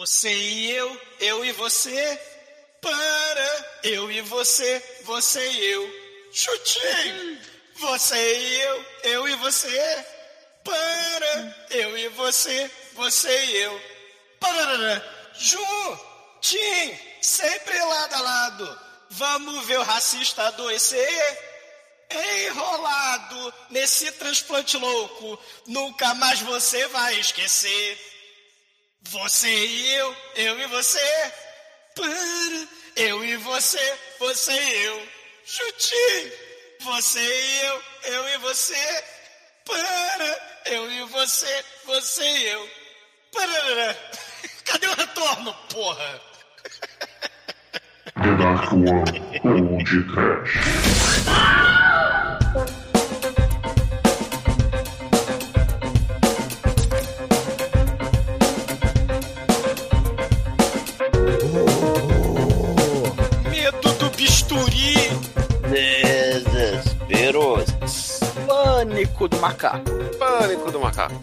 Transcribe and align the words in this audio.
Você 0.00 0.32
e 0.32 0.70
eu, 0.70 1.00
eu 1.20 1.44
e 1.44 1.52
você. 1.52 2.20
Para, 2.80 3.80
eu 3.82 4.10
e 4.10 4.22
você, 4.22 4.82
você 5.04 5.46
e 5.46 5.66
eu. 5.72 5.94
Chutinho! 6.32 7.38
Você 7.74 8.16
e 8.16 8.60
eu, 8.62 8.86
eu 9.02 9.28
e 9.28 9.34
você. 9.36 10.06
Para, 10.64 11.66
eu 11.68 11.98
e 11.98 12.08
você, 12.08 12.70
você 12.94 13.44
e 13.44 13.56
eu. 13.58 13.82
Para, 14.40 15.32
juntinho, 15.34 16.98
sempre 17.20 17.78
lado 17.78 18.14
a 18.14 18.20
lado. 18.22 18.80
Vamos 19.10 19.66
ver 19.66 19.80
o 19.80 19.84
racista 19.84 20.44
adoecer 20.44 21.50
enrolado 22.10 23.54
nesse 23.68 24.10
transplante 24.12 24.78
louco. 24.78 25.38
Nunca 25.66 26.14
mais 26.14 26.40
você 26.40 26.86
vai 26.88 27.20
esquecer. 27.20 28.09
Você 29.08 29.48
e 29.48 29.94
eu, 29.94 30.16
eu 30.36 30.60
e 30.60 30.66
você. 30.66 31.32
Para, 31.94 32.68
eu 32.96 33.24
e 33.24 33.36
você, 33.36 33.98
você 34.18 34.52
e 34.52 34.84
eu. 34.84 35.08
Chutinho. 35.44 36.32
Você 36.82 37.20
e 37.20 37.60
eu, 37.66 37.82
eu 38.04 38.28
e 38.28 38.38
você. 38.38 39.04
Para, 39.64 40.62
eu 40.66 40.90
e 40.92 41.04
você, 41.06 41.64
você 41.84 42.22
e 42.22 42.46
eu. 42.48 42.70
Para. 43.32 43.96
Cadê 44.64 44.86
o 44.86 44.94
retorno, 44.94 45.54
porra? 45.72 46.20
The 48.22 48.34
Dark 48.36 48.72
One 48.72 49.40
ou 49.44 49.78
de 49.84 50.02
Pânico 68.90 69.28
do 69.28 69.38
macaco. 69.38 69.84
Pânico 70.18 70.72
do 70.72 70.80
macaco. 70.80 71.14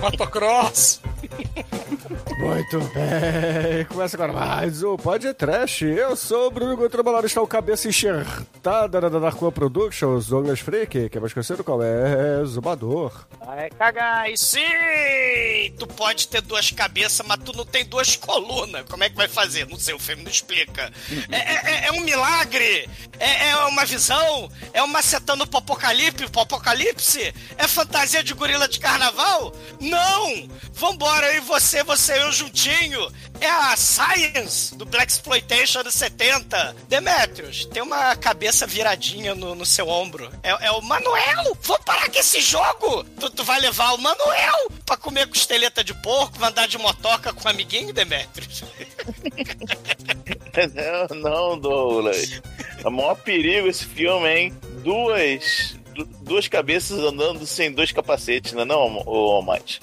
Motocross. 0.00 1.00
Muito 2.38 2.78
bem, 2.92 3.84
começa 3.88 4.16
agora 4.16 4.32
mais 4.32 4.82
o 4.82 4.96
podcast. 4.96 5.84
Eu 5.84 6.16
sou 6.16 6.48
o 6.48 6.50
Bruno 6.50 6.76
Gotrabalado, 6.76 7.26
está 7.26 7.40
o 7.40 7.46
cabeça 7.46 7.88
enxertada 7.88 9.00
da 9.00 9.08
Dark 9.18 9.40
One 9.40 9.52
Productions, 9.52 10.26
Douglas 10.26 10.60
Freak, 10.60 11.08
que 11.08 11.16
é 11.16 11.20
mais 11.20 11.32
conhecido 11.32 11.62
como 11.64 11.82
é 11.82 12.44
Zumbador. 12.44 13.26
Vai 13.44 13.70
cagar. 13.70 14.30
E 14.30 14.36
sim, 14.36 14.60
tu 15.78 15.86
pode 15.86 16.28
ter 16.28 16.40
duas 16.42 16.70
cabeças, 16.70 17.24
mas 17.26 17.38
tu 17.44 17.56
não 17.56 17.64
tem 17.64 17.84
duas 17.84 18.16
colunas. 18.16 18.84
Como 18.88 19.04
é 19.04 19.08
que 19.10 19.16
vai 19.16 19.28
fazer? 19.28 19.66
Não 19.68 19.78
sei, 19.78 19.94
o 19.94 19.98
filme 19.98 20.22
não 20.22 20.30
explica. 20.30 20.90
É, 21.30 21.36
é- 21.36 21.86
é 21.88 21.92
um 21.92 22.00
milagre? 22.00 22.88
É, 23.18 23.50
é 23.50 23.56
uma 23.66 23.84
visão? 23.84 24.50
É 24.72 24.82
uma 24.82 24.94
macetando 24.94 25.46
pro 25.46 25.58
apocalipse, 25.58 26.28
pro 26.30 26.42
apocalipse? 26.42 27.34
É 27.58 27.66
fantasia 27.68 28.22
de 28.22 28.32
gorila 28.34 28.68
de 28.68 28.78
carnaval? 28.80 29.52
Não! 29.80 30.48
Vambora, 30.72 31.13
eu 31.22 31.36
e 31.36 31.40
você, 31.40 31.82
você 31.84 32.14
e 32.16 32.20
eu 32.22 32.32
juntinho. 32.32 33.10
É 33.40 33.48
a 33.48 33.76
Science 33.76 34.74
do 34.74 34.84
Black 34.86 35.12
Exploitation 35.12 35.82
dos 35.82 35.94
70. 35.94 36.76
Demetrius, 36.88 37.66
tem 37.66 37.82
uma 37.82 38.16
cabeça 38.16 38.66
viradinha 38.66 39.34
no, 39.34 39.54
no 39.54 39.66
seu 39.66 39.88
ombro. 39.88 40.30
É, 40.42 40.66
é 40.66 40.70
o 40.70 40.80
Manuel! 40.80 41.56
Vamos 41.62 41.84
parar 41.84 42.08
com 42.10 42.18
esse 42.18 42.40
jogo! 42.40 43.04
Tu, 43.20 43.30
tu 43.30 43.44
vai 43.44 43.60
levar 43.60 43.92
o 43.92 43.98
Manuel 43.98 44.70
pra 44.86 44.96
comer 44.96 45.26
costeleta 45.28 45.82
de 45.84 45.92
porco, 45.94 46.38
vai 46.38 46.50
andar 46.50 46.66
de 46.68 46.78
motoca 46.78 47.32
com 47.32 47.46
o 47.46 47.50
amiguinho, 47.50 47.92
Demetrius? 47.92 48.64
Não, 50.74 51.16
não, 51.20 51.58
Douglas. 51.58 52.40
É 52.82 52.86
o 52.88 52.90
maior 52.90 53.16
perigo 53.16 53.66
esse 53.68 53.84
filme, 53.84 54.28
hein? 54.28 54.54
Duas. 54.84 55.74
du- 55.94 56.04
Duas 56.22 56.46
cabeças 56.48 56.98
andando 57.00 57.44
sem 57.46 57.72
dois 57.72 57.90
capacetes, 57.92 58.52
não 58.52 58.62
é 58.62 58.64
não, 58.64 59.02
ô 59.06 59.42
Mate? 59.42 59.80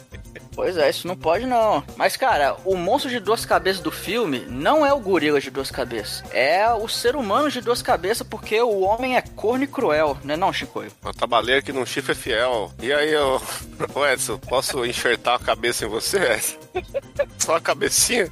Pois 0.53 0.77
é, 0.77 0.89
isso 0.89 1.07
não 1.07 1.15
pode 1.15 1.45
não. 1.45 1.83
Mas, 1.95 2.17
cara, 2.17 2.57
o 2.65 2.75
monstro 2.75 3.09
de 3.09 3.19
duas 3.19 3.45
cabeças 3.45 3.81
do 3.81 3.91
filme 3.91 4.45
não 4.49 4.85
é 4.85 4.93
o 4.93 4.99
gorila 4.99 5.39
de 5.39 5.49
duas 5.49 5.71
cabeças. 5.71 6.23
É 6.31 6.69
o 6.71 6.87
ser 6.87 7.15
humano 7.15 7.49
de 7.49 7.61
duas 7.61 7.81
cabeças 7.81 8.27
porque 8.27 8.61
o 8.61 8.81
homem 8.81 9.15
é 9.15 9.21
corno 9.21 9.63
e 9.63 9.67
cruel, 9.67 10.17
né 10.23 10.35
não, 10.35 10.51
Chicoio? 10.51 10.91
Uma 11.01 11.13
tabaleira 11.13 11.61
que 11.61 11.71
num 11.71 11.85
chifre 11.85 12.11
é 12.11 12.15
fiel. 12.15 12.71
E 12.81 12.91
aí, 12.91 13.15
ô, 13.15 13.41
ô 13.95 14.05
Edson, 14.05 14.37
posso 14.37 14.85
enxertar 14.85 15.35
a 15.35 15.39
cabeça 15.39 15.85
em 15.85 15.89
você, 15.89 16.17
Edson? 16.17 16.57
Só 17.39 17.55
a 17.55 17.61
cabecinha? 17.61 18.29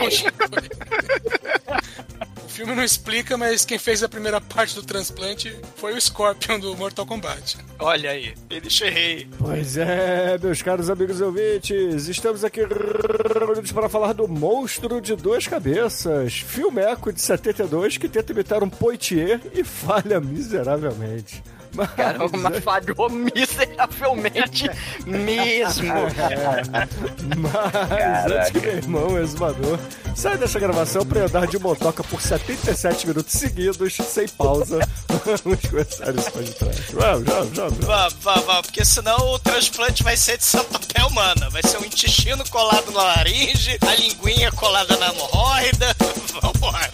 O 0.00 0.08
filme 2.58 2.74
não 2.74 2.82
explica, 2.82 3.38
mas 3.38 3.64
quem 3.64 3.78
fez 3.78 4.02
a 4.02 4.08
primeira 4.08 4.40
parte 4.40 4.74
do 4.74 4.82
transplante 4.82 5.56
foi 5.76 5.94
o 5.94 6.00
Scorpion 6.00 6.58
do 6.58 6.76
Mortal 6.76 7.06
Kombat. 7.06 7.56
Olha 7.78 8.10
aí, 8.10 8.34
ele 8.50 8.68
errei. 8.82 9.28
Pois 9.38 9.76
é, 9.76 10.36
meus 10.38 10.60
caros 10.60 10.90
amigos 10.90 11.20
e 11.20 11.22
ouvintes, 11.22 12.08
estamos 12.08 12.42
aqui 12.42 12.62
reunidos 12.62 13.70
para 13.70 13.88
falar 13.88 14.12
do 14.12 14.26
Monstro 14.26 15.00
de 15.00 15.14
Duas 15.14 15.46
Cabeças, 15.46 16.40
filmeco 16.40 17.12
de 17.12 17.20
72 17.20 17.96
que 17.96 18.08
tenta 18.08 18.32
imitar 18.32 18.64
um 18.64 18.68
Poitier 18.68 19.40
e 19.54 19.62
falha 19.62 20.18
miseravelmente. 20.18 21.40
Mas, 21.78 21.90
Cara, 21.90 22.18
mas 22.32 22.64
falhou 22.64 23.08
miseravelmente 23.08 24.68
mesmo. 25.06 25.94
mas 27.36 28.32
antes 28.32 28.50
que 28.50 28.58
meu 28.58 28.72
irmão, 28.78 29.18
exumador, 29.18 29.78
saia 30.12 30.36
dessa 30.36 30.58
gravação 30.58 31.06
para 31.06 31.26
andar 31.26 31.46
de 31.46 31.56
motoca 31.56 32.02
por 32.02 32.20
77 32.20 33.06
minutos 33.06 33.32
seguidos, 33.32 33.94
sem 33.94 34.26
pausa, 34.26 34.80
vamos 35.44 35.60
começar 35.70 36.12
esse 36.16 36.30
podcast. 36.32 36.94
Vamos, 36.96 37.24
vamos, 37.28 37.56
vamos. 37.56 37.84
Vá, 37.84 38.08
vá, 38.22 38.34
vá, 38.40 38.62
porque 38.62 38.84
senão 38.84 39.16
o 39.34 39.38
transplante 39.38 40.02
vai 40.02 40.16
ser 40.16 40.36
de 40.36 40.44
centopeia 40.46 41.06
humana. 41.06 41.48
Vai 41.50 41.62
ser 41.62 41.78
um 41.78 41.84
intestino 41.84 42.42
colado 42.50 42.90
na 42.90 43.04
laringe, 43.04 43.78
a 43.86 43.94
linguinha 43.94 44.50
colada 44.50 44.96
na 44.96 45.10
hemorroida. 45.12 45.94
Vambora. 46.42 46.90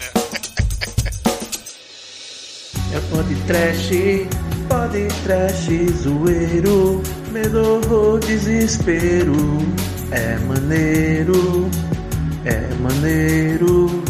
É 2.93 2.99
pode 3.11 3.35
trash, 3.47 3.89
pode 4.67 5.07
trash, 5.23 5.69
zoeiro, 6.03 7.01
medo 7.31 7.81
ou 7.91 8.19
desespero. 8.19 9.33
É 10.11 10.37
maneiro, 10.39 11.69
é 12.45 12.73
maneiro. 12.81 14.03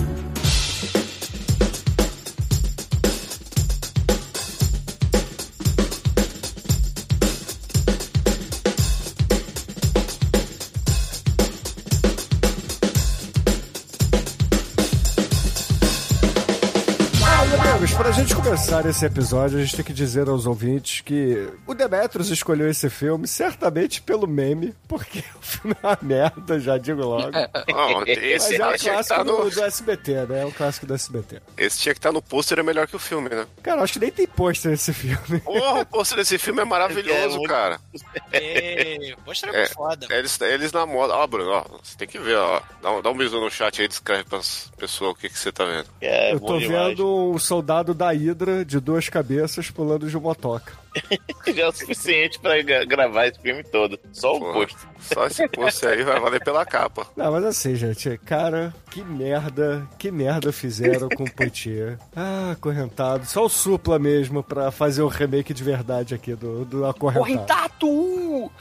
Começar 18.46 18.86
esse 18.86 19.04
episódio, 19.04 19.58
a 19.58 19.62
gente 19.62 19.76
tem 19.76 19.84
que 19.84 19.92
dizer 19.92 20.30
aos 20.30 20.46
ouvintes 20.46 21.02
que 21.02 21.50
o 21.66 21.74
Demetrius 21.74 22.30
escolheu 22.30 22.70
esse 22.70 22.92
filme 22.92 23.28
certamente 23.28 24.04
pelo 24.04 24.28
meme, 24.28 24.72
porque 24.88 25.24
o 25.36 25.42
filme 25.42 25.76
é 25.82 25.88
uma 25.88 25.98
merda, 26.00 26.60
já 26.60 26.78
digo 26.78 27.02
logo. 27.02 27.32
Não, 27.32 28.02
Mas 28.02 28.10
esse, 28.10 28.62
é 28.62 28.68
um 28.68 28.72
esse 28.72 28.78
tinha 28.78 28.78
que 28.78 28.84
clássico 28.84 29.00
estar 29.00 29.24
do, 29.24 29.32
no, 29.32 29.50
do 29.50 29.64
SBT, 29.64 30.12
né? 30.28 30.42
É 30.44 30.46
um 30.46 30.52
clássico 30.52 30.86
do 30.86 30.94
SBT. 30.94 31.42
esse 31.58 31.80
tinha 31.80 31.96
que 31.96 31.98
estar 31.98 32.12
no 32.12 32.22
pôster, 32.22 32.60
é 32.60 32.64
melhor 32.64 32.86
que 32.86 32.96
o 32.96 33.00
filme, 33.00 33.30
né? 33.30 33.48
Cara, 33.64 33.82
acho 33.82 33.94
que 33.94 34.00
nem 34.00 34.12
tem 34.12 34.28
pôster 34.28 34.70
nesse 34.70 34.94
filme. 34.94 35.40
Porra, 35.44 35.82
o 35.82 35.86
pôster 35.88 36.20
desse 36.20 36.38
filme 36.38 36.62
é 36.62 36.66
maravilhoso, 36.66 37.40
É 37.44 37.48
cara. 37.48 37.80
Ei, 38.32 39.16
mostra 39.26 39.58
É. 39.58 39.64
é. 39.64 39.66
foda. 39.70 40.06
Eles, 40.12 40.40
eles 40.42 40.72
namoram. 40.72 41.16
Ó, 41.16 41.26
Bruno, 41.26 41.50
ó, 41.50 41.66
você 41.82 41.98
tem 41.98 42.08
que 42.08 42.20
ver, 42.20 42.38
ó. 42.38 42.62
Dá 42.80 42.92
um, 42.92 43.02
dá 43.02 43.10
um 43.10 43.18
bisu 43.18 43.42
no 43.42 43.50
chat 43.50 43.82
aí, 43.82 43.88
descreve 43.88 44.24
pras 44.26 44.72
pessoas 44.78 45.14
o 45.14 45.16
que, 45.16 45.30
que 45.30 45.40
você 45.40 45.52
tá 45.52 45.66
vendo. 45.66 45.88
É 46.00 46.34
Eu 46.34 46.40
tô 46.40 46.60
vendo 46.60 47.32
um 47.32 47.40
soldado 47.40 47.94
da 47.94 48.14
Hydra 48.46 48.64
de 48.66 48.80
duas 48.80 49.10
cabeças 49.10 49.70
pulando 49.72 50.08
de 50.08 50.16
motoca. 50.18 50.74
Já 51.54 51.64
é 51.64 51.68
o 51.68 51.72
suficiente 51.72 52.40
pra 52.40 52.62
gra- 52.62 52.86
gravar 52.86 53.28
esse 53.28 53.40
filme 53.42 53.64
todo. 53.64 54.00
Só 54.14 54.36
o 54.38 54.54
posto. 54.54 54.88
Só 55.00 55.26
esse 55.28 55.48
pôster 55.50 55.90
aí 55.90 56.04
vai 56.04 56.20
valer 56.20 56.44
pela 56.44 56.66
capa. 56.66 57.08
Não, 57.18 57.32
mas 57.32 57.44
assim, 57.44 57.76
gente, 57.76 58.18
cara, 58.20 58.74
que 58.92 59.04
merda, 59.04 59.88
que 59.98 60.12
merda 60.12 60.52
fizeram 60.54 61.10
com 61.10 61.24
o 61.24 61.32
Poitier. 61.32 61.98
Ah, 62.16 62.52
acorrentado. 62.52 63.26
Só 63.26 63.44
o 63.46 63.50
supla 63.50 64.00
mesmo 64.00 64.42
pra 64.42 64.72
fazer 64.72 65.02
o 65.02 65.08
remake 65.08 65.54
de 65.54 65.64
verdade 65.64 66.14
aqui 66.16 66.34
do, 66.34 66.64
do 66.64 66.86
acorrentado. 66.86 67.26
Correntato! 67.26 68.52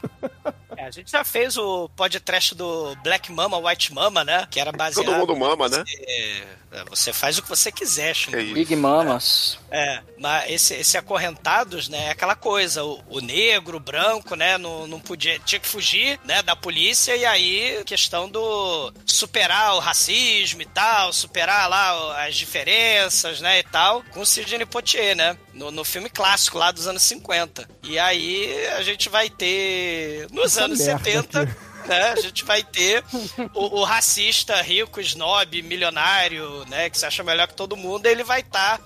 É, 0.84 0.88
a 0.88 0.90
gente 0.90 1.10
já 1.10 1.24
fez 1.24 1.56
o 1.56 1.88
podcast 1.90 2.54
do 2.54 2.94
Black 3.02 3.32
Mama, 3.32 3.56
White 3.58 3.92
Mama, 3.92 4.22
né? 4.22 4.46
Que 4.50 4.60
era 4.60 4.70
baseado. 4.70 5.06
Todo 5.06 5.16
mundo 5.16 5.36
mama, 5.36 5.68
né? 5.68 5.82
É, 5.88 6.42
É, 6.74 6.84
Você 6.90 7.12
faz 7.12 7.38
o 7.38 7.42
que 7.42 7.48
você 7.48 7.70
quiser, 7.70 8.14
Chico. 8.14 8.36
Big 8.36 8.74
Mamas. 8.74 9.58
É, 9.70 10.00
mas 10.18 10.50
esse, 10.50 10.74
esse 10.74 10.98
acorrentados, 10.98 11.88
né, 11.88 12.06
é 12.06 12.10
aquela 12.10 12.34
coisa, 12.34 12.84
o, 12.84 13.00
o 13.08 13.20
negro, 13.20 13.76
o 13.76 13.80
branco, 13.80 14.34
né, 14.34 14.58
não, 14.58 14.86
não 14.86 14.98
podia, 15.00 15.38
tinha 15.38 15.60
que 15.60 15.68
fugir, 15.68 16.18
né, 16.24 16.42
da 16.42 16.56
polícia, 16.56 17.16
e 17.16 17.24
aí 17.24 17.82
questão 17.84 18.28
do 18.28 18.92
superar 19.06 19.74
o 19.74 19.78
racismo 19.78 20.62
e 20.62 20.66
tal, 20.66 21.12
superar 21.12 21.68
lá 21.68 22.24
as 22.26 22.36
diferenças, 22.36 23.40
né, 23.40 23.60
e 23.60 23.62
tal, 23.62 24.02
com 24.10 24.20
o 24.20 24.26
Sidney 24.26 24.66
Poitier, 24.66 25.16
né, 25.16 25.36
no, 25.54 25.70
no 25.70 25.84
filme 25.84 26.08
clássico 26.10 26.58
lá 26.58 26.70
dos 26.70 26.86
anos 26.86 27.02
50. 27.02 27.68
E 27.82 27.98
aí 27.98 28.66
a 28.76 28.82
gente 28.82 29.08
vai 29.08 29.30
ter, 29.30 30.26
nos 30.30 30.52
Essa 30.56 30.64
anos 30.64 30.78
merda 30.80 30.98
70... 31.04 31.40
aqui. 31.40 31.52
né? 31.88 32.12
A 32.12 32.16
gente 32.16 32.44
vai 32.46 32.62
ter 32.62 33.04
o, 33.52 33.80
o 33.80 33.84
racista 33.84 34.60
rico, 34.62 35.00
snob, 35.02 35.60
milionário, 35.62 36.64
né? 36.66 36.88
Que 36.88 36.96
se 36.98 37.04
acha 37.04 37.22
melhor 37.22 37.46
que 37.46 37.54
todo 37.54 37.76
mundo, 37.76 38.06
ele 38.06 38.24
vai 38.24 38.40
estar 38.40 38.80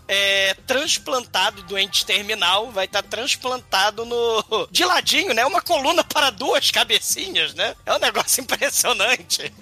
transplantado, 0.67 1.63
doente 1.63 2.05
terminal, 2.05 2.71
vai 2.73 2.87
estar 2.87 3.03
transplantado 3.03 4.05
no. 4.05 4.67
de 4.71 4.85
ladinho, 4.85 5.33
né? 5.33 5.47
Uma 5.47 5.61
coluna 5.63 6.03
para 6.03 6.31
duas 6.31 6.73
cabecinhas, 6.73 7.55
né? 7.55 7.75
É 7.87 7.95
um 7.95 7.99
negócio 8.01 8.41
impressionante. 8.43 9.53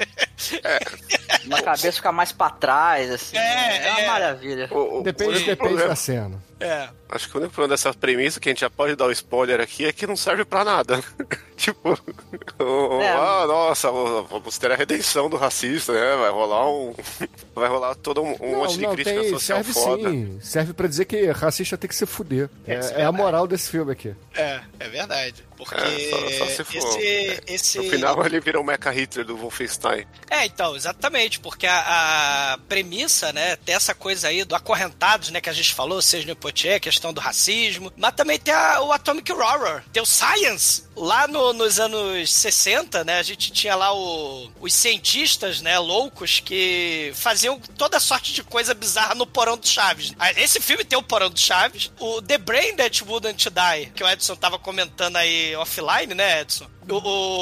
Uma 1.45 1.63
cabeça 1.63 1.93
fica 1.93 2.13
mais 2.13 2.33
pra 2.33 2.51
trás, 2.51 3.11
assim. 3.11 3.37
É, 3.37 3.87
É, 3.87 3.91
uma 3.91 4.01
é. 4.01 4.07
maravilha. 4.07 4.69
O- 4.73 5.01
o- 5.01 5.03
Depende, 5.03 5.45
depende 5.45 5.77
da 5.77 5.95
cena. 5.95 6.43
É. 6.59 6.89
Acho 7.09 7.29
que 7.31 7.37
o 7.37 7.41
único 7.41 7.55
problema 7.55 7.75
dessa 7.75 7.93
premissa, 7.95 8.41
que 8.41 8.49
a 8.49 8.53
gente 8.53 8.61
já 8.63 8.71
pode 8.71 8.97
dar 8.97 9.07
o 9.07 9.13
spoiler 9.13 9.61
aqui, 9.61 9.85
é 9.85 9.93
que 9.93 10.07
não 10.07 10.17
serve 10.17 10.45
pra 10.45 10.65
nada. 10.65 11.03
tipo, 11.57 11.91
o- 12.59 13.01
É. 13.01 13.13
ah, 13.13 13.45
nossa, 13.47 13.91
vamos 13.91 14.59
ter 14.59 14.73
a 14.73 14.77
redenção 14.77 15.29
do 15.31 15.37
racista, 15.37 15.93
né? 15.93 16.17
Vai 16.17 16.31
rolar 16.31 16.69
um. 16.69 16.95
Vai 17.55 17.69
rolar 17.71 17.95
todo 17.95 18.23
um, 18.23 18.37
um 18.43 18.53
não, 18.53 18.59
monte 18.59 18.75
de 18.77 18.83
não, 18.83 18.93
crítica 18.95 19.19
tem, 19.19 19.31
social 19.31 19.65
serve 19.65 19.73
foda. 19.73 20.11
sim. 20.11 20.39
Serve 20.43 20.73
pra 20.75 20.87
dizer 20.87 21.07
que 21.07 21.31
racista 21.31 21.79
tem 21.79 21.89
que 21.89 21.95
se 21.95 22.05
fuder. 22.05 22.51
É, 22.67 22.75
é 22.75 23.01
é 23.01 23.05
a 23.05 23.11
moral 23.13 23.47
desse 23.47 23.71
filme 23.71 23.93
aqui. 23.93 24.15
É, 24.35 24.61
é 24.79 24.89
verdade. 24.91 25.43
Porque 25.57 25.75
É, 25.75 26.11
só- 26.11 26.29
só 26.45 26.47
se 26.53 26.65
for. 26.65 26.77
esse, 27.01 27.41
esse... 27.47 27.79
No 27.79 27.85
final 27.85 28.27
ele 28.27 28.39
vira 28.41 28.61
o 28.61 28.65
Mecha 28.65 28.91
Hitler 28.91 29.25
do 29.25 29.39
Wolfenstein. 29.39 30.07
É, 30.31 30.45
então, 30.45 30.77
exatamente, 30.77 31.41
porque 31.41 31.67
a, 31.67 32.53
a 32.53 32.59
premissa, 32.69 33.33
né, 33.33 33.57
tem 33.57 33.75
essa 33.75 33.95
coisa 33.95 34.29
aí 34.29 34.45
do 34.45 34.55
acorrentados, 34.55 35.31
né, 35.31 35.41
que 35.41 35.49
a 35.49 35.55
gente 35.55 35.73
falou, 35.73 36.03
seja 36.03 36.27
no 36.27 36.37
Poitier, 36.47 36.81
questão 36.81 37.13
do 37.13 37.21
racismo, 37.21 37.93
mas 37.97 38.13
também 38.15 38.39
tem 38.39 38.55
a- 38.55 38.81
o 38.83 38.93
Atomic 38.93 39.33
Horror, 39.33 39.83
tem 39.93 40.01
o 40.01 40.07
Science. 40.07 40.85
Lá 40.95 41.27
no- 41.27 41.53
nos 41.53 41.81
anos 41.81 42.33
60, 42.33 43.03
né, 43.05 43.19
a 43.19 43.23
gente 43.23 43.51
tinha 43.51 43.75
lá 43.75 43.93
o- 43.93 44.49
os 44.61 44.73
cientistas, 44.73 45.61
né, 45.61 45.77
loucos 45.79 46.39
que 46.41 47.11
faziam 47.17 47.59
toda 47.77 47.99
sorte 47.99 48.33
de 48.33 48.45
coisa 48.45 48.73
bizarra 48.75 49.15
no 49.17 49.27
Porão 49.27 49.57
do 49.59 49.67
Chaves. 49.67 50.13
Ah, 50.19 50.31
Esse 50.41 50.61
filme 50.61 50.85
tem 50.85 50.97
o 50.99 51.03
Porão 51.03 51.29
do 51.31 51.39
Chaves, 51.39 51.91
o 51.99 52.23
The 52.23 52.39
Brain 52.39 52.77
That 52.77 53.03
Wouldn't 53.05 53.51
Die, 53.51 53.87
que 53.95 54.05
o 54.05 54.09
Edson 54.09 54.37
tava 54.37 54.59
comentando 54.59 55.17
aí 55.17 55.55
offline, 55.57 56.15
né, 56.15 56.43
Edson? 56.43 56.67
O, 56.89 56.95
o, 56.95 56.99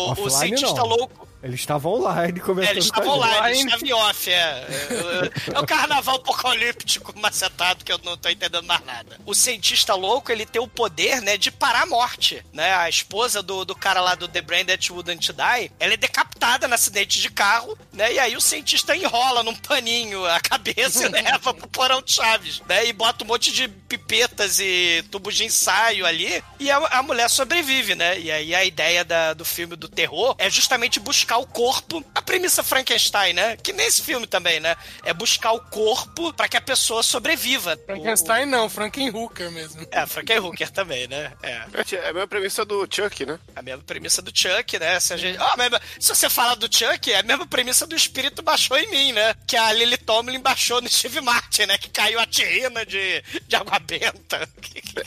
o 0.08 0.10
Offline, 0.12 0.30
cientista 0.56 0.80
não. 0.80 0.86
louco. 0.88 1.28
Eles 1.44 1.60
estavam 1.60 1.92
online 1.92 2.40
comentando 2.40 2.68
É, 2.68 2.72
eles 2.72 2.90
com 2.90 3.00
a 3.00 3.02
estavam 3.04 3.22
gente. 3.22 3.38
lá, 3.38 3.50
eles 3.50 3.64
estavam 3.64 3.86
em 3.86 3.92
off, 3.92 4.30
é. 4.30 4.34
É, 4.34 5.54
é 5.54 5.58
o 5.60 5.66
carnaval 5.66 6.16
apocalíptico 6.16 7.18
macetado 7.18 7.84
que 7.84 7.92
eu 7.92 8.00
não 8.02 8.16
tô 8.16 8.28
entendendo 8.28 8.64
mais 8.64 8.84
nada. 8.84 9.18
O 9.26 9.34
cientista 9.34 9.94
louco, 9.94 10.32
ele 10.32 10.46
tem 10.46 10.60
o 10.60 10.66
poder, 10.68 11.20
né, 11.20 11.36
de 11.36 11.50
parar 11.50 11.82
a 11.82 11.86
morte, 11.86 12.44
né? 12.52 12.74
A 12.74 12.88
esposa 12.88 13.42
do, 13.42 13.64
do 13.64 13.74
cara 13.74 14.00
lá 14.00 14.14
do 14.14 14.26
The 14.26 14.40
Brain 14.40 14.64
That 14.64 14.90
Wouldn't 14.92 15.32
Die, 15.32 15.70
ela 15.78 15.94
é 15.94 15.96
decapitada 15.96 16.66
no 16.66 16.74
acidente 16.74 17.20
de 17.20 17.30
carro, 17.30 17.76
né? 17.92 18.12
E 18.14 18.18
aí 18.18 18.36
o 18.36 18.40
cientista 18.40 18.96
enrola 18.96 19.42
num 19.42 19.54
paninho 19.54 20.24
a 20.26 20.40
cabeça 20.40 21.06
e 21.06 21.08
leva 21.12 21.52
pro 21.52 21.68
porão 21.68 22.00
de 22.02 22.12
Chaves, 22.12 22.62
né? 22.68 22.86
E 22.86 22.92
bota 22.92 23.22
um 23.24 23.26
monte 23.26 23.52
de 23.52 23.68
pipetas 23.68 24.58
e 24.60 25.04
tubos 25.10 25.34
de 25.36 25.44
ensaio 25.44 26.06
ali 26.06 26.42
e 26.58 26.70
a, 26.70 26.76
a 26.78 27.02
mulher 27.02 27.28
sobrevive, 27.28 27.94
né? 27.94 28.18
E 28.18 28.30
aí 28.30 28.54
a 28.54 28.64
ideia 28.64 29.04
da- 29.04 29.34
do 29.34 29.44
filme 29.44 29.76
do 29.76 29.88
terror 29.88 30.34
é 30.38 30.48
justamente 30.48 30.98
buscar 31.00 31.33
o 31.38 31.46
corpo, 31.46 32.04
a 32.14 32.22
premissa 32.22 32.62
Frankenstein, 32.62 33.32
né? 33.32 33.56
Que 33.56 33.72
nesse 33.72 34.02
filme 34.02 34.26
também, 34.26 34.60
né? 34.60 34.76
É 35.04 35.12
buscar 35.12 35.52
o 35.52 35.60
corpo 35.60 36.32
pra 36.32 36.48
que 36.48 36.56
a 36.56 36.60
pessoa 36.60 37.02
sobreviva. 37.02 37.78
Frankenstein 37.86 38.46
não, 38.46 38.68
Frankenhooker 38.68 39.50
mesmo. 39.50 39.82
O- 39.82 39.88
É, 39.90 40.06
Frankenhooker 40.06 40.70
também, 40.70 41.06
né? 41.08 41.32
É. 41.42 41.64
É 41.96 42.08
a 42.08 42.12
mesma 42.12 42.26
premissa 42.26 42.64
do 42.64 42.86
Chuck, 42.90 43.24
né? 43.26 43.38
A 43.54 43.62
mesma 43.62 43.82
premissa 43.82 44.20
do 44.22 44.30
Chuck, 44.36 44.78
né? 44.78 44.98
Se, 45.00 45.12
a 45.12 45.16
gente... 45.16 45.38
Ah, 45.38 45.54
mas 45.56 45.70
se 46.00 46.14
você 46.14 46.28
falar 46.28 46.54
do 46.56 46.66
Chuck, 46.74 47.10
é 47.12 47.18
a 47.20 47.22
mesma 47.22 47.46
premissa 47.46 47.86
do 47.86 47.94
espírito 47.96 48.42
baixou 48.42 48.76
em 48.78 48.88
mim, 48.90 49.12
né? 49.12 49.34
Que 49.46 49.56
a 49.56 49.72
Lily 49.72 49.96
Tomlin 49.98 50.40
baixou 50.40 50.80
no 50.80 50.88
Steve 50.88 51.20
Martin, 51.20 51.66
né? 51.66 51.78
Que 51.78 51.88
caiu 51.90 52.18
a 52.20 52.26
tirina 52.26 52.84
de, 52.84 53.22
de 53.46 53.56
água 53.56 53.78
benta. 53.78 54.48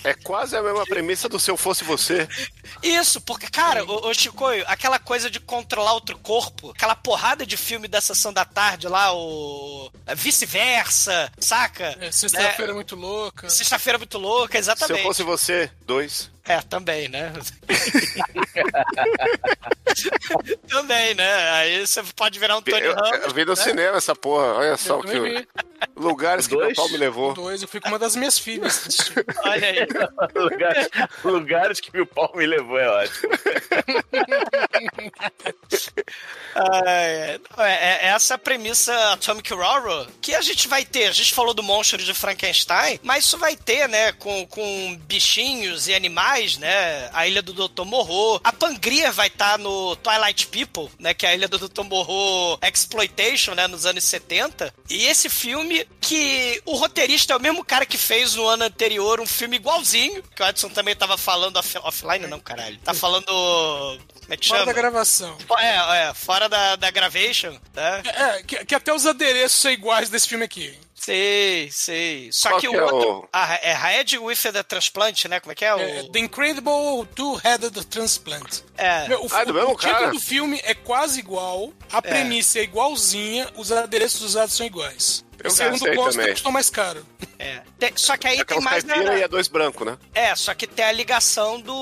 É 0.04 0.14
quase 0.14 0.56
a 0.56 0.62
mesma 0.62 0.86
premissa 0.86 1.28
do 1.30 1.40
Se 1.40 1.52
Eu 1.52 1.58
Fosse 1.58 1.84
Você. 1.84 2.28
Isso, 2.82 3.20
porque, 3.22 3.48
cara, 3.48 3.84
o, 3.86 4.14
Chicoio, 4.14 4.64
aquela 4.68 5.00
coisa 5.00 5.30
de 5.30 5.40
controlar 5.40 5.94
outro 5.94 6.17
corpo, 6.18 6.72
aquela 6.72 6.96
porrada 6.96 7.46
de 7.46 7.56
filme 7.56 7.88
da 7.88 8.02
sessão 8.02 8.34
da 8.34 8.46
tarde 8.46 8.88
lá, 8.88 9.14
o. 9.14 9.90
Vice-versa, 10.16 11.32
saca? 11.40 11.98
É, 12.00 12.12
Sexta-feira 12.12 12.74
muito 12.74 12.96
louca. 12.96 13.48
É, 13.48 13.50
Sexta-feira 13.50 13.98
muito 13.98 14.18
louca, 14.18 14.54
Se 14.54 14.60
exatamente. 14.60 15.00
Eu 15.00 15.06
Fosse 15.08 15.24
Você, 15.24 15.72
dois. 15.86 16.30
É, 16.48 16.62
também, 16.62 17.10
né? 17.10 17.34
também, 20.70 21.14
né? 21.14 21.50
Aí 21.52 21.86
você 21.86 22.02
pode 22.16 22.40
virar 22.40 22.56
um 22.58 22.62
Tony 22.62 22.86
Eu, 22.86 22.96
Ramos. 22.96 23.26
eu 23.26 23.34
vi 23.34 23.44
no 23.44 23.52
né? 23.52 23.56
cinema 23.56 23.98
essa 23.98 24.16
porra, 24.16 24.54
olha 24.54 24.78
só 24.78 25.02
que. 25.02 25.20
vi. 25.20 25.46
Lugares 25.96 26.48
que 26.48 26.56
Dois? 26.56 26.68
meu 26.68 26.76
pau 26.76 26.90
me 26.90 26.98
levou. 26.98 27.34
Dois, 27.34 27.62
eu 27.62 27.68
fui 27.68 27.82
com 27.82 27.90
uma 27.90 28.00
das 28.00 28.16
minhas 28.16 28.40
filhas. 28.40 29.12
Olha 29.44 29.68
aí. 29.68 29.88
lugares, 30.36 30.90
lugares 31.24 31.80
que 31.80 32.00
o 32.00 32.06
pau 32.06 32.32
me 32.36 32.46
levou 32.46 32.78
é 32.80 32.88
ótimo. 32.90 33.34
É, 36.58 37.40
é- 37.58 38.00
é 38.04 38.08
essa 38.08 38.36
a 38.36 38.38
premissa 38.38 38.94
Atomic 39.14 39.54
Horror 39.54 40.08
que 40.22 40.34
a 40.36 40.42
gente 40.42 40.68
vai 40.68 40.84
ter. 40.86 41.06
A 41.08 41.12
gente 41.12 41.34
falou 41.34 41.54
do 41.54 41.64
monstro 41.64 41.98
de 41.98 42.14
Frankenstein, 42.14 43.00
mas 43.04 43.26
isso 43.26 43.38
vai 43.38 43.56
ter, 43.56 43.88
né, 43.88 44.12
com, 44.14 44.46
com 44.48 44.96
bichinhos 45.08 45.88
e 45.88 45.94
animais, 45.94 46.58
né? 46.58 47.10
A 47.14 47.28
ilha 47.28 47.42
do 47.42 47.54
Dr. 47.54 47.84
Morro. 47.86 48.40
A 48.44 48.52
Pangria 48.52 49.12
vai 49.12 49.28
estar 49.28 49.58
no 49.60 49.96
Twilight 49.98 50.48
People, 50.48 50.90
né? 51.00 51.14
Que 51.14 51.26
é 51.26 51.30
a 51.30 51.34
ilha 51.36 51.48
do 51.48 51.58
Dr. 51.68 51.84
Morro 51.84 52.58
Exploitation, 52.62 53.54
né? 53.54 53.68
Nos 53.68 53.86
anos 53.86 54.04
70. 54.04 54.74
E 54.90 55.06
esse 55.06 55.30
filme 55.30 55.88
que 56.02 56.62
o 56.66 56.76
roteirista 56.76 57.34
é 57.34 57.36
o 57.36 57.40
mesmo 57.40 57.64
cara 57.64 57.86
que 57.86 57.98
fez 57.98 58.36
no 58.36 58.48
ano 58.48 58.64
anterior 58.64 59.20
um 59.20 59.26
filme 59.28 59.56
igualzinho, 59.58 60.24
que 60.36 60.42
o 60.42 60.48
Edson 60.48 60.70
também 60.70 60.96
tava 60.96 61.18
falando 61.18 61.58
off- 61.58 61.78
offline, 61.84 62.28
não, 62.28 62.40
caralho. 62.40 62.78
Tá 62.80 62.94
falando. 62.94 64.00
Como 64.28 64.34
é 64.34 64.38
que 64.38 64.48
Fora 64.48 64.60
chama? 64.60 64.74
da 64.74 64.78
gravação. 64.82 65.38
É, 65.60 66.10
é, 66.10 66.14
fora 66.14 66.50
da, 66.50 66.76
da 66.76 66.92
gravation, 66.92 67.58
tá? 67.74 68.02
É, 68.06 68.44
que, 68.44 68.66
que 68.66 68.76
até 68.76 68.94
os 68.94 69.06
adereços 69.06 69.62
são 69.62 69.72
iguais 69.72 70.10
desse 70.10 70.28
filme 70.28 70.44
aqui. 70.44 70.78
Sei, 70.94 71.70
sei. 71.72 72.30
Só 72.34 72.50
Qual 72.50 72.60
que, 72.60 72.68
que 72.68 72.76
o 72.76 72.80
é 72.80 72.84
outro. 72.84 73.10
o- 73.20 73.30
Ah, 73.32 73.58
é 73.62 73.74
Red 73.74 74.18
with 74.18 74.36
the 74.52 74.64
Transplant, 74.64 75.26
né? 75.26 75.40
Como 75.40 75.52
é 75.54 75.56
que 75.56 75.64
é? 75.64 75.74
O... 75.74 75.80
É, 75.80 76.04
The 76.12 76.20
Incredible 76.20 77.08
Two-Headed 77.16 77.86
Transplant. 77.86 78.62
É. 78.76 79.08
Meu, 79.08 79.24
o, 79.24 79.28
Ah, 79.32 79.46
do 79.46 79.52
o- 79.52 79.54
mesmo 79.54 79.72
o 79.72 79.76
título 79.78 79.94
cara? 79.94 80.12
do 80.12 80.20
filme 80.20 80.60
é 80.64 80.74
quase 80.74 81.20
igual, 81.20 81.72
a 81.94 82.02
premissa 82.02 82.60
é 82.60 82.64
igualzinha, 82.64 83.48
os 83.56 83.72
adereços 83.72 84.22
usados 84.22 84.56
são 84.56 84.66
iguais. 84.66 85.24
Eu 85.42 85.52
o 85.52 85.54
segundo 85.54 85.76
esse 85.76 85.88
aí 85.90 85.96
custa, 85.96 86.12
também. 86.20 86.34
custou 86.34 86.52
mais 86.52 86.70
caro. 86.72 87.06
é. 87.38 87.62
Tem- 87.78 87.94
só 87.96 88.18
que 88.18 88.28
aí 88.28 88.44
tem 88.44 88.60
mais. 88.60 88.84
na- 88.84 88.98
e 89.18 89.24
a 89.24 89.28
dois 89.28 89.48
branco, 89.48 89.86
né? 89.86 89.96
É, 90.16 90.36
só 90.36 90.54
que 90.56 90.66
tem 90.66 90.84
a 90.84 90.92
ligação 90.92 91.62
do. 91.62 91.74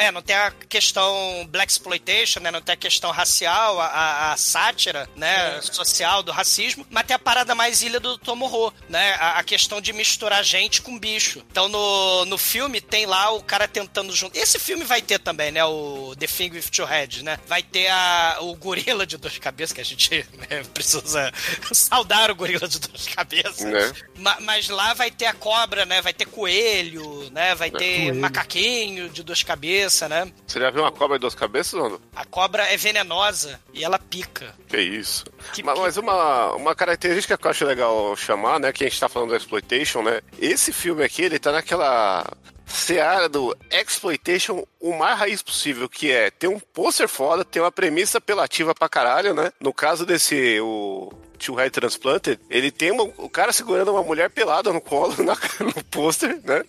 É, 0.00 0.10
não 0.10 0.22
tem 0.22 0.34
a 0.34 0.50
questão 0.68 1.46
Black 1.50 1.70
Exploitation, 1.70 2.40
né? 2.40 2.50
Não 2.50 2.60
tem 2.62 2.72
a 2.72 2.76
questão 2.76 3.10
racial, 3.10 3.78
a, 3.80 3.86
a- 3.86 4.32
a 4.32 4.36
sátira, 4.36 5.08
né? 5.14 5.60
Social 5.62 6.22
do 6.22 6.32
racismo, 6.32 6.86
mas 6.90 7.04
tem 7.06 7.14
a 7.14 7.18
parada 7.18 7.54
mais 7.54 7.82
ilha 7.82 8.00
do 8.00 8.16
Tomorrow, 8.16 8.72
né? 8.88 9.12
A, 9.20 9.38
a 9.40 9.44
questão 9.44 9.80
de 9.80 9.92
misturar 9.92 10.42
gente 10.42 10.80
com 10.80 10.98
bicho. 10.98 11.44
Então 11.50 11.68
no, 11.68 12.24
no 12.24 12.38
filme 12.38 12.80
tem 12.80 13.04
lá 13.04 13.30
o 13.30 13.42
cara 13.42 13.68
tentando 13.68 14.14
junto. 14.16 14.36
Esse 14.38 14.58
filme 14.58 14.84
vai 14.84 15.02
ter 15.02 15.18
também, 15.18 15.52
né? 15.52 15.62
O 15.64 16.14
The 16.18 16.26
Thing 16.26 16.50
with 16.52 16.70
Two 16.70 16.86
Heads, 16.86 17.22
né? 17.22 17.38
Vai 17.46 17.62
ter 17.62 17.88
a, 17.88 18.38
o 18.40 18.54
gorila 18.56 19.06
de 19.06 19.16
duas 19.18 19.36
cabeças, 19.38 19.74
que 19.74 19.80
a 19.80 19.84
gente 19.84 20.10
né, 20.48 20.62
precisa 20.72 21.30
saudar 21.72 22.30
o 22.30 22.34
gorila 22.34 22.66
de 22.66 22.78
duas 22.80 23.06
cabeças. 23.06 23.60
Né? 23.60 23.92
Ma- 24.16 24.38
mas 24.40 24.68
lá 24.70 24.94
vai 24.94 25.10
ter 25.10 25.26
a 25.26 25.34
cobra, 25.34 25.84
né? 25.84 26.00
Vai 26.00 26.14
ter 26.14 26.24
coelho, 26.26 27.28
né? 27.32 27.54
Vai 27.54 27.70
ter 27.70 28.04
Coelho. 28.06 28.14
macaquinho 28.20 29.08
de 29.10 29.22
duas 29.22 29.42
cabeças, 29.42 29.89
né? 30.08 30.30
Você 30.46 30.60
já 30.60 30.70
viu 30.70 30.82
uma 30.82 30.92
cobra 30.92 31.18
de 31.18 31.20
duas 31.20 31.34
cabeças, 31.34 31.80
mano? 31.80 32.00
A 32.14 32.24
cobra 32.24 32.64
é 32.64 32.76
venenosa 32.76 33.60
e 33.72 33.84
ela 33.84 33.98
pica. 33.98 34.54
Que 34.68 34.80
isso. 34.80 35.24
Que 35.52 35.62
mas 35.62 35.74
pica. 35.74 35.86
mas 35.86 35.96
uma, 35.96 36.54
uma 36.54 36.74
característica 36.74 37.36
que 37.36 37.46
eu 37.46 37.50
acho 37.50 37.64
legal 37.64 38.16
chamar, 38.16 38.60
né? 38.60 38.72
Que 38.72 38.84
a 38.84 38.88
gente 38.88 39.00
tá 39.00 39.08
falando 39.08 39.30
do 39.30 39.36
Exploitation, 39.36 40.02
né? 40.02 40.20
Esse 40.38 40.72
filme 40.72 41.04
aqui, 41.04 41.22
ele 41.22 41.38
tá 41.38 41.52
naquela 41.52 42.26
seara 42.66 43.28
do 43.28 43.56
Exploitation 43.70 44.64
o 44.80 44.96
mais 44.96 45.18
raiz 45.18 45.42
possível, 45.42 45.88
que 45.88 46.10
é 46.10 46.30
ter 46.30 46.48
um 46.48 46.58
pôster 46.58 47.08
foda, 47.08 47.44
ter 47.44 47.60
uma 47.60 47.72
premissa 47.72 48.18
apelativa 48.18 48.74
pra 48.74 48.88
caralho, 48.88 49.34
né? 49.34 49.52
No 49.60 49.72
caso 49.72 50.06
desse, 50.06 50.60
o 50.60 51.12
Too 51.44 51.54
High 51.56 51.70
Transplanted, 51.70 52.38
ele 52.48 52.70
tem 52.70 52.90
uma- 52.90 53.04
o 53.16 53.28
cara 53.28 53.52
segurando 53.52 53.90
uma 53.92 54.02
mulher 54.02 54.30
pelada 54.30 54.72
no 54.72 54.80
colo, 54.80 55.14
na- 55.24 55.36
no 55.60 55.84
pôster, 55.84 56.38
né? 56.44 56.62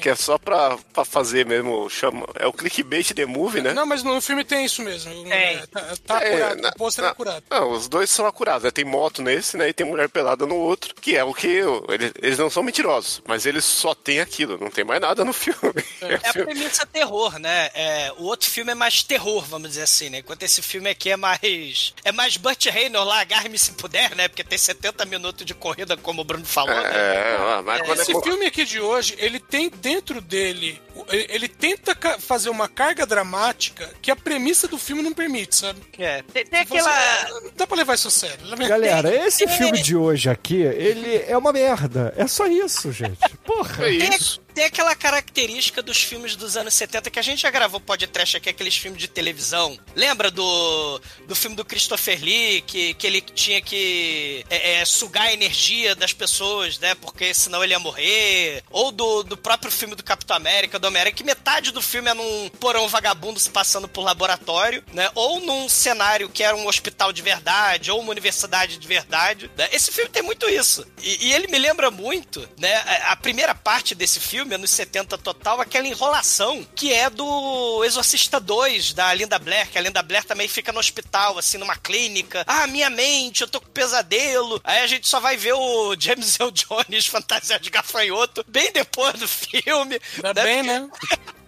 Que 0.00 0.08
é 0.08 0.14
só 0.14 0.38
pra, 0.38 0.76
pra 0.92 1.04
fazer 1.04 1.44
mesmo, 1.46 1.88
chama, 1.90 2.26
é 2.38 2.46
o 2.46 2.52
clickbait 2.52 3.12
The 3.14 3.26
Movie, 3.26 3.60
né? 3.60 3.72
Não, 3.72 3.86
mas 3.86 4.02
no 4.02 4.20
filme 4.20 4.44
tem 4.44 4.64
isso 4.64 4.82
mesmo. 4.82 5.12
Tem. 5.24 5.32
É, 5.32 5.66
Tá, 5.66 5.94
tá 6.06 6.22
É, 6.22 6.34
acurado. 6.34 6.60
na- 6.62 6.68
o 6.68 6.74
pôster 6.76 7.04
é 7.04 7.08
acurado. 7.08 7.44
Não, 7.50 7.70
os 7.72 7.88
dois 7.88 8.10
são 8.10 8.26
acurados. 8.26 8.64
né? 8.64 8.70
Tem 8.70 8.84
moto 8.84 9.22
nesse, 9.22 9.56
né? 9.56 9.68
E 9.68 9.72
tem 9.72 9.86
mulher 9.86 10.08
pelada 10.08 10.46
no 10.46 10.56
outro. 10.56 10.94
Que 10.94 11.16
é 11.16 11.24
o 11.24 11.32
que. 11.34 11.46
eu- 11.46 11.84
Eles, 11.88 12.12
eles 12.20 12.38
não 12.38 12.50
são 12.50 12.62
mentirosos, 12.62 13.22
mas 13.26 13.46
eles 13.46 13.64
só 13.64 13.94
têm 13.94 14.20
aquilo. 14.20 14.58
Não 14.58 14.70
tem 14.70 14.84
mais 14.84 15.00
nada 15.00 15.24
no 15.24 15.32
filme. 15.32 15.58
É 16.00 16.14
a 16.28 16.32
premissa 16.32 16.86
terror, 16.86 17.38
né? 17.38 17.70
É, 17.74 18.12
o 18.18 18.24
outro 18.24 18.50
filme 18.50 18.72
é 18.72 18.74
mais 18.74 19.02
terror, 19.02 19.44
vamos 19.44 19.68
dizer 19.70 19.82
assim, 19.82 20.10
né? 20.10 20.18
Enquanto 20.18 20.42
esse 20.42 20.60
filme 20.62 20.88
aqui 20.90 21.10
é 21.10 21.16
mais. 21.16 21.94
É 22.04 22.12
mais 22.12 22.36
Burt 22.36 22.64
Reynolds 22.66 23.08
lá, 23.08 23.20
agarre-me 23.20 23.58
se 23.58 23.72
puder, 23.82 24.14
né? 24.14 24.28
Porque 24.28 24.44
tem 24.44 24.56
70 24.56 25.04
minutos 25.06 25.44
de 25.44 25.52
corrida, 25.54 25.96
como 25.96 26.22
o 26.22 26.24
Bruno 26.24 26.44
falou, 26.46 26.70
né? 26.74 26.90
É, 26.94 27.62
mas 27.64 27.82
quando 27.82 27.98
é 27.98 28.02
Esse 28.02 28.12
co- 28.12 28.22
filme 28.22 28.46
aqui 28.46 28.64
de 28.64 28.80
hoje, 28.80 29.16
ele 29.18 29.40
tem 29.40 29.68
dentro 29.68 30.20
dele. 30.20 30.80
Ele, 31.08 31.48
tenta 31.48 31.96
fazer 32.18 32.48
uma 32.48 32.68
carga 32.68 33.06
dramática 33.06 33.90
que 34.00 34.10
a 34.10 34.16
premissa 34.16 34.66
do 34.66 34.78
filme 34.78 35.02
não 35.02 35.12
permite, 35.12 35.56
sabe? 35.56 35.80
É. 35.98 36.22
Tem, 36.32 36.44
tem 36.44 36.60
aquela. 36.60 37.30
Não 37.42 37.52
dá 37.56 37.66
pra 37.66 37.76
levar 37.76 37.94
isso 37.94 38.08
a 38.08 38.10
sério. 38.10 38.56
Galera, 38.68 39.14
esse 39.26 39.46
filme 39.48 39.82
de 39.82 39.96
hoje 39.96 40.28
aqui, 40.28 40.62
ele 40.62 41.16
é 41.26 41.36
uma 41.36 41.52
merda. 41.52 42.12
É 42.16 42.26
só 42.26 42.46
isso, 42.46 42.92
gente. 42.92 43.18
Porra. 43.44 43.86
É 43.86 43.98
Tem, 43.98 44.16
isso. 44.16 44.40
tem 44.54 44.64
aquela 44.64 44.94
característica 44.94 45.82
dos 45.82 46.02
filmes 46.02 46.36
dos 46.36 46.56
anos 46.56 46.74
70 46.74 47.10
que 47.10 47.18
a 47.18 47.22
gente 47.22 47.42
já 47.42 47.50
gravou 47.50 47.80
podcast 47.80 48.36
aqui, 48.36 48.48
aqueles 48.48 48.76
filmes 48.76 49.00
de 49.00 49.08
televisão. 49.08 49.78
Lembra 49.94 50.30
do, 50.30 51.00
do 51.26 51.34
filme 51.34 51.56
do 51.56 51.64
Christopher 51.64 52.22
Lee, 52.22 52.62
que, 52.62 52.94
que 52.94 53.06
ele 53.06 53.20
tinha 53.20 53.60
que 53.60 54.44
é, 54.48 54.80
é, 54.80 54.84
sugar 54.84 55.26
a 55.26 55.32
energia 55.32 55.94
das 55.94 56.12
pessoas, 56.12 56.78
né? 56.78 56.94
Porque 56.94 57.32
senão 57.34 57.62
ele 57.62 57.72
ia 57.72 57.78
morrer. 57.78 58.62
Ou 58.70 58.90
do, 58.90 59.22
do 59.22 59.36
próprio 59.36 59.70
filme 59.70 59.94
do 59.94 60.02
Capitão 60.02 60.36
América, 60.36 60.78
do 60.82 60.88
Homem-Aranha, 60.88 61.14
que 61.14 61.22
metade 61.22 61.70
do 61.70 61.80
filme 61.80 62.10
é 62.10 62.14
num 62.14 62.48
porão 62.60 62.88
vagabundo 62.88 63.38
se 63.38 63.48
passando 63.48 63.86
por 63.86 64.02
laboratório, 64.02 64.82
né? 64.92 65.08
Ou 65.14 65.38
num 65.40 65.68
cenário 65.68 66.28
que 66.28 66.42
era 66.42 66.56
um 66.56 66.66
hospital 66.66 67.12
de 67.12 67.22
verdade, 67.22 67.90
ou 67.90 68.00
uma 68.00 68.10
universidade 68.10 68.76
de 68.76 68.88
verdade. 68.88 69.48
né? 69.56 69.68
Esse 69.72 69.92
filme 69.92 70.10
tem 70.10 70.22
muito 70.22 70.48
isso. 70.50 70.84
E, 71.00 71.28
e 71.28 71.32
ele 71.32 71.46
me 71.46 71.58
lembra 71.58 71.90
muito, 71.90 72.46
né? 72.58 72.74
A, 73.06 73.16
primeira 73.22 73.54
parte 73.54 73.94
desse 73.94 74.18
filme, 74.18 74.56
anos 74.56 74.70
70 74.70 75.16
total, 75.18 75.60
aquela 75.60 75.86
enrolação 75.86 76.66
que 76.74 76.92
é 76.92 77.08
do 77.08 77.84
Exorcista 77.84 78.40
2, 78.40 78.92
da 78.92 79.14
Linda 79.14 79.38
Blair, 79.38 79.70
que 79.70 79.78
a 79.78 79.80
Linda 79.80 80.02
Blair 80.02 80.24
também 80.24 80.48
fica 80.48 80.72
no 80.72 80.80
hospital, 80.80 81.38
assim, 81.38 81.58
numa 81.58 81.76
clínica. 81.76 82.42
Ah, 82.44 82.66
minha 82.66 82.90
mente, 82.90 83.42
eu 83.42 83.48
tô 83.48 83.60
com 83.60 83.68
pesadelo. 83.68 84.60
Aí 84.64 84.80
a 84.80 84.86
gente 84.88 85.06
só 85.06 85.20
vai 85.20 85.36
ver 85.36 85.52
o 85.52 85.94
James 85.96 86.40
Earl 86.40 86.50
Jones 86.50 87.06
fantasiado 87.06 87.62
de 87.62 87.70
gafanhoto 87.70 88.44
bem 88.48 88.72
depois 88.72 89.14
do 89.14 89.28
filme. 89.28 90.00
Ainda 90.16 90.34
né? 90.34 90.42
bem, 90.42 90.62
né? 90.64 90.71
know? 90.72 90.90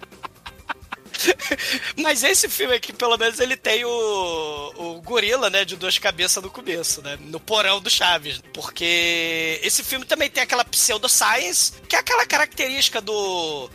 Mas 1.96 2.22
esse 2.22 2.48
filme 2.48 2.74
aqui, 2.74 2.92
pelo 2.92 3.16
menos, 3.16 3.38
ele 3.40 3.56
tem 3.56 3.84
o, 3.84 4.72
o 4.76 5.00
gorila, 5.02 5.48
né, 5.50 5.64
de 5.64 5.76
duas 5.76 5.98
cabeças 5.98 6.42
no 6.42 6.50
começo, 6.50 7.02
né? 7.02 7.16
No 7.20 7.38
porão 7.40 7.80
do 7.80 7.90
Chaves. 7.90 8.40
Porque 8.52 9.60
esse 9.62 9.82
filme 9.82 10.04
também 10.04 10.28
tem 10.30 10.42
aquela 10.42 10.64
pseudoscience, 10.64 11.72
que 11.88 11.96
é 11.96 11.98
aquela 11.98 12.26
característica 12.26 13.00
do 13.00 13.14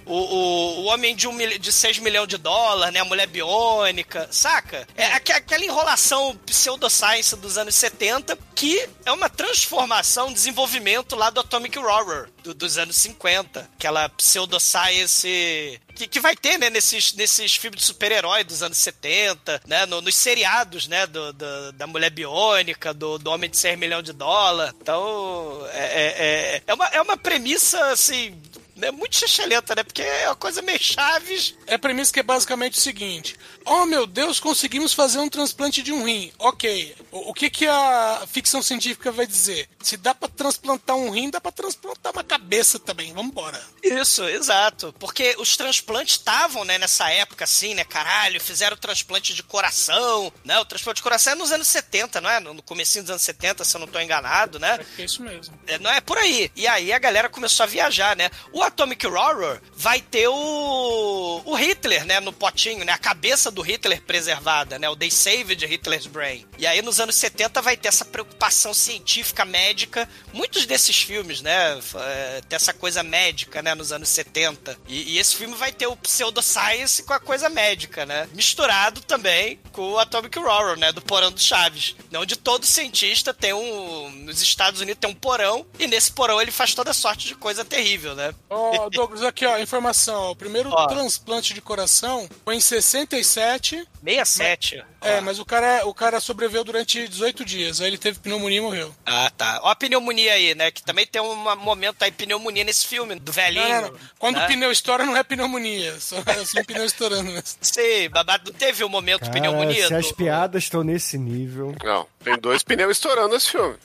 o, 0.05 0.13
o, 0.15 0.79
o 0.81 0.83
homem 0.85 1.15
de, 1.15 1.27
um, 1.27 1.37
de 1.37 1.71
6 1.71 1.99
milhões 1.99 2.27
de 2.27 2.37
dólares, 2.37 2.93
né? 2.93 2.99
A 2.99 3.05
mulher 3.05 3.27
biônica, 3.27 4.27
saca? 4.31 4.87
É 4.95 5.05
aque- 5.13 5.31
aquela 5.31 5.63
enrolação 5.65 6.35
pseudoscience 6.45 7.35
dos 7.35 7.57
anos 7.57 7.75
70, 7.75 8.37
que 8.55 8.87
é 9.05 9.11
uma 9.11 9.29
transformação, 9.29 10.27
um 10.27 10.33
desenvolvimento 10.33 11.15
lá 11.15 11.29
do 11.29 11.39
Atomic 11.39 11.77
Horror, 11.79 12.29
do- 12.43 12.53
dos 12.53 12.77
anos 12.77 12.95
50. 12.97 13.69
Aquela 13.77 14.09
pseudoscience 14.09 15.79
que, 15.99 16.07
que 16.07 16.19
vai 16.21 16.33
ter, 16.35 16.57
né, 16.57 16.69
nesses, 16.69 17.13
nesses 17.13 17.55
filmes 17.55 17.81
de 17.81 17.85
super-herói 17.85 18.43
dos 18.45 18.63
anos 18.63 18.77
70, 18.77 19.61
né, 19.67 19.85
no- 19.85 20.01
nos 20.01 20.15
seriados, 20.15 20.87
né, 20.87 21.05
do, 21.05 21.33
do- 21.33 21.71
da 21.73 21.85
Mulher 21.85 22.09
Biônica, 22.09 22.93
do, 22.93 23.17
do 23.19 23.29
Homem 23.29 23.49
de 23.49 23.57
6 23.57 23.77
milhões 23.77 24.05
de 24.05 24.13
dólar. 24.13 24.73
Então, 24.81 25.67
é, 25.73 25.77
é, 25.79 26.55
é, 26.57 26.63
é 26.65 26.73
uma, 26.73 26.85
é 26.87 27.01
uma 27.01 27.17
premissa, 27.17 27.83
assim, 27.87 28.39
né, 28.79 28.91
muito 28.91 29.17
chachalenta, 29.17 29.75
né, 29.75 29.83
porque 29.83 30.01
é 30.01 30.27
uma 30.27 30.35
coisa 30.35 30.61
meio 30.61 30.79
Chaves. 30.81 31.55
É 31.67 31.75
a 31.75 31.79
premissa 31.79 32.11
que 32.11 32.19
é 32.19 32.23
basicamente 32.23 32.77
o 32.77 32.81
seguinte: 32.81 33.35
Oh 33.65 33.85
meu 33.85 34.07
Deus, 34.07 34.39
conseguimos 34.39 34.93
fazer 34.93 35.19
um 35.19 35.29
transplante 35.29 35.83
de 35.83 35.91
um 35.91 36.03
rim. 36.03 36.31
Ok. 36.39 36.95
O, 37.11 37.29
o 37.29 37.33
que, 37.33 37.49
que 37.49 37.67
a 37.67 38.23
ficção 38.27 38.61
científica 38.61 39.11
vai 39.11 39.27
dizer? 39.27 39.69
Se 39.81 39.97
dá 39.97 40.15
pra 40.15 40.27
transplantar 40.27 40.95
um 40.95 41.09
rim, 41.09 41.29
dá 41.29 41.39
pra 41.39 41.51
transplantar 41.51 42.11
uma 42.13 42.23
cabeça 42.23 42.79
também. 42.79 43.13
Vambora. 43.13 43.61
Isso, 43.83 44.23
exato. 44.23 44.93
Porque 44.99 45.35
os 45.37 45.55
transplantes 45.55 46.15
estavam, 46.15 46.65
né, 46.65 46.77
nessa 46.77 47.09
época, 47.11 47.43
assim, 47.43 47.73
né, 47.73 47.83
caralho, 47.83 48.41
fizeram 48.41 48.75
o 48.75 48.79
transplante 48.79 49.33
de 49.33 49.43
coração, 49.43 50.31
né, 50.43 50.57
o 50.59 50.65
transplante 50.65 50.97
de 50.97 51.03
coração 51.03 51.33
é 51.33 51.35
nos 51.35 51.51
anos 51.51 51.67
70, 51.67 52.21
não 52.21 52.29
é? 52.29 52.39
No 52.39 52.61
comecinho 52.63 53.03
dos 53.03 53.11
anos 53.11 53.23
70, 53.23 53.63
se 53.63 53.75
eu 53.75 53.79
não 53.79 53.87
tô 53.87 53.99
enganado, 53.99 54.59
né? 54.59 54.79
É 54.97 55.03
isso 55.03 55.21
mesmo. 55.21 55.57
É, 55.67 55.77
não 55.77 55.91
é 55.91 56.01
por 56.01 56.17
aí. 56.17 56.51
E 56.55 56.67
aí 56.67 56.91
a 56.91 56.99
galera 56.99 57.29
começou 57.29 57.63
a 57.63 57.67
viajar, 57.67 58.15
né? 58.15 58.29
O 58.51 58.63
Atomic 58.69 59.05
Horror 59.05 59.59
vai 59.75 59.99
ter 59.99 60.27
o, 60.27 61.41
o 61.45 61.55
Hitler, 61.55 62.05
né? 62.05 62.19
No 62.19 62.31
potinho, 62.31 62.85
né? 62.85 62.91
A 62.91 62.97
cabeça 62.97 63.51
do 63.51 63.61
Hitler 63.61 64.01
preservada, 64.01 64.79
né? 64.79 64.87
O 64.89 64.95
They 64.95 65.11
Saved 65.11 65.65
Hitler's 65.65 66.07
Brain. 66.07 66.45
E 66.57 66.65
aí 66.65 66.81
nos 66.81 66.99
anos 66.99 67.15
70 67.15 67.61
vai 67.61 67.75
ter 67.75 67.87
essa 67.87 68.05
preocupação 68.05 68.73
científica, 68.73 69.43
médica. 69.43 70.07
Muitos 70.31 70.65
desses 70.65 71.01
filmes, 71.01 71.41
né? 71.41 71.79
É, 71.95 72.41
tem 72.47 72.55
essa 72.55 72.73
coisa 72.73 73.03
médica, 73.03 73.61
né? 73.61 73.75
Nos 73.75 73.91
anos 73.91 74.09
70. 74.09 74.77
E, 74.87 75.13
e 75.13 75.17
esse 75.17 75.35
filme 75.35 75.55
vai 75.55 75.71
ter 75.71 75.87
o 75.87 75.97
pseudoscience 75.97 77.03
com 77.03 77.13
a 77.13 77.19
coisa 77.19 77.49
médica, 77.49 78.05
né? 78.05 78.29
Misturado 78.33 79.01
também 79.01 79.59
com 79.71 79.91
o 79.91 79.99
Atomic 79.99 80.37
Horror, 80.37 80.77
né? 80.77 80.91
Do 80.91 81.01
porão 81.01 81.31
do 81.31 81.41
Chaves. 81.41 81.95
Onde 82.15 82.35
todo 82.35 82.65
cientista 82.65 83.33
tem 83.33 83.53
um... 83.53 84.09
Nos 84.09 84.41
Estados 84.41 84.81
Unidos 84.81 84.99
tem 84.99 85.09
um 85.09 85.15
porão. 85.15 85.65
E 85.77 85.87
nesse 85.87 86.11
porão 86.11 86.41
ele 86.41 86.51
faz 86.51 86.73
toda 86.73 86.93
sorte 86.93 87.27
de 87.27 87.35
coisa 87.35 87.65
terrível, 87.65 88.15
né? 88.15 88.33
Ó, 88.59 88.89
Douglas, 88.89 89.23
aqui, 89.23 89.45
ó, 89.45 89.57
informação. 89.57 90.31
O 90.31 90.35
primeiro 90.35 90.69
Ó. 90.71 90.87
transplante 90.87 91.53
de 91.53 91.61
coração 91.61 92.27
foi 92.43 92.55
em 92.55 92.59
67. 92.59 93.87
67. 94.03 94.83
É, 95.01 95.21
mas 95.21 95.39
o 95.39 95.45
cara, 95.45 95.81
o 95.85 95.93
cara 95.93 96.19
sobreviveu 96.19 96.63
durante 96.63 97.07
18 97.07 97.45
dias. 97.45 97.79
Aí 97.81 97.87
ele 97.87 97.97
teve 97.97 98.19
pneumonia 98.19 98.57
e 98.57 98.61
morreu. 98.61 98.93
Ah, 99.05 99.31
tá. 99.35 99.59
Ó 99.63 99.69
a 99.69 99.75
pneumonia 99.75 100.33
aí, 100.33 100.53
né? 100.55 100.71
Que 100.71 100.83
também 100.83 101.05
tem 101.07 101.21
um 101.21 101.35
momento 101.57 102.03
aí, 102.03 102.11
pneumonia 102.11 102.63
nesse 102.63 102.85
filme, 102.85 103.15
do 103.15 103.31
velhinho. 103.31 103.67
Não, 103.67 103.81
não, 103.83 103.91
não. 103.91 103.99
Quando 104.17 104.35
né? 104.37 104.45
o 104.45 104.47
pneu 104.47 104.71
estoura, 104.71 105.05
não 105.05 105.15
é 105.15 105.23
pneumonia. 105.23 105.99
Só, 105.99 106.17
é 106.25 106.45
só 106.45 106.59
um 106.59 106.63
pneu 106.65 106.85
estourando 106.85 107.23
mesmo. 107.31 107.43
Sim, 107.61 108.09
babado. 108.09 108.51
Não 108.51 108.57
teve 108.59 108.83
um 108.83 108.89
momento 108.89 109.21
Cara, 109.21 109.31
pneumonia? 109.33 109.87
se 109.87 109.93
as 109.95 110.07
do- 110.07 110.15
piadas 110.15 110.63
estão 110.63 110.83
nesse 110.83 111.17
nível. 111.17 111.73
Não, 111.83 112.05
tem 112.23 112.37
dois 112.37 112.63
pneus 112.63 112.91
estourando 112.91 113.33
nesse 113.33 113.51
filme. 113.51 113.75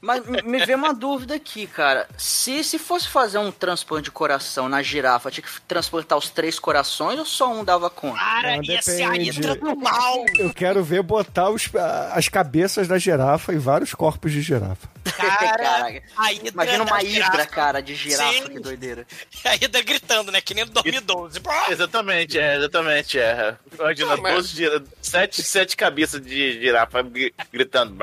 Mas 0.00 0.24
me- 0.26 0.64
vê 0.64 0.74
uma 0.74 0.92
dúvida 0.94 1.34
aqui, 1.34 1.66
cara. 1.66 2.08
Se, 2.16 2.64
se 2.64 2.78
fosse 2.78 3.06
fazer 3.08 3.38
um 3.38 3.50
transplante 3.52 4.04
de 4.04 4.10
coração 4.10 4.68
na 4.68 4.82
girafa, 4.82 5.30
tinha 5.30 5.44
que 5.44 5.60
transplantar 5.62 6.16
os 6.18 6.30
três 6.30 6.58
corações 6.58 7.18
ou 7.18 7.24
só 7.24 7.52
um 7.52 7.62
dava 7.64 7.90
conta? 7.90 8.18
Cara, 8.18 8.56
Não, 8.56 8.64
ia 8.64 8.80
ser 8.82 9.02
a 9.02 9.54
do 9.54 9.76
mal. 9.76 10.24
Eu 10.38 10.52
quero 10.54 10.63
ver 10.82 11.02
botar 11.02 11.50
os- 11.50 11.68
as 12.12 12.28
cabeças 12.28 12.88
da 12.88 12.98
girafa 12.98 13.52
e 13.52 13.58
vários 13.58 13.92
corpos 13.94 14.32
de 14.32 14.40
girafa. 14.42 14.88
Cara, 15.16 16.00
a 16.16 16.32
Imagina 16.32 16.84
uma 16.84 17.02
hidra, 17.02 17.12
girafa. 17.32 17.46
cara, 17.46 17.80
de 17.82 17.94
girafa, 17.94 18.32
Sim. 18.32 18.48
que 18.48 18.60
doideira. 18.60 19.06
A 19.44 19.54
hidra 19.56 19.82
gritando, 19.82 20.32
né? 20.32 20.40
Que 20.40 20.54
nem 20.54 20.64
no 20.64 20.70
2012. 20.72 21.40
Exatamente, 21.68 22.38
é, 22.38 22.56
exatamente, 22.56 23.18
é. 23.18 23.54
Imagina, 23.78 24.16
Não, 24.16 24.22
mas- 24.22 24.34
12 24.34 24.56
gira- 24.56 24.82
sete, 25.02 25.42
sete 25.42 25.76
cabeças 25.76 26.20
de 26.22 26.60
girafa 26.60 27.02
gri- 27.02 27.34
gritando. 27.52 27.94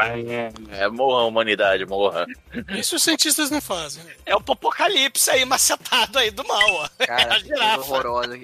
É, 0.71 0.87
morra 0.89 1.21
a 1.23 1.25
humanidade, 1.25 1.85
morra. 1.85 2.25
Isso 2.77 2.95
os 2.95 3.03
cientistas 3.03 3.49
não 3.49 3.59
fazem. 3.61 4.03
É 4.25 4.35
o 4.35 4.39
apocalipse 4.39 5.29
aí, 5.31 5.43
macetado 5.43 6.19
aí 6.19 6.29
do 6.29 6.45
mal, 6.47 6.69
ó. 6.71 6.89
É 6.99 7.07
Cara, 7.07 7.21
a 7.23 7.25
que 7.41 7.47
coisa 7.49 7.55
girafa. 7.63 7.79
horrorosa. 7.81 8.39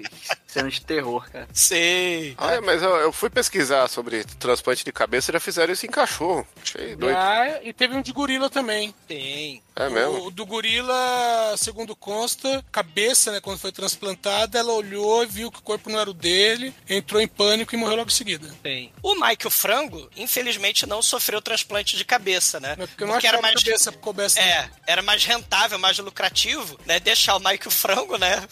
Cena 0.58 0.70
de 0.70 0.80
terror, 0.80 1.28
cara. 1.30 1.48
Sei. 1.52 2.34
Ah, 2.38 2.60
mas 2.60 2.82
eu, 2.82 2.94
eu 2.96 3.12
fui 3.12 3.30
pesquisar 3.30 3.88
sobre 3.88 4.24
transplante 4.24 4.84
de 4.84 4.92
cabeça 4.92 5.30
e 5.30 5.34
já 5.34 5.40
fizeram 5.40 5.72
isso 5.72 5.86
em 5.86 5.90
cachorro. 5.90 6.46
Achei 6.62 6.96
doido. 6.96 7.16
Ah, 7.16 7.60
e 7.62 7.72
teve 7.72 7.94
um 7.94 8.02
de 8.02 8.12
gorila 8.12 8.48
também. 8.48 8.94
Tem. 9.06 9.62
É 9.76 9.88
mesmo? 9.88 10.26
O 10.26 10.30
do 10.30 10.44
gorila, 10.44 11.54
segundo 11.56 11.94
consta, 11.94 12.64
cabeça, 12.72 13.30
né, 13.30 13.40
quando 13.40 13.58
foi 13.58 13.70
transplantada, 13.70 14.58
ela 14.58 14.72
olhou 14.72 15.22
e 15.22 15.26
viu 15.26 15.52
que 15.52 15.60
o 15.60 15.62
corpo 15.62 15.88
não 15.88 16.00
era 16.00 16.10
o 16.10 16.14
dele, 16.14 16.74
entrou 16.88 17.20
em 17.20 17.28
pânico 17.28 17.74
e 17.74 17.78
morreu 17.78 17.96
logo 17.96 18.10
em 18.10 18.12
seguida. 18.12 18.52
Tem. 18.62 18.92
O 19.02 19.14
Michael 19.14 19.50
Frango, 19.50 20.10
infelizmente, 20.16 20.84
não 20.86 21.00
sofreu 21.00 21.40
transplante 21.40 21.96
de 21.96 22.04
cabeça, 22.04 22.58
né? 22.58 22.74
Né, 22.76 22.86
Porque 22.86 23.04
eu 23.04 23.06
não 23.06 23.14
achava 23.14 23.38
que 23.38 23.46
a 23.46 23.54
cabeça 23.54 23.92
coubesse. 23.92 24.40
É, 24.40 24.68
era 24.86 25.00
mais 25.00 25.24
rentável, 25.24 25.78
mais 25.78 25.98
lucrativo, 25.98 26.78
né? 26.84 26.98
Deixar 27.00 27.36
o 27.36 27.38
Michael 27.38 27.70
Frango, 27.70 28.18
né? 28.18 28.46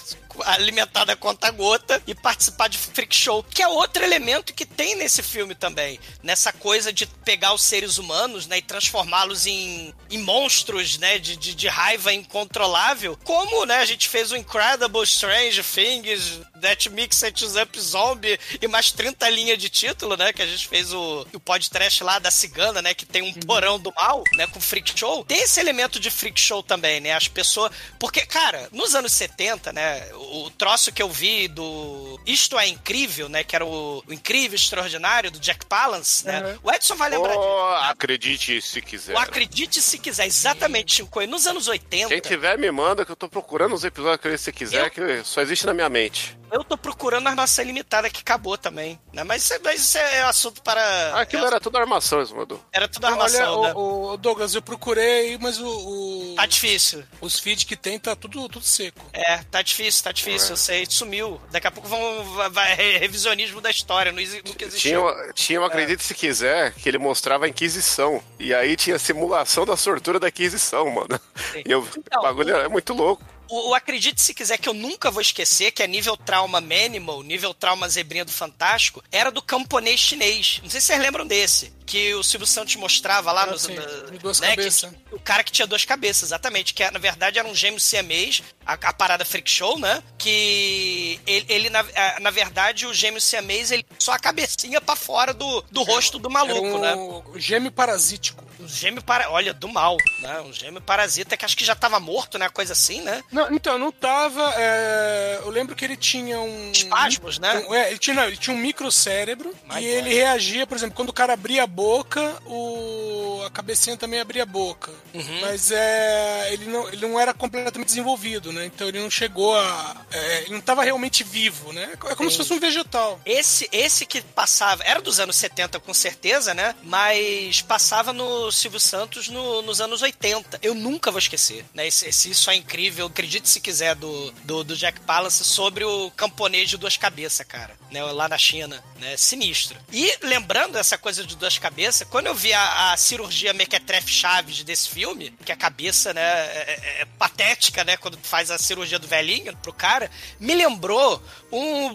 Alimentada 0.44 1.12
a 1.12 1.16
conta 1.16 1.50
gota 1.50 2.02
e 2.06 2.14
participar 2.14 2.68
de 2.68 2.78
freak 2.78 3.14
show, 3.14 3.42
que 3.42 3.62
é 3.62 3.68
outro 3.68 4.02
elemento 4.02 4.54
que 4.54 4.64
tem 4.64 4.94
nesse 4.96 5.22
filme 5.22 5.54
também, 5.54 5.98
nessa 6.22 6.52
coisa 6.52 6.92
de 6.92 7.06
pegar 7.06 7.54
os 7.54 7.62
seres 7.62 7.98
humanos, 7.98 8.46
né, 8.46 8.58
e 8.58 8.62
transformá-los 8.62 9.46
em, 9.46 9.94
em 10.10 10.18
monstros, 10.18 10.98
né, 10.98 11.18
de, 11.18 11.36
de, 11.36 11.54
de 11.54 11.68
raiva 11.68 12.12
incontrolável, 12.12 13.18
como, 13.24 13.64
né, 13.64 13.76
a 13.76 13.84
gente 13.84 14.08
fez 14.08 14.30
o 14.32 14.36
Incredible 14.36 15.02
Strange 15.04 15.62
Things, 15.62 16.40
That 16.60 16.88
Mix 16.90 17.22
It 17.22 17.44
Up 17.44 17.80
Zombie 17.80 18.38
e 18.60 18.68
mais 18.68 18.90
30 18.90 19.28
linhas 19.30 19.58
de 19.58 19.68
título, 19.68 20.16
né, 20.16 20.32
que 20.32 20.42
a 20.42 20.46
gente 20.46 20.68
fez 20.68 20.92
o, 20.92 21.26
o 21.32 21.40
podcast 21.40 22.02
lá 22.02 22.18
da 22.18 22.30
cigana, 22.30 22.80
né, 22.82 22.94
que 22.94 23.06
tem 23.06 23.22
um 23.22 23.32
porão 23.32 23.78
do 23.78 23.92
mal, 23.94 24.22
né, 24.34 24.46
com 24.46 24.60
freak 24.60 24.98
show. 24.98 25.24
Tem 25.24 25.42
esse 25.42 25.60
elemento 25.60 25.98
de 25.98 26.10
freak 26.10 26.40
show 26.40 26.62
também, 26.62 27.00
né, 27.00 27.12
as 27.12 27.28
pessoas, 27.28 27.72
porque, 27.98 28.24
cara, 28.26 28.68
nos 28.72 28.94
anos 28.94 29.12
70, 29.12 29.72
né, 29.72 30.08
o 30.46 30.50
troço 30.50 30.92
que 30.92 31.02
eu 31.02 31.08
vi 31.08 31.48
do 31.48 32.18
Isto 32.26 32.58
é 32.58 32.66
Incrível, 32.68 33.28
né, 33.28 33.44
que 33.44 33.54
era 33.54 33.64
o, 33.64 34.02
o 34.06 34.12
Incrível 34.12 34.54
Extraordinário 34.56 35.30
do 35.30 35.38
Jack 35.38 35.66
Palance, 35.66 36.24
né, 36.26 36.58
o 36.62 36.70
Edson 36.70 36.94
vai 36.96 37.10
lembrar 37.10 37.30
disso. 37.34 37.40
Oh, 37.46 37.74
acredite 37.90 38.60
se 38.62 38.80
quiser. 38.82 39.14
O 39.14 39.18
Acredite 39.18 39.80
Se 39.80 39.98
Quiser, 39.98 40.26
exatamente, 40.26 40.96
Chico. 40.96 41.20
E 41.22 41.26
nos 41.26 41.46
anos 41.46 41.68
80... 41.68 42.08
Quem 42.08 42.20
tiver, 42.20 42.58
me 42.58 42.70
manda 42.70 43.04
que 43.04 43.12
eu 43.12 43.16
tô 43.16 43.28
procurando 43.28 43.74
os 43.74 43.84
episódios 43.84 44.20
que 44.20 44.36
você 44.38 44.52
quiser, 44.52 44.86
Eu- 44.86 44.90
que 44.90 45.24
só 45.24 45.40
existe 45.40 45.66
na 45.66 45.74
minha 45.74 45.88
mente. 45.88 46.36
Eu 46.50 46.62
tô 46.64 46.76
procurando 46.76 47.26
a 47.28 47.34
nossa 47.34 47.62
ilimitada 47.62 48.08
que 48.08 48.20
acabou 48.20 48.56
também, 48.56 48.98
né? 49.12 49.24
Mas, 49.24 49.42
isso 49.44 49.54
é- 49.54 49.58
mas 49.62 49.80
isso 49.80 49.98
é 49.98 50.22
assunto 50.22 50.62
para... 50.62 50.80
Ah, 51.14 51.20
aquilo 51.22 51.44
é- 51.44 51.46
era 51.48 51.60
tudo 51.60 51.76
armação, 51.78 52.22
Esmadu. 52.22 52.60
era 52.72 52.86
tudo 52.88 53.04
armação, 53.06 53.60
Olha, 53.60 53.68
né? 53.68 53.74
o, 53.74 54.12
o 54.12 54.16
Douglas, 54.16 54.54
eu 54.54 54.62
procurei, 54.62 55.36
mas 55.38 55.58
o, 55.58 55.66
o- 55.66 56.34
Tá 56.36 56.46
difícil. 56.46 57.04
os 57.20 57.38
feeds 57.38 57.64
que 57.64 57.76
tem 57.76 57.98
tá 57.98 58.14
tudo, 58.14 58.48
tudo 58.48 58.64
seco. 58.64 59.04
É, 59.12 59.38
tá 59.50 59.60
difícil, 59.62 60.04
tá 60.04 60.12
difícil, 60.12 60.50
eu 60.50 60.56
sei. 60.56 60.86
Sumiu. 60.88 61.40
Daqui 61.50 61.66
a 61.66 61.70
pouco 61.70 61.88
vão, 61.88 62.24
vai, 62.34 62.50
vai- 62.50 62.74
revisionismo 62.98 63.60
da 63.60 63.70
história, 63.70 64.12
não 64.12 64.22
nunca 64.22 64.42
Tinha, 64.56 64.66
existiu. 64.68 65.02
uma- 65.02 65.32
tinha 65.32 65.60
um 65.60 65.64
Acredite 65.64 66.02
Se 66.04 66.14
Quiser, 66.14 66.72
que 66.74 66.88
ele 66.88 66.98
mostrava 66.98 67.44
a 67.44 67.48
Inquisição. 67.48 68.22
E 68.38 68.54
aí 68.54 68.76
tinha 68.76 68.98
simulação 68.98 69.64
da 69.66 69.76
sortura 69.76 70.18
da 70.20 70.28
Inquisição, 70.28 70.88
mano. 70.90 71.20
Sim. 71.52 71.62
E 71.66 71.70
eu, 71.72 71.86
Então, 71.96 72.20
o 72.20 72.22
bagulho 72.22 72.54
é 72.56 72.68
muito 72.68 72.92
louco. 72.94 73.22
O, 73.48 73.70
o 73.70 73.74
Acredite 73.74 74.20
Se 74.20 74.34
Quiser, 74.34 74.58
que 74.58 74.68
eu 74.68 74.74
nunca 74.74 75.10
vou 75.10 75.20
esquecer, 75.22 75.70
que 75.72 75.82
é 75.82 75.86
nível 75.86 76.16
trauma 76.16 76.60
Manimal, 76.60 77.22
nível 77.22 77.54
trauma 77.54 77.88
Zebrinha 77.88 78.24
do 78.24 78.32
Fantástico, 78.32 79.02
era 79.12 79.30
do 79.30 79.40
camponês 79.42 80.00
chinês. 80.00 80.60
Não 80.62 80.70
sei 80.70 80.80
se 80.80 80.88
vocês 80.88 81.00
lembram 81.00 81.26
desse. 81.26 81.72
Que 81.86 82.12
o 82.14 82.24
Silvio 82.24 82.46
Santos 82.48 82.74
mostrava 82.74 83.30
lá 83.30 83.44
Ah, 83.44 83.46
nos. 83.46 83.62
sim, 83.62 83.74
na- 83.74 84.10
de 84.10 84.18
duas 84.18 84.40
né, 84.40 84.50
que- 84.50 84.56
cabeças. 84.56 84.92
o 85.12 85.20
cara 85.20 85.44
que 85.44 85.52
tinha 85.52 85.66
duas 85.68 85.84
cabeças, 85.84 86.24
exatamente. 86.30 86.74
Que 86.74 86.90
na 86.90 86.98
verdade 86.98 87.38
era 87.38 87.46
um 87.46 87.54
gêmeo 87.54 87.78
siamês, 87.78 88.42
a, 88.66 88.72
a 88.72 88.92
parada 88.92 89.24
Freak 89.24 89.48
Show, 89.48 89.78
né? 89.78 90.02
Que 90.18 91.20
ele, 91.26 91.46
ele, 91.48 91.70
na, 91.70 91.80
a- 91.94 92.18
na 92.20 92.30
verdade, 92.30 92.86
o 92.86 92.92
gêmeo 92.92 93.20
siamês, 93.20 93.70
ele 93.70 93.86
só 94.00 94.12
a 94.12 94.18
cabecinha 94.18 94.80
pra 94.80 94.96
fora 94.96 95.32
do, 95.32 95.62
do 95.70 95.84
rosto 95.84 96.18
do 96.18 96.28
maluco, 96.28 96.66
Era 96.66 96.78
né? 96.78 96.94
um 96.96 97.38
gêmeo 97.38 97.70
parasítico. 97.70 98.44
Um 98.66 98.76
gêmeo 98.76 99.02
para. 99.02 99.30
Olha, 99.30 99.54
do 99.54 99.68
mal, 99.68 99.96
né? 100.20 100.40
Um 100.40 100.52
gêmeo 100.52 100.80
parasita 100.80 101.36
que 101.36 101.44
acho 101.44 101.56
que 101.56 101.64
já 101.64 101.74
tava 101.74 101.98
morto, 102.00 102.38
né? 102.38 102.48
Coisa 102.48 102.72
assim, 102.72 103.00
né? 103.00 103.22
Não, 103.30 103.52
então, 103.54 103.78
não 103.78 103.92
tava. 103.92 104.42
é, 104.56 105.38
eu 105.42 105.50
lembro 105.50 105.74
que 105.74 105.84
ele 105.84 105.96
tinha 105.96 106.38
um. 106.40 106.70
Espasmos, 106.72 107.38
né? 107.38 107.64
um- 107.68 107.74
é, 107.74 107.90
ele, 107.90 107.98
tinha, 107.98 108.14
não, 108.16 108.24
ele 108.24 108.36
tinha 108.36 108.54
um 108.54 108.58
microcérebro 108.58 109.48
My 109.64 109.76
e 109.80 109.80
God. 109.80 109.82
ele 109.84 110.14
reagia, 110.14 110.66
por 110.66 110.76
exemplo, 110.76 110.94
quando 110.96 111.10
o 111.10 111.12
cara 111.12 111.32
abria 111.32 111.62
a 111.62 111.66
boca, 111.66 112.36
o, 112.46 113.42
a 113.46 113.50
cabecinha 113.50 113.96
também 113.96 114.20
abria 114.20 114.42
a 114.42 114.46
boca. 114.46 114.90
Uhum. 115.14 115.40
Mas 115.42 115.70
é, 115.70 116.52
ele, 116.52 116.66
não, 116.66 116.88
ele 116.88 117.06
não 117.06 117.18
era 117.20 117.32
completamente 117.32 117.86
desenvolvido, 117.88 118.52
né? 118.52 118.66
Então 118.66 118.88
ele 118.88 119.00
não 119.00 119.10
chegou 119.10 119.56
a. 119.56 119.96
é, 120.10 120.40
ele 120.42 120.50
não 120.52 120.58
estava 120.58 120.82
realmente 120.82 121.22
vivo, 121.24 121.72
né? 121.72 121.92
É 122.06 122.14
como 122.14 122.30
se 122.30 122.36
fosse 122.36 122.52
um 122.52 122.60
vegetal. 122.60 123.20
Esse, 123.24 123.68
esse 123.72 124.04
que 124.06 124.20
passava, 124.22 124.82
era 124.84 125.00
dos 125.00 125.20
anos 125.20 125.36
70 125.36 125.78
com 125.80 125.94
certeza, 125.94 126.54
né? 126.54 126.74
Mas 126.82 127.62
passava 127.62 128.12
no 128.12 128.50
Silvio 128.56 128.80
Santos 128.80 129.28
no- 129.28 129.62
nos 129.62 129.80
anos 129.80 130.02
80. 130.02 130.58
Eu 130.62 130.74
nunca 130.74 131.10
vou 131.10 131.18
esquecer, 131.18 131.64
né? 131.74 131.86
Esse, 131.86 132.06
esse 132.08 132.30
Isso 132.30 132.50
é 132.50 132.56
incrível, 132.56 133.06
acredite 133.06 133.48
se 133.48 133.60
quiser, 133.60 133.94
do, 133.94 134.30
do, 134.44 134.64
do 134.64 134.76
Jack 134.76 135.00
Palance 135.00 135.44
sobre 135.44 135.84
o 135.84 136.10
camponês 136.12 136.68
de 136.70 136.76
duas 136.76 136.96
cabeças, 136.96 137.46
cara. 137.46 137.76
Né? 137.90 138.02
Lá 138.02 138.28
na 138.28 138.38
China, 138.38 138.82
né? 138.98 139.16
Sinistro. 139.16 139.78
E 139.92 140.16
lembrando 140.22 140.76
essa 140.76 140.98
coisa 140.98 141.24
de 141.24 141.36
duas 141.36 141.58
cabeças, 141.58 142.06
quando 142.08 142.26
eu 142.26 142.34
vi 142.34 142.52
a, 142.52 142.92
a 142.92 142.96
cirurgia 142.96 143.52
Mequetrefe 143.52 144.10
Chaves 144.10 144.62
desse 144.64 144.88
filme, 144.88 145.32
que 145.44 145.52
a 145.52 145.56
cabeça, 145.56 146.12
né, 146.12 146.20
é, 146.22 146.80
é- 146.98 147.02
é 147.02 147.04
patética, 147.18 147.84
né? 147.84 147.96
Quando 147.96 148.18
faz 148.22 148.50
a 148.50 148.58
cirurgia 148.58 148.98
do 148.98 149.06
velhinho 149.06 149.56
pro 149.58 149.72
cara, 149.72 150.10
me 150.40 150.54
lembrou 150.54 151.22
um 151.52 151.94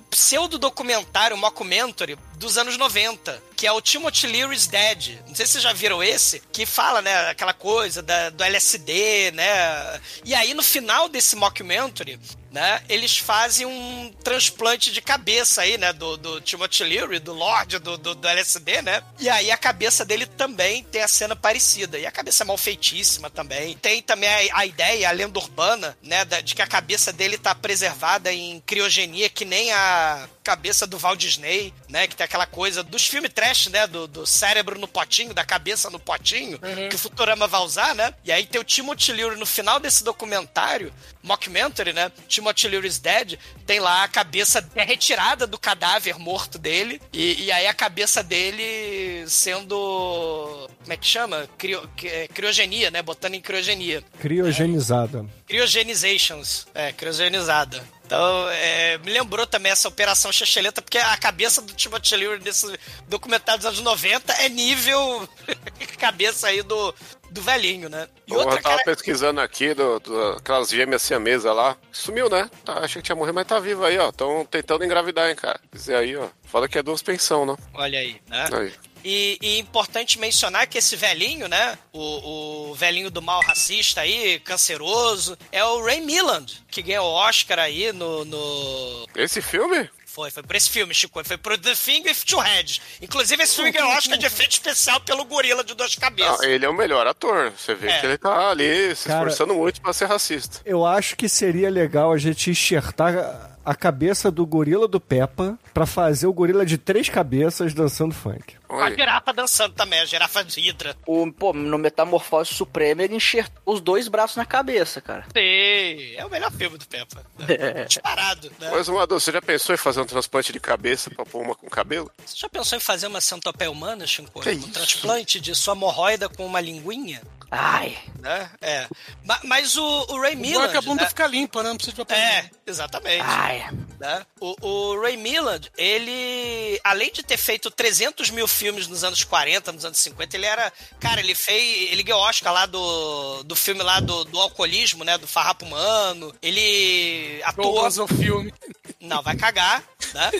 pseudo-documentário, 0.51 1.35
um 1.35 1.39
mockumentary 1.39 2.17
dos 2.35 2.57
anos 2.57 2.77
90, 2.77 3.41
que 3.55 3.67
é 3.67 3.71
o 3.71 3.81
Timothy 3.81 4.27
Leary's 4.27 4.67
Dead. 4.67 5.19
Não 5.27 5.35
sei 5.35 5.45
se 5.45 5.53
vocês 5.53 5.63
já 5.63 5.73
viram 5.73 6.01
esse, 6.01 6.41
que 6.51 6.65
fala, 6.65 7.01
né, 7.01 7.29
aquela 7.29 7.53
coisa 7.53 8.01
da- 8.01 8.29
do 8.29 8.43
LSD, 8.43 9.31
né? 9.31 10.01
E 10.25 10.33
aí 10.35 10.53
no 10.53 10.61
final 10.63 11.07
desse 11.09 11.35
mockumentary, 11.35 12.19
né, 12.51 12.81
eles 12.89 13.17
fazem 13.17 13.65
um 13.65 14.13
transplante 14.23 14.91
de 14.91 15.01
cabeça 15.01 15.61
aí, 15.61 15.77
né, 15.77 15.93
do, 15.93 16.17
do 16.17 16.41
Timothy 16.41 16.83
Leary, 16.83 17.19
do 17.19 17.31
Lorde 17.33 17.79
do, 17.79 17.97
do, 17.97 18.13
do 18.13 18.27
LSD, 18.27 18.81
né? 18.81 19.01
E 19.19 19.29
aí 19.29 19.49
a 19.49 19.57
cabeça 19.57 20.03
dele 20.03 20.25
também 20.25 20.83
tem 20.83 21.01
a 21.01 21.07
cena 21.07 21.35
parecida. 21.35 21.97
E 21.97 22.05
a 22.05 22.11
cabeça 22.11 22.43
é 22.43 22.45
mal 22.45 22.57
feitíssima 22.57 23.29
também. 23.29 23.77
Tem 23.77 24.01
também 24.01 24.29
a, 24.51 24.59
a 24.59 24.65
ideia, 24.65 25.07
a 25.07 25.11
lenda 25.11 25.39
urbana, 25.39 25.97
né, 26.03 26.25
da- 26.25 26.41
de 26.41 26.53
que 26.53 26.61
a 26.61 26.67
cabeça 26.67 27.13
dele 27.13 27.37
tá 27.37 27.55
preservada 27.55 28.31
em 28.33 28.59
criogenia, 28.65 29.29
que 29.29 29.45
nem 29.45 29.71
a 29.71 30.27
cabeça 30.43 30.85
do 30.85 30.97
Walt 30.97 31.19
Disney, 31.19 31.73
né? 31.87 32.07
Que 32.07 32.15
tem 32.15 32.25
aquela 32.25 32.47
coisa 32.47 32.81
dos 32.83 33.05
filmes 33.05 33.31
trash, 33.33 33.67
né? 33.67 33.85
Do, 33.87 34.07
do 34.07 34.25
cérebro 34.25 34.77
no 34.79 34.87
potinho, 34.87 35.33
da 35.33 35.45
cabeça 35.45 35.89
no 35.89 35.99
potinho, 35.99 36.59
que 36.89 36.95
o 36.95 36.99
Futurama 36.99 37.47
vai 37.47 37.61
usar, 37.61 37.93
né? 37.95 38.13
E 38.25 38.31
aí 38.31 38.45
tem 38.45 38.59
o 38.59 38.63
Timothy 38.63 39.13
Leary 39.13 39.37
no 39.37 39.45
final 39.45 39.79
desse 39.79 40.03
documentário, 40.03 40.91
mockumentary, 41.23 41.93
né? 41.93 42.11
Timothy 42.41 42.67
Leary's 42.67 42.97
Dead, 42.97 43.37
tem 43.65 43.79
lá 43.79 44.03
a 44.03 44.07
cabeça 44.07 44.67
retirada 44.75 45.45
do 45.45 45.59
cadáver 45.59 46.17
morto 46.17 46.57
dele, 46.57 46.99
e, 47.13 47.45
e 47.45 47.51
aí 47.51 47.67
a 47.67 47.73
cabeça 47.73 48.23
dele 48.23 49.23
sendo. 49.27 50.67
Como 50.81 50.91
é 50.91 50.97
que 50.97 51.05
chama? 51.05 51.47
Crio, 51.57 51.87
é, 52.03 52.27
criogenia, 52.27 52.89
né? 52.89 53.01
Botando 53.03 53.35
em 53.35 53.41
criogenia. 53.41 54.03
Criogenizada. 54.19 55.25
Criogenizations. 55.47 56.67
É, 56.73 56.91
criogenizada. 56.91 57.83
Então, 58.05 58.49
é, 58.49 58.97
me 58.97 59.11
lembrou 59.11 59.47
também 59.47 59.71
essa 59.71 59.87
operação 59.87 60.31
Checheleta, 60.33 60.81
porque 60.81 60.97
a 60.97 61.15
cabeça 61.15 61.61
do 61.61 61.73
Timothy 61.73 62.17
Leary 62.17 62.43
nesse 62.43 62.67
documentário 63.07 63.59
dos 63.59 63.67
anos 63.67 63.79
90 63.79 64.33
é 64.33 64.49
nível 64.49 65.29
cabeça 65.97 66.47
aí 66.47 66.61
do, 66.61 66.93
do 67.31 67.41
velhinho, 67.41 67.89
né? 67.89 68.07
E 68.27 68.31
Eu 68.33 68.39
outra, 68.39 68.61
tava 68.61 68.75
cara, 68.77 68.83
pesquisando 68.85 69.39
aqui 69.41 69.73
do, 69.73 69.99
do- 69.99 70.29
aquelas 70.33 70.69
gêmeas 70.69 71.01
siamesas 71.01 71.55
lá. 71.55 71.77
Sumiu, 71.91 72.29
né? 72.29 72.49
Tá, 72.65 72.79
achei 72.79 73.01
que 73.01 73.05
tinha 73.05 73.15
morrido, 73.15 73.33
mas 73.35 73.47
tá 73.47 73.59
vivo 73.59 73.83
aí, 73.85 73.97
ó. 73.97 74.09
Estão 74.09 74.45
tentando 74.45 74.83
engravidar, 74.83 75.29
hein, 75.29 75.35
cara. 75.35 75.59
Dizer 75.73 75.95
aí, 75.95 76.15
ó. 76.15 76.27
Fala 76.43 76.67
que 76.67 76.77
é 76.77 76.83
duas 76.83 77.01
pensão, 77.01 77.45
né? 77.45 77.55
olha 77.73 77.99
aí, 77.99 78.21
né? 78.27 78.49
Aí. 78.53 78.73
E, 79.03 79.39
e 79.41 79.57
importante 79.59 80.19
mencionar 80.19 80.67
que 80.67 80.77
esse 80.77 80.95
velhinho, 80.95 81.47
né? 81.47 81.75
O, 81.91 82.69
o 82.69 82.75
velhinho 82.75 83.09
do 83.09 83.19
mal 83.21 83.41
racista 83.41 84.01
aí, 84.01 84.39
canceroso, 84.41 85.35
é 85.51 85.63
o 85.65 85.83
Ray 85.83 86.01
Milland, 86.01 86.61
que 86.69 86.83
ganhou 86.83 87.07
o 87.07 87.13
Oscar 87.13 87.57
aí 87.57 87.91
no- 87.91 88.23
no, 88.25 89.07
Esse 89.15 89.41
filme? 89.41 89.89
Foi, 90.13 90.29
foi 90.29 90.43
por 90.43 90.55
esse 90.55 90.69
filme, 90.69 90.93
Chico. 90.93 91.23
Foi 91.23 91.37
pro 91.37 91.57
The 91.57 91.73
Thing 91.73 92.03
with 92.03 92.15
Two 92.27 92.39
Heads. 92.39 92.81
Inclusive, 93.01 93.41
esse 93.43 93.55
filme 93.55 93.71
ganhou 93.71 93.89
Oscar 93.91 94.17
de 94.17 94.25
efeito 94.25 94.51
especial 94.51 94.99
pelo 95.01 95.23
gorila 95.23 95.63
de 95.63 95.73
duas 95.73 95.95
cabeças. 95.95 96.39
Não, 96.39 96.43
ele 96.45 96.65
é 96.65 96.69
o 96.69 96.73
melhor 96.73 97.07
ator. 97.07 97.51
Você 97.57 97.73
vê 97.73 97.87
É. 97.89 97.99
que 97.99 98.05
ele 98.07 98.17
tá 98.17 98.49
ali 98.49 98.93
se 98.95 99.07
Cara- 99.07 99.19
esforçando 99.29 99.53
muito 99.53 99.81
pra 99.81 99.93
ser 99.93 100.05
racista. 100.05 100.59
Eu 100.65 100.85
acho 100.85 101.15
que 101.15 101.29
seria 101.29 101.69
legal 101.69 102.11
a 102.11 102.17
gente 102.17 102.49
enxertar 102.49 103.49
a 103.63 103.75
cabeça 103.75 104.29
do 104.31 104.45
gorila 104.45 104.87
do 104.87 104.99
Peppa 104.99 105.57
pra 105.73 105.85
fazer 105.85 106.27
o 106.27 106.33
gorila 106.33 106.65
de 106.65 106.77
três 106.77 107.07
cabeças 107.09 107.73
dançando 107.73 108.13
funk. 108.13 108.55
A 108.79 108.89
girafa 108.91 109.33
dançando 109.33 109.73
também, 109.73 109.99
a 109.99 110.05
girafa 110.05 110.43
de 110.43 110.61
Hydra. 110.61 110.95
O, 111.05 111.31
pô, 111.31 111.53
no 111.53 111.77
Metamorfose 111.77 112.53
Suprema 112.53 113.03
ele 113.03 113.15
enxertou 113.15 113.61
os 113.65 113.81
dois 113.81 114.07
braços 114.07 114.37
na 114.37 114.45
cabeça, 114.45 115.01
cara. 115.01 115.25
Sei, 115.33 116.15
é 116.15 116.25
o 116.25 116.29
melhor 116.29 116.51
filme 116.51 116.77
do 116.77 116.85
Peppa. 116.87 117.25
É. 117.51 117.85
Disparado, 117.85 118.51
né? 118.59 118.69
Mas, 118.71 118.87
Madu, 118.87 119.19
você 119.19 119.31
já 119.31 119.41
pensou 119.41 119.73
em 119.75 119.77
fazer 119.77 119.99
um 120.01 120.05
transplante 120.05 120.53
de 120.53 120.59
cabeça 120.59 121.09
pra 121.09 121.25
pôr 121.25 121.41
uma 121.41 121.55
com 121.55 121.69
cabelo? 121.69 122.09
Você 122.25 122.35
já 122.37 122.49
pensou 122.49 122.77
em 122.77 122.81
fazer 122.81 123.07
uma 123.07 123.19
centopeia 123.21 123.69
humana, 123.69 124.05
Chico? 124.07 124.41
Que 124.41 124.49
um 124.49 124.53
isso? 124.53 124.69
transplante 124.71 125.39
de 125.39 125.53
sua 125.55 125.73
hemorroida 125.73 126.29
com 126.29 126.45
uma 126.45 126.61
linguinha? 126.61 127.21
Ai, 127.53 127.97
Né? 128.19 128.49
É. 128.61 128.87
Ma- 129.25 129.39
Mas 129.43 129.75
o, 129.75 129.83
o 129.83 130.21
Ray 130.21 130.33
O 130.33 130.37
bom 130.37 130.43
é 130.43 130.47
Milland... 130.47 130.71
que 130.71 130.77
a 130.77 130.81
bunda 130.81 131.03
né? 131.03 131.09
fica 131.09 131.27
limpa, 131.27 131.61
né? 131.61 131.69
Não 131.69 131.75
precisa 131.75 131.95
de 131.95 132.05
papel. 132.05 132.17
É, 132.17 132.49
exatamente. 132.65 133.21
ai. 133.25 133.69
né? 133.99 134.25
O, 134.39 134.55
o 134.65 135.01
Ray 135.01 135.17
Milland, 135.17 135.69
ele, 135.77 136.79
além 136.83 137.11
de 137.11 137.21
ter 137.23 137.35
feito 137.37 137.69
300 137.69 138.29
mil 138.29 138.47
filmes 138.47 138.60
nos 138.87 139.03
anos 139.03 139.23
40, 139.23 139.71
nos 139.71 139.85
anos 139.85 139.97
50, 139.97 140.35
ele 140.35 140.45
era, 140.45 140.71
cara, 140.99 141.19
ele 141.19 141.35
fez, 141.35 141.91
ele 141.91 142.03
ganhou 142.03 142.21
Oscar 142.21 142.53
lá 142.53 142.65
do, 142.65 143.43
do 143.43 143.55
filme 143.55 143.81
lá 143.81 143.99
do, 143.99 144.23
do 144.25 144.39
alcoolismo, 144.39 145.03
né, 145.03 145.17
do 145.17 145.27
farrapo 145.27 145.65
humano, 145.65 146.33
ele 146.41 147.41
atuou... 147.43 147.71
O 147.71 148.07
filme. 148.07 148.53
Não, 148.99 149.21
vai 149.21 149.35
cagar, 149.35 149.83
né? 150.13 150.31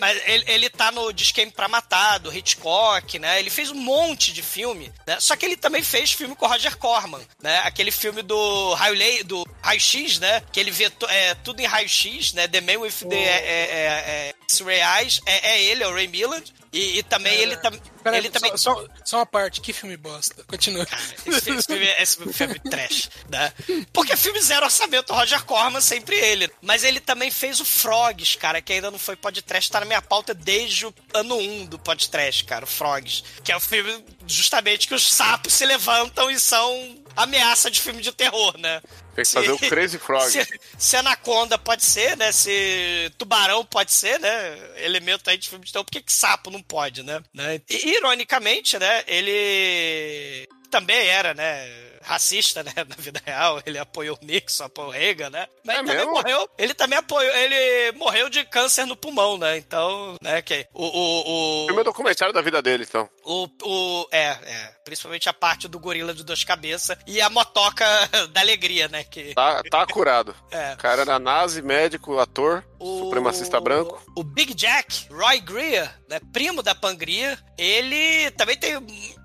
Mas 0.00 0.22
ele, 0.26 0.44
ele 0.46 0.70
tá 0.70 0.92
no 0.92 1.12
Disqueme 1.12 1.50
pra 1.50 1.68
Matar, 1.68 2.18
do 2.18 2.34
Hitchcock, 2.34 3.18
né? 3.18 3.38
Ele 3.38 3.50
fez 3.50 3.70
um 3.70 3.74
monte 3.74 4.32
de 4.32 4.42
filme, 4.42 4.92
né? 5.06 5.18
Só 5.20 5.34
que 5.36 5.44
ele 5.44 5.56
também 5.56 5.82
fez 5.82 6.12
filme 6.12 6.34
com 6.34 6.46
o 6.46 6.48
Roger 6.48 6.76
Corman, 6.76 7.20
né? 7.42 7.58
Aquele 7.64 7.90
filme 7.90 8.22
do 8.22 8.74
Raio, 8.74 9.24
do 9.24 9.43
Raio 9.64 9.80
X, 9.80 10.18
né? 10.18 10.42
Que 10.52 10.60
ele 10.60 10.70
vê 10.70 10.92
é, 11.08 11.34
tudo 11.36 11.60
em 11.60 11.64
Raio 11.64 11.88
X, 11.88 12.34
né? 12.34 12.46
The 12.46 12.60
Man 12.60 12.80
with 12.80 13.08
the 13.08 13.16
é, 13.16 13.38
é, 13.38 14.28
é, 14.28 14.34
X-Ray 14.42 14.80
Eyes. 14.82 15.20
É, 15.24 15.52
é 15.52 15.62
ele, 15.64 15.82
é 15.82 15.88
o 15.88 15.94
Ray 15.94 16.06
Milland. 16.06 16.52
E, 16.70 16.98
e 16.98 17.02
também 17.02 17.32
ele, 17.34 17.56
tam... 17.56 17.72
Peraí, 18.02 18.18
ele 18.18 18.28
também... 18.28 18.50
só, 18.58 18.74
só, 18.74 18.86
só 19.04 19.16
uma 19.18 19.26
parte, 19.26 19.62
que 19.62 19.72
filme 19.72 19.96
bosta. 19.96 20.44
Continua. 20.44 20.86
Esse 21.24 21.40
filme, 21.40 21.58
esse 21.58 21.66
filme- 21.66 21.94
esse 21.98 22.32
filme 22.32 22.60
é 22.62 22.68
trash, 22.68 23.10
né? 23.30 23.52
Porque 23.90 24.16
filme 24.16 24.40
zero 24.42 24.66
orçamento, 24.66 25.14
Roger 25.14 25.42
Corman, 25.44 25.80
sempre 25.80 26.16
ele. 26.16 26.50
Mas 26.60 26.84
ele 26.84 27.00
também 27.00 27.30
fez 27.30 27.58
o 27.58 27.64
Frogs, 27.64 28.36
cara, 28.36 28.60
que 28.60 28.72
ainda 28.72 28.90
não 28.90 28.98
foi 28.98 29.16
podcast, 29.16 29.70
tá 29.70 29.80
na 29.80 29.86
minha 29.86 30.02
pauta 30.02 30.34
desde 30.34 30.84
o 30.84 30.94
ano 31.14 31.38
1 31.38 31.66
do 31.66 31.78
podcast, 31.78 32.44
cara, 32.44 32.64
o 32.64 32.68
Frogs. 32.68 33.24
Que 33.42 33.52
é 33.52 33.56
o 33.56 33.60
filme 33.60 34.04
justamente 34.26 34.88
que 34.88 34.94
os 34.94 35.10
sapos 35.10 35.54
se 35.54 35.64
levantam 35.64 36.30
e 36.30 36.38
são 36.38 37.02
ameaça 37.16 37.70
de 37.70 37.80
filme 37.80 38.02
de 38.02 38.12
terror, 38.12 38.58
né? 38.58 38.82
Tem 39.14 39.24
que 39.24 39.30
fazer 39.30 39.52
o 39.52 39.58
Crazy 39.58 39.98
Frog. 39.98 40.28
Se, 40.28 40.60
se 40.76 40.96
Anaconda 40.96 41.56
pode 41.56 41.84
ser, 41.84 42.16
né? 42.16 42.32
Se 42.32 43.12
Tubarão 43.16 43.64
pode 43.64 43.92
ser, 43.92 44.18
né? 44.18 44.58
Elemento 44.76 45.30
aí 45.30 45.38
de 45.38 45.48
filme 45.48 45.64
de 45.64 45.72
terror, 45.72 45.84
por 45.84 45.92
que, 45.92 46.02
que 46.02 46.12
sapo 46.12 46.50
não 46.50 46.60
pode, 46.60 47.02
né? 47.02 47.22
né? 47.32 47.60
E, 47.68 47.90
ironicamente, 47.96 48.78
né? 48.78 49.04
Ele 49.06 50.48
também 50.70 51.06
era, 51.06 51.32
né? 51.32 51.93
Racista, 52.04 52.62
né? 52.62 52.72
Na 52.86 52.96
vida 52.98 53.20
real, 53.24 53.60
ele 53.64 53.78
apoiou 53.78 54.18
o 54.20 54.24
Nixon, 54.24 54.64
apoiou 54.64 54.90
o 54.90 54.92
Reagan, 54.92 55.30
né? 55.30 55.46
Mas 55.64 55.76
É 55.76 55.78
ele 55.80 55.86
também 55.88 55.96
mesmo? 56.06 56.12
morreu. 56.12 56.50
Ele 56.58 56.74
também 56.74 56.98
apoiou. 56.98 57.34
Ele 57.34 57.92
morreu 57.92 58.28
de 58.28 58.44
câncer 58.44 58.84
no 58.86 58.96
pulmão, 58.96 59.38
né? 59.38 59.56
Então, 59.56 60.16
né? 60.22 60.42
Que 60.42 60.66
o, 60.72 60.84
o, 60.84 61.62
o, 61.64 61.66
Filme 61.66 61.80
é 61.80 61.84
documentário 61.84 62.34
da 62.34 62.42
vida 62.42 62.60
dele, 62.60 62.84
então. 62.86 63.08
o, 63.24 63.48
o, 63.62 64.08
é, 64.12 64.26
é. 64.44 64.74
Principalmente 64.84 65.28
a 65.30 65.32
parte 65.32 65.66
do 65.66 65.78
gorila 65.78 66.12
de 66.12 66.22
duas 66.22 66.44
cabeças 66.44 66.98
e 67.06 67.18
a 67.20 67.30
motoca 67.30 67.84
da 68.32 68.40
alegria, 68.40 68.86
né? 68.88 69.02
Que 69.04 69.32
Tá, 69.34 69.62
tá 69.70 69.86
curado. 69.86 70.36
É. 70.50 70.74
O 70.74 70.76
cara 70.76 71.02
era 71.02 71.18
nazi, 71.18 71.62
médico, 71.62 72.18
ator, 72.18 72.62
o, 72.84 72.98
supremacista 72.98 73.58
branco. 73.58 74.00
O 74.14 74.22
Big 74.22 74.52
Jack, 74.52 75.06
Roy 75.10 75.40
Greer, 75.40 75.90
né, 76.08 76.20
primo 76.32 76.62
da 76.62 76.74
Pangria, 76.74 77.38
ele 77.56 78.30
também 78.32 78.56
tem 78.56 78.74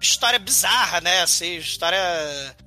história 0.01 0.39
bizarra, 0.39 1.01
né? 1.01 1.21
Assim, 1.21 1.57
história. 1.57 1.97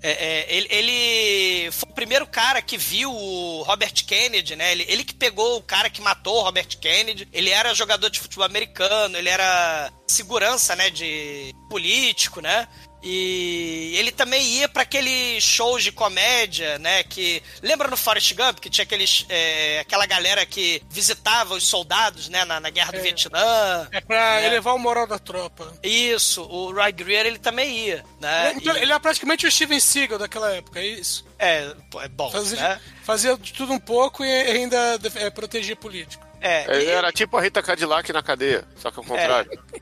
é, 0.02 0.10
é, 0.10 0.54
ele, 0.54 0.68
ele 0.70 1.70
foi 1.72 1.88
o 1.88 1.94
primeiro 1.94 2.26
cara 2.26 2.60
que 2.60 2.76
viu 2.76 3.10
o 3.10 3.62
Robert 3.62 4.04
Kennedy, 4.06 4.54
né? 4.54 4.72
Ele, 4.72 4.84
ele 4.86 5.04
que 5.04 5.14
pegou 5.14 5.56
o 5.56 5.62
cara 5.62 5.88
que 5.88 6.02
matou 6.02 6.36
o 6.36 6.42
Robert 6.42 6.78
Kennedy. 6.78 7.26
Ele 7.32 7.48
era 7.48 7.74
jogador 7.74 8.10
de 8.10 8.20
futebol 8.20 8.44
americano, 8.44 9.16
ele 9.16 9.28
era 9.28 9.90
segurança, 10.06 10.76
né? 10.76 10.90
De 10.90 11.54
político, 11.70 12.40
né? 12.40 12.68
E 13.02 13.94
ele 13.98 14.12
também 14.12 14.42
ia 14.58 14.68
para 14.68 14.82
aqueles 14.82 15.42
shows 15.42 15.82
de 15.82 15.90
comédia, 15.90 16.78
né? 16.78 17.02
Que 17.02 17.42
lembra 17.60 17.88
no 17.88 17.96
Forrest 17.96 18.32
Gump 18.34 18.58
que 18.60 18.70
tinha 18.70 18.84
aqueles, 18.84 19.26
é, 19.28 19.80
aquela 19.80 20.06
galera 20.06 20.46
que 20.46 20.80
visitava 20.88 21.54
os 21.54 21.64
soldados, 21.66 22.28
né? 22.28 22.44
Na, 22.44 22.60
na 22.60 22.70
guerra 22.70 22.92
do 22.92 22.98
É. 22.98 23.02
Vietnã. 23.02 23.88
É 23.90 24.00
pra 24.00 24.36
né? 24.40 24.46
elevar 24.46 24.74
o 24.74 24.78
moral 24.78 25.06
da 25.06 25.18
tropa. 25.18 25.72
Isso, 25.82 26.42
o 26.42 26.72
Roy 26.72 26.92
Greer 26.92 27.26
ele 27.26 27.38
também 27.38 27.86
ia, 27.86 28.04
né? 28.20 28.54
Então, 28.56 28.76
E- 28.76 28.82
ele 28.82 28.92
é 28.92 28.98
praticamente 28.98 29.46
o 29.46 29.50
Steven 29.50 29.80
Seagal 29.80 30.18
daquela 30.18 30.50
época, 30.52 30.78
é 30.80 30.86
isso? 30.86 31.24
é, 31.38 31.74
é 32.02 32.08
bom, 32.08 32.30
Fazia, 32.30 32.60
né? 32.60 32.80
fazia 33.02 33.36
de 33.36 33.52
tudo 33.52 33.72
um 33.72 33.80
pouco 33.80 34.24
e 34.24 34.30
ainda 34.32 34.98
é, 35.16 35.28
protegia 35.28 35.74
político. 35.74 36.24
É, 36.40 36.64
Ele 36.76 36.84
e- 36.86 36.88
era 36.88 37.10
tipo 37.12 37.36
a 37.36 37.40
Rita 37.40 37.62
Cadillac 37.62 38.12
na 38.12 38.22
cadeia, 38.22 38.64
só 38.76 38.90
que 38.90 38.98
ao 38.98 39.04
contrário. 39.04 39.50
É, 39.72 39.80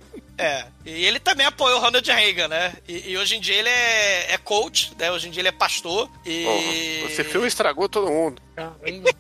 e 0.85 1.05
ele 1.07 1.19
também 1.21 1.47
apoiou 1.47 1.79
o 1.79 1.81
Ronald 1.81 2.07
Reagan, 2.11 2.49
né? 2.49 2.73
E, 2.89 3.11
e 3.11 3.19
hoje 3.19 3.37
em 3.37 3.41
dia 3.41 3.55
ele 3.55 3.69
é, 3.69 4.33
é 4.35 4.39
coach, 4.39 4.93
né? 4.99 5.11
Hoje 5.11 5.29
em 5.29 5.31
dia 5.31 5.41
ele 5.41 5.49
é 5.49 5.53
pastor. 5.53 6.11
E. 6.25 6.45
Porra, 6.45 7.11
esse 7.13 7.25
filme 7.25 7.47
estragou 7.47 7.89
todo 7.89 8.11
mundo. 8.11 8.41
Caramba, 8.57 8.81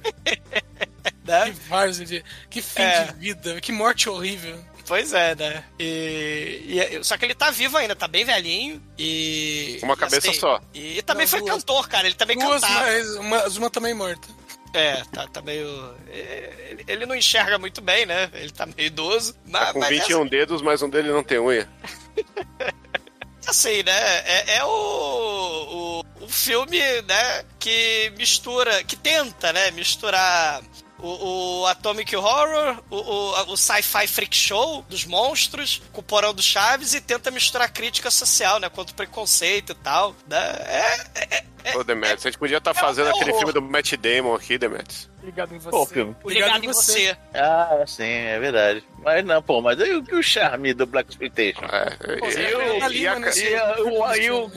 né? 1.24 1.44
que 1.46 1.68
várzea 1.68 2.06
de... 2.06 2.24
Que 2.48 2.60
fim 2.62 2.82
É. 2.82 3.04
de 3.04 3.12
vida, 3.18 3.60
que 3.60 3.72
morte 3.72 4.08
horrível. 4.08 4.58
Pois 4.86 5.12
é, 5.12 5.36
né? 5.36 5.62
E, 5.78 6.64
e- 6.98 7.04
só 7.04 7.16
que 7.16 7.24
ele 7.24 7.34
tá 7.34 7.50
vivo 7.52 7.76
ainda, 7.76 7.94
tá 7.94 8.08
bem 8.08 8.24
velhinho. 8.24 8.82
E. 8.98 9.78
Uma 9.84 9.94
e 9.94 9.96
cabeça 9.96 10.30
assim, 10.30 10.40
só. 10.40 10.60
E, 10.74 11.00
também 11.02 11.26
Não, 11.26 11.30
foi 11.30 11.38
duas. 11.40 11.50
cantor, 11.52 11.88
cara. 11.88 12.06
Ele 12.08 12.16
também 12.16 12.36
Duas, 12.36 12.60
cantava. 12.60 12.80
mas 12.86 13.10
uma, 13.16 13.46
uma 13.46 13.70
também 13.70 13.94
morta. 13.94 14.26
É, 14.72 15.02
tá, 15.12 15.26
tá 15.26 15.42
meio. 15.42 15.66
Ele, 16.08 16.84
ele 16.86 17.06
não 17.06 17.14
enxerga 17.14 17.58
muito 17.58 17.80
bem, 17.80 18.06
né? 18.06 18.30
Ele 18.34 18.50
tá 18.50 18.66
meio 18.66 18.86
idoso. 18.86 19.34
Mas, 19.46 19.66
Tá 19.66 19.72
com 19.72 19.80
mas 19.80 19.88
21 19.88 20.26
dedos, 20.26 20.62
mas 20.62 20.82
um 20.82 20.88
dele 20.88 21.10
não 21.10 21.22
tem 21.22 21.38
unha. 21.38 21.68
é 22.16 22.70
assim, 23.46 23.82
né? 23.82 23.92
É, 24.24 24.56
é 24.58 24.64
o, 24.64 24.68
o, 24.68 26.24
o 26.24 26.28
filme, 26.28 26.78
né? 27.02 27.44
Que 27.58 28.12
mistura, 28.16 28.84
que 28.84 28.96
tenta, 28.96 29.52
né? 29.52 29.70
Misturar 29.72 30.62
o, 31.02 31.60
o 31.62 31.66
Atomic 31.66 32.14
Horror, 32.14 32.82
o, 32.90 32.96
o, 32.96 33.52
o 33.52 33.56
Sci-Fi 33.56 34.06
Freak 34.06 34.36
Show 34.36 34.84
dos 34.88 35.04
monstros, 35.04 35.82
com 35.92 36.00
o 36.00 36.04
Porão 36.04 36.32
do 36.32 36.42
Chaves 36.42 36.94
e 36.94 37.00
tenta 37.00 37.30
misturar 37.30 37.70
crítica 37.72 38.10
social, 38.10 38.58
né? 38.58 38.68
Contra 38.68 38.92
o 38.92 38.96
preconceito 38.96 39.72
e 39.72 39.74
tal. 39.76 40.14
Né? 40.28 40.38
É, 40.38 41.44
é, 41.64 41.76
Ô, 41.76 41.84
Demetrius, 41.84 42.26
a 42.26 42.30
gente 42.30 42.38
podia 42.38 42.58
estar 42.58 42.70
é 42.70 42.74
fazendo 42.74 43.08
um 43.08 43.10
aquele 43.10 43.34
filme 43.34 43.52
do 43.52 43.62
Matt 43.62 43.92
Damon 43.94 44.34
aqui, 44.34 44.56
Demetrius. 44.56 45.10
Ligado 45.22 45.54
em 45.54 45.58
você. 45.58 45.70
Pô, 45.70 45.86
filme. 45.86 46.16
ligado, 46.24 46.64
em 46.64 46.68
você. 46.68 47.16
Ah, 47.34 47.84
sim, 47.86 48.04
é 48.04 48.38
verdade. 48.38 48.84
Mas 49.02 49.24
não, 49.24 49.42
pô, 49.42 49.60
mas 49.62 49.80
aí 49.80 49.94
o 49.94 50.02
o 50.12 50.22
charme 50.22 50.74
do 50.74 50.84
Black 50.86 51.10
Exploitation? 51.10 51.64
É, 51.64 51.96
e- 52.36 52.42
e, 52.50 52.54
o- 52.54 52.90
e 52.90 53.06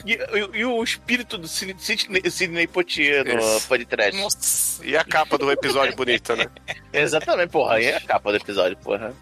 E, 0.04 0.12
e, 0.12 0.58
e, 0.58 0.60
e 0.60 0.64
espírito 0.82 1.38
do 1.38 1.48
Sidney, 1.48 1.76
Sidney- 2.30 2.66
Poitier 2.66 3.24
no 3.24 3.60
podcast. 3.62 4.20
Nossa. 4.20 4.84
e 4.86 4.96
a 4.96 5.04
capa 5.04 5.38
do 5.38 5.50
episódio 5.50 5.96
bonita, 5.96 6.36
né? 6.36 6.46
Exatamente, 6.92 7.50
porra, 7.50 7.76
aí 7.76 7.86
é 7.86 7.96
a 7.96 8.00
capa 8.00 8.30
do 8.32 8.36
episódio, 8.36 8.76
porra. 8.76 9.14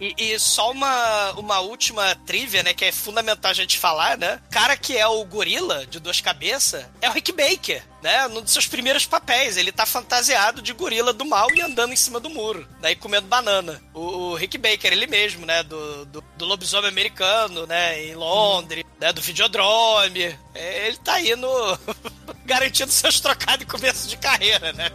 E, 0.00 0.14
e 0.16 0.38
só 0.38 0.70
uma, 0.70 1.32
uma 1.32 1.60
última 1.60 2.14
trivia, 2.26 2.62
né? 2.62 2.72
Que 2.72 2.86
é 2.86 2.92
fundamental 2.92 3.50
a 3.50 3.54
gente 3.54 3.78
falar, 3.78 4.16
né? 4.16 4.40
O 4.46 4.50
cara 4.50 4.76
que 4.76 4.96
é 4.96 5.06
o 5.06 5.24
gorila 5.24 5.86
de 5.86 5.98
duas 5.98 6.20
cabeças 6.20 6.86
é 7.00 7.08
o 7.08 7.12
Rick 7.12 7.32
Baker, 7.32 7.82
né? 8.02 8.28
Num 8.28 8.40
dos 8.40 8.52
seus 8.52 8.66
primeiros 8.66 9.06
papéis. 9.06 9.56
Ele 9.56 9.72
tá 9.72 9.84
fantasiado 9.84 10.62
de 10.62 10.72
gorila 10.72 11.12
do 11.12 11.24
mal 11.24 11.48
e 11.54 11.60
andando 11.60 11.92
em 11.92 11.96
cima 11.96 12.20
do 12.20 12.30
muro, 12.30 12.68
daí 12.80 12.94
comendo 12.94 13.26
banana. 13.26 13.82
O, 13.92 14.00
o 14.00 14.34
Rick 14.34 14.56
Baker, 14.56 14.92
ele 14.92 15.06
mesmo, 15.06 15.44
né? 15.44 15.62
Do, 15.62 16.04
do, 16.06 16.24
do 16.36 16.44
lobisomem 16.44 16.88
americano, 16.88 17.66
né? 17.66 18.04
Em 18.04 18.14
Londres, 18.14 18.84
né? 19.00 19.12
Do 19.12 19.20
Videodrome. 19.20 20.38
É, 20.54 20.86
ele 20.86 20.96
tá 20.98 21.14
aí 21.14 21.34
no. 21.34 21.78
garantindo 22.46 22.90
seus 22.90 23.20
trocados 23.20 23.64
em 23.64 23.68
começo 23.68 24.08
de 24.08 24.16
carreira, 24.16 24.72
né? 24.72 24.90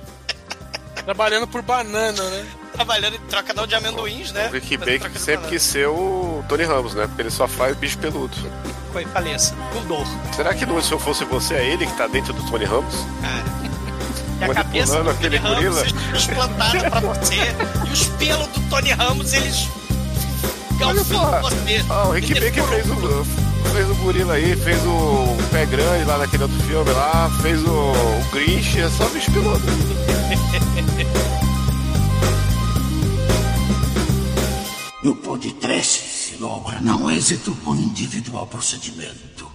Trabalhando 1.04 1.48
por 1.48 1.62
banana, 1.62 2.30
né? 2.30 2.62
Trabalhando 2.73 3.15
em 3.15 3.19
troca 3.19 3.53
não 3.53 3.67
de 3.67 3.75
amendoins, 3.75 4.31
né? 4.31 4.47
O 4.49 4.53
Rick 4.53 4.77
Baker 4.77 5.12
sempre 5.15 5.36
banana. 5.38 5.49
quis 5.49 5.62
ser 5.62 5.88
o 5.88 6.43
Tony 6.49 6.63
Ramos, 6.63 6.93
né? 6.95 7.05
Porque 7.07 7.21
ele 7.21 7.29
só 7.31 7.47
faz 7.47 7.75
bicho 7.77 7.97
peludo. 7.99 8.36
Coi- 8.91 9.05
Faleça, 9.05 9.55
com 9.71 9.81
dor. 9.86 10.05
Será 10.36 10.53
que 10.53 10.65
não, 10.65 10.81
se 10.81 10.91
eu 10.91 10.99
fosse 10.99 11.23
você, 11.25 11.53
é 11.55 11.65
ele 11.65 11.86
que 11.86 11.95
tá 11.97 12.07
dentro 12.07 12.33
do 12.33 12.43
Tony 12.49 12.65
Ramos? 12.65 12.93
cara. 13.21 13.63
E 14.41 14.45
a 14.45 14.53
cabeça 14.55 15.01
do 15.01 15.09
aquele 15.09 15.39
Tony 15.39 15.53
Ramos 15.53 15.75
gorila. 15.75 15.86
é 16.13 16.17
explantada 16.17 16.89
pra 16.89 16.99
você. 16.99 17.36
E 17.88 17.91
os 17.93 18.07
pelos 18.07 18.47
do 18.47 18.59
Tony 18.69 18.91
Ramos, 18.91 19.31
eles. 19.33 19.69
Só. 21.07 21.39
você. 21.39 21.86
Ah, 21.89 22.07
o 22.09 22.12
Rick 22.12 22.33
Baker 22.33 22.63
fez 22.63 22.86
o, 22.89 23.23
fez 23.71 23.89
o 23.89 23.95
gorila 23.95 24.33
aí, 24.33 24.53
fez 24.57 24.77
o 24.86 25.38
pé 25.49 25.65
grande 25.65 26.03
lá 26.03 26.17
naquele 26.17 26.43
outro 26.43 26.59
filme 26.63 26.91
lá, 26.91 27.29
fez 27.41 27.63
o, 27.63 27.71
o 27.71 28.25
Grinch, 28.33 28.81
é 28.81 28.89
só 28.89 29.05
bicho 29.09 29.31
peludo. 35.04 35.10
No 35.10 35.16
podcast 35.16 36.02
se 36.02 36.38
logra 36.42 36.80
não 36.80 37.12
êxito 37.12 37.54
com 37.63 37.76
individual 37.76 38.48
procedimento. 38.48 39.52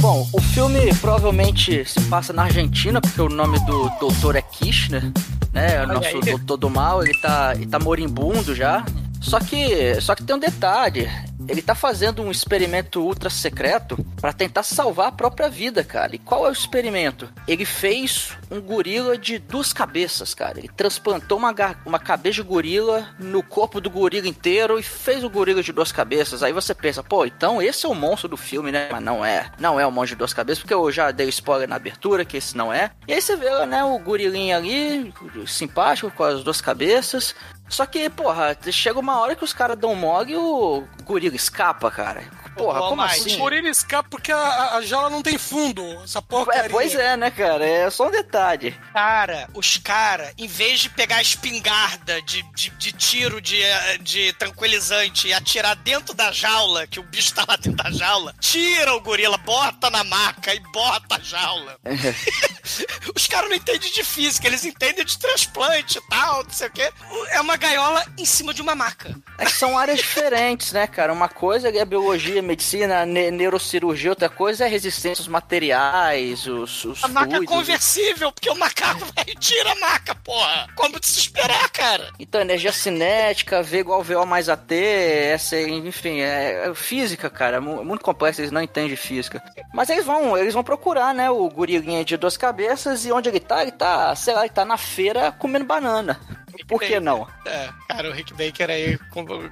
Bom, 0.00 0.28
o 0.32 0.40
filme 0.40 0.92
provavelmente 0.96 1.84
se 1.84 2.00
passa 2.06 2.32
na 2.32 2.44
Argentina, 2.44 3.00
porque 3.00 3.20
o 3.20 3.28
nome 3.28 3.60
do 3.66 3.88
doutor 4.00 4.34
é 4.34 4.42
Kirchner, 4.42 5.12
né? 5.52 5.84
O 5.84 5.86
nosso 5.86 6.18
doutor 6.18 6.56
do 6.56 6.68
mal, 6.68 7.04
ele 7.04 7.16
tá, 7.20 7.52
ele 7.54 7.66
tá 7.66 7.78
moribundo 7.78 8.52
já. 8.52 8.84
Só 9.20 9.38
que, 9.38 10.00
só 10.00 10.16
que 10.16 10.24
tem 10.24 10.34
um 10.34 10.40
detalhe. 10.40 11.08
Ele 11.52 11.60
tá 11.60 11.74
fazendo 11.74 12.22
um 12.22 12.30
experimento 12.30 13.02
ultra 13.02 13.28
secreto 13.28 14.02
pra 14.18 14.32
tentar 14.32 14.62
salvar 14.62 15.08
a 15.08 15.12
própria 15.12 15.50
vida, 15.50 15.84
cara. 15.84 16.16
E 16.16 16.18
qual 16.18 16.46
é 16.46 16.48
o 16.48 16.52
experimento? 16.52 17.28
Ele 17.46 17.66
fez 17.66 18.32
um 18.50 18.58
gorila 18.58 19.18
de 19.18 19.38
duas 19.38 19.70
cabeças, 19.70 20.32
cara. 20.32 20.58
Ele 20.58 20.70
transplantou 20.74 21.36
uma, 21.36 21.54
uma 21.84 21.98
cabeça 21.98 22.36
de 22.36 22.42
gorila 22.42 23.06
no 23.18 23.42
corpo 23.42 23.82
do 23.82 23.90
gorila 23.90 24.26
inteiro 24.26 24.78
e 24.78 24.82
fez 24.82 25.22
o 25.22 25.28
gorila 25.28 25.62
de 25.62 25.72
duas 25.72 25.92
cabeças. 25.92 26.42
Aí 26.42 26.54
você 26.54 26.74
pensa, 26.74 27.02
pô, 27.02 27.26
então 27.26 27.60
esse 27.60 27.84
é 27.84 27.88
o 27.88 27.94
monstro 27.94 28.30
do 28.30 28.36
filme, 28.38 28.72
né? 28.72 28.88
Mas 28.90 29.02
não 29.02 29.22
é. 29.22 29.50
Não 29.58 29.78
é 29.78 29.86
o 29.86 29.92
monstro 29.92 30.16
de 30.16 30.20
duas 30.20 30.32
cabeças, 30.32 30.62
porque 30.62 30.72
eu 30.72 30.90
já 30.90 31.10
dei 31.10 31.28
spoiler 31.28 31.68
na 31.68 31.76
abertura 31.76 32.24
que 32.24 32.38
esse 32.38 32.56
não 32.56 32.72
é. 32.72 32.92
E 33.06 33.12
aí 33.12 33.20
você 33.20 33.36
vê, 33.36 33.66
né, 33.66 33.84
o 33.84 33.98
gorilinho 33.98 34.56
ali, 34.56 35.12
simpático, 35.46 36.10
com 36.10 36.24
as 36.24 36.42
duas 36.42 36.62
cabeças. 36.62 37.34
Só 37.72 37.86
que, 37.86 38.10
porra, 38.10 38.56
chega 38.70 39.00
uma 39.00 39.18
hora 39.18 39.34
que 39.34 39.42
os 39.42 39.54
caras 39.54 39.78
dão 39.78 39.94
mog 39.94 40.30
e 40.30 40.36
o 40.36 40.86
gorila 41.04 41.34
escapa, 41.34 41.90
cara. 41.90 42.22
Porra, 42.54 42.82
Ô, 42.82 42.88
como 42.90 43.00
assim? 43.00 43.38
Por 43.38 43.52
ele 43.54 43.70
escapa 43.70 44.10
porque 44.10 44.30
a, 44.30 44.76
a- 44.76 44.82
jaula 44.82 45.08
não 45.08 45.22
tem 45.22 45.38
fundo. 45.38 45.82
Essa 46.04 46.20
porcaria. 46.20 46.64
É, 46.64 46.68
pois 46.68 46.94
é, 46.94 47.16
né, 47.16 47.30
cara? 47.30 47.66
É 47.66 47.88
só 47.88 48.08
um 48.08 48.10
detalhe. 48.10 48.78
Cara, 48.92 49.48
os 49.54 49.78
cara, 49.78 50.34
em 50.36 50.46
vez 50.46 50.80
de 50.80 50.90
pegar 50.90 51.16
a 51.16 51.22
espingarda 51.22 52.20
de, 52.22 52.42
de, 52.54 52.68
de 52.70 52.92
tiro 52.92 53.40
de, 53.40 53.62
de 54.02 54.34
tranquilizante 54.34 55.28
e 55.28 55.32
atirar 55.32 55.74
dentro 55.76 56.14
da 56.14 56.30
jaula, 56.30 56.86
que 56.86 57.00
o 57.00 57.02
bicho 57.02 57.34
tá 57.34 57.44
lá 57.48 57.56
dentro 57.56 57.82
da 57.82 57.90
jaula, 57.90 58.34
tira 58.38 58.94
o 58.94 59.00
gorila, 59.00 59.38
bota 59.38 59.88
na 59.88 60.04
maca 60.04 60.54
e 60.54 60.60
bota 60.60 61.16
a 61.16 61.20
jaula. 61.20 61.78
os 63.16 63.26
caras 63.26 63.48
não 63.48 63.56
entendem 63.56 63.90
de 63.90 64.04
física, 64.04 64.46
eles 64.46 64.64
entendem 64.64 65.04
de 65.04 65.18
transplante 65.18 65.98
e 65.98 66.08
tal, 66.08 66.44
não 66.44 66.50
sei 66.50 66.68
o 66.68 66.70
quê. 66.70 66.92
É 67.30 67.40
uma 67.40 67.56
gaiola 67.62 68.04
em 68.18 68.24
cima 68.24 68.52
de 68.52 68.60
uma 68.60 68.74
maca. 68.74 69.14
É 69.38 69.44
que 69.46 69.52
são 69.52 69.78
áreas 69.78 69.98
diferentes, 69.98 70.72
né, 70.72 70.86
cara? 70.86 71.12
Uma 71.12 71.28
coisa 71.28 71.68
é 71.68 71.84
biologia, 71.84 72.42
medicina, 72.42 73.06
ne- 73.06 73.30
neurocirurgia, 73.30 74.10
outra 74.10 74.28
coisa 74.28 74.64
é 74.66 74.68
resistência 74.68 75.22
aos 75.22 75.28
materiais, 75.28 76.46
os, 76.46 76.84
os 76.84 77.04
A 77.04 77.08
maca 77.08 77.28
é 77.28 77.36
fluidos. 77.36 77.54
conversível, 77.56 78.32
porque 78.32 78.50
o 78.50 78.54
macaco 78.54 79.00
vai 79.14 79.24
e 79.28 79.34
tira 79.34 79.72
a 79.72 79.74
maca, 79.76 80.14
porra. 80.16 80.66
Como 80.74 80.98
de 81.00 81.06
se 81.06 81.20
esperar, 81.20 81.68
cara? 81.70 82.10
Então, 82.18 82.40
energia 82.40 82.72
cinética, 82.72 83.62
V 83.62 83.78
igual 83.78 84.02
VO 84.02 84.26
mais 84.26 84.48
AT, 84.48 84.72
essa, 84.74 85.58
enfim, 85.60 86.20
é, 86.20 86.68
é 86.70 86.74
física, 86.74 87.30
cara, 87.30 87.56
é 87.56 87.60
mu- 87.60 87.84
muito 87.84 88.04
complexo, 88.04 88.40
eles 88.40 88.50
não 88.52 88.62
entendem 88.62 88.90
de 88.90 88.96
física. 88.96 89.42
Mas 89.72 89.88
eles 89.88 90.04
vão, 90.04 90.36
eles 90.36 90.52
vão 90.54 90.62
procurar, 90.64 91.14
né, 91.14 91.30
o 91.30 91.48
gorilinha 91.48 92.04
de 92.04 92.16
duas 92.16 92.36
cabeças 92.36 93.04
e 93.06 93.12
onde 93.12 93.28
ele 93.28 93.40
tá? 93.40 93.62
Ele 93.62 93.72
tá, 93.72 94.14
sei 94.14 94.34
lá, 94.34 94.40
ele 94.44 94.52
tá 94.54 94.64
na 94.64 94.76
feira 94.76 95.32
comendo 95.32 95.64
banana. 95.64 96.20
Por 96.66 96.80
que 96.80 97.00
não? 97.00 97.26
É, 97.46 97.70
cara, 97.88 98.10
o 98.10 98.12
Rick 98.12 98.34
Baker 98.34 98.70
aí 98.70 98.98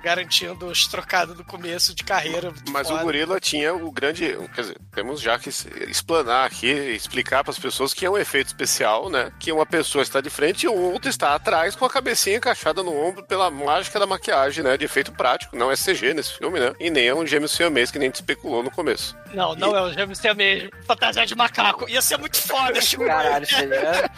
garantindo 0.02 0.66
os 0.66 0.86
trocados 0.86 1.36
do 1.36 1.44
começo 1.44 1.94
de 1.94 2.04
carreira. 2.04 2.52
Mas 2.68 2.88
foda. 2.88 3.00
o 3.00 3.04
gorila 3.04 3.40
tinha 3.40 3.74
o 3.74 3.90
grande. 3.90 4.36
Quer 4.54 4.60
dizer, 4.60 4.78
temos 4.92 5.20
já 5.20 5.38
que 5.38 5.48
explanar 5.48 6.46
aqui, 6.46 6.66
explicar 6.66 7.42
para 7.42 7.52
as 7.52 7.58
pessoas 7.58 7.94
que 7.94 8.04
é 8.04 8.10
um 8.10 8.18
efeito 8.18 8.48
especial, 8.48 9.08
né? 9.08 9.32
Que 9.38 9.52
uma 9.52 9.66
pessoa 9.66 10.02
está 10.02 10.20
de 10.20 10.30
frente 10.30 10.64
e 10.64 10.68
o 10.68 10.74
outro 10.74 11.08
está 11.08 11.34
atrás 11.34 11.74
com 11.74 11.84
a 11.84 11.90
cabecinha 11.90 12.36
encaixada 12.36 12.82
no 12.82 12.94
ombro 12.94 13.24
pela 13.24 13.50
mágica 13.50 13.98
da 13.98 14.06
maquiagem, 14.06 14.62
né? 14.62 14.76
De 14.76 14.84
efeito 14.84 15.12
prático. 15.12 15.56
Não 15.56 15.70
é 15.70 15.74
CG 15.74 16.12
nesse 16.14 16.36
filme, 16.36 16.60
né? 16.60 16.72
E 16.78 16.90
nem 16.90 17.06
é 17.06 17.14
um 17.14 17.26
gêmeo 17.26 17.48
siamês 17.48 17.90
que 17.90 17.98
nem 17.98 18.10
gente 18.10 18.16
especulou 18.16 18.62
no 18.62 18.70
começo. 18.70 19.16
Não, 19.32 19.54
não 19.54 19.74
é 19.74 19.82
o 19.82 19.92
Gêmeo 19.92 20.16
mesmo. 20.36 20.70
Fantasia 20.84 21.24
de 21.24 21.34
macaco. 21.34 21.88
Ia 21.88 22.02
ser 22.02 22.18
muito 22.18 22.36
foda, 22.36 22.80
Chico. 22.80 23.04
Caralho, 23.06 23.46
seria... 23.46 24.10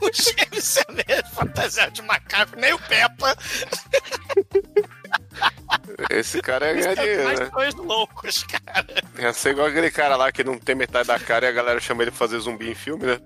o 0.00 0.10
Gêmeo 0.12 1.04
mesmo. 1.08 1.30
Fantasia 1.32 1.79
de 1.88 2.02
macaco. 2.02 2.56
Nem 2.56 2.72
o 2.72 2.78
Peppa. 2.78 3.36
Esse 6.10 6.42
cara 6.42 6.66
é 6.66 6.82
São 6.82 6.94
dinheiro, 6.94 7.24
mais 7.24 7.40
né? 7.40 7.50
dois 7.52 7.74
loucos, 7.74 8.42
cara. 8.44 8.86
Ia 9.18 9.32
ser 9.32 9.50
igual 9.50 9.68
aquele 9.68 9.90
cara 9.90 10.16
lá 10.16 10.32
que 10.32 10.42
não 10.42 10.58
tem 10.58 10.74
metade 10.74 11.08
da 11.08 11.18
cara 11.18 11.46
e 11.46 11.48
a 11.48 11.52
galera 11.52 11.80
chama 11.80 12.02
ele 12.02 12.10
pra 12.10 12.18
fazer 12.18 12.38
zumbi 12.40 12.70
em 12.70 12.74
filme, 12.74 13.06
né? 13.06 13.20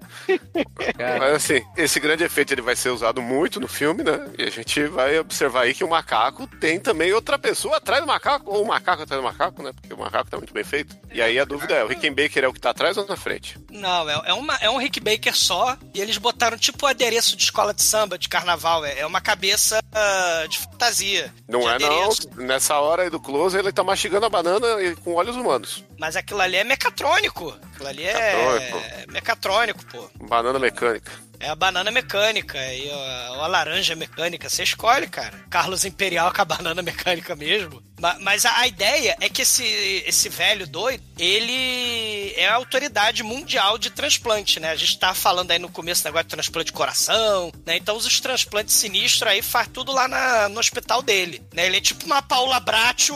Mas 1.19 1.35
assim, 1.35 1.63
esse 1.77 1.99
grande 1.99 2.25
efeito 2.25 2.53
ele 2.53 2.63
vai 2.63 2.77
ser 2.77 2.91
usado 2.91 3.23
muito 3.23 3.59
no 3.59 3.67
filme, 3.69 4.03
né? 4.03 4.29
E 4.39 4.43
a 4.43 4.51
gente 4.51 4.85
vai 4.87 5.19
observar 5.19 5.63
aí 5.63 5.75
que 5.75 5.85
o 5.85 5.89
macaco 5.89 6.47
tem 6.47 6.79
também 6.79 7.13
outra 7.13 7.39
pessoa 7.39 7.79
atrás 7.79 8.03
do 8.03 8.07
macaco, 8.07 8.51
ou 8.51 8.63
o 8.63 8.67
macaco 8.67 9.03
atrás 9.03 9.21
do 9.21 9.25
macaco, 9.25 9.63
né? 9.63 9.73
Porque 9.73 9.95
o 9.95 9.99
macaco 9.99 10.31
tá 10.31 10.37
muito 10.37 10.53
bem 10.53 10.65
feito. 10.65 10.97
E 11.13 11.23
aí 11.23 11.39
a 11.39 11.45
dúvida 11.45 11.75
é, 11.75 11.85
o 11.85 11.89
Rickenbacker 11.89 12.45
é 12.45 12.49
o 12.49 12.53
que 12.53 12.61
tá 12.61 12.71
atrás 12.71 12.97
ou 12.97 13.07
na 13.07 13.17
frente? 13.17 13.59
Não, 13.71 14.09
é, 14.09 14.21
é, 14.27 14.35
uma, 14.35 14.57
é 14.57 14.69
um 14.69 14.77
Rick 14.77 15.01
Baker 15.01 15.35
só. 15.35 15.77
E 15.95 16.01
eles 16.01 16.19
botaram 16.19 16.59
tipo 16.59 16.85
o 16.85 16.89
adereço 16.89 17.37
de 17.37 17.45
escola 17.45 17.73
de 17.73 17.83
samba, 17.83 18.19
de 18.19 18.29
carnaval. 18.29 18.85
É, 18.85 19.01
é 19.01 19.07
uma 19.07 19.21
cabeça 19.21 19.81
ah, 19.93 20.47
de 20.49 20.59
fantasia. 20.59 21.33
Não 21.49 21.61
de 21.61 21.67
é 21.67 21.79
não. 21.79 21.87
adereço. 21.87 22.31
Nessa 22.37 22.81
hora 22.85 23.03
aí 23.03 23.11
do 23.11 23.19
close 23.21 23.57
ele 23.59 23.73
tá 23.73 23.83
mastigando 23.83 24.27
a 24.27 24.31
banana 24.31 24.67
com 25.03 25.15
olhos 25.15 25.37
humanos. 25.37 25.85
Mas 25.99 26.17
aquilo 26.17 26.41
ali 26.41 26.57
é 26.57 26.65
mecatrônico. 26.65 27.57
Aquilo 27.73 27.89
ali 27.89 28.05
é 28.05 28.13
Mecatrônico. 28.13 29.13
mecatrônico, 29.13 29.85
pô. 29.87 30.11
Banana 30.27 30.59
mecânica. 30.59 31.11
É 31.41 31.49
a 31.51 31.55
banana 31.57 31.91
mecânica 31.91 32.57
e 32.73 32.91
a, 32.91 33.27
a 33.43 33.47
laranja 33.47 33.95
mecânica. 33.95 34.49
Você 34.49 34.63
escolhe, 34.63 35.07
cara. 35.09 35.35
Carlos 35.51 35.85
Imperial 35.85 36.33
com 36.33 36.41
a 36.41 36.45
banana 36.45 36.81
mecânica 36.81 37.35
mesmo. 37.37 37.83
Ma- 38.01 38.17
Mas 38.21 38.45
a, 38.45 38.67
ideia 38.67 39.17
é 39.21 39.29
que 39.29 39.43
esse, 39.43 39.65
esse 40.07 40.29
velho 40.29 40.67
doido, 40.67 41.03
ele 41.17 42.33
é 42.37 42.49
a 42.49 42.55
autoridade 42.55 43.23
mundial 43.23 43.79
de 43.79 43.89
transplante, 43.91 44.59
né? 44.59 44.71
A 44.71 44.77
gente 44.77 44.99
tá 44.99 45.15
falando 45.15 45.51
aí 45.53 45.59
no 45.59 45.69
começo 45.71 46.03
do 46.03 46.07
negócio 46.07 46.25
de 46.25 46.31
transplante 46.31 46.67
de 46.67 46.73
coração, 46.73 47.53
né? 47.65 47.77
Então 47.77 47.97
os 47.97 48.21
transplantes 48.21 48.75
sinistros 48.75 49.31
aí 49.31 49.43
faz 49.43 49.69
tudo 49.73 49.93
lá 49.93 50.09
na- 50.09 50.49
no 50.49 50.59
hospital 50.59 51.03
dele, 51.03 51.41
né? 51.53 51.67
Ele 51.67 51.77
é 51.77 51.81
tipo 51.81 52.05
uma 52.05 52.21
Paula 52.21 52.59
Bracho 52.59 53.15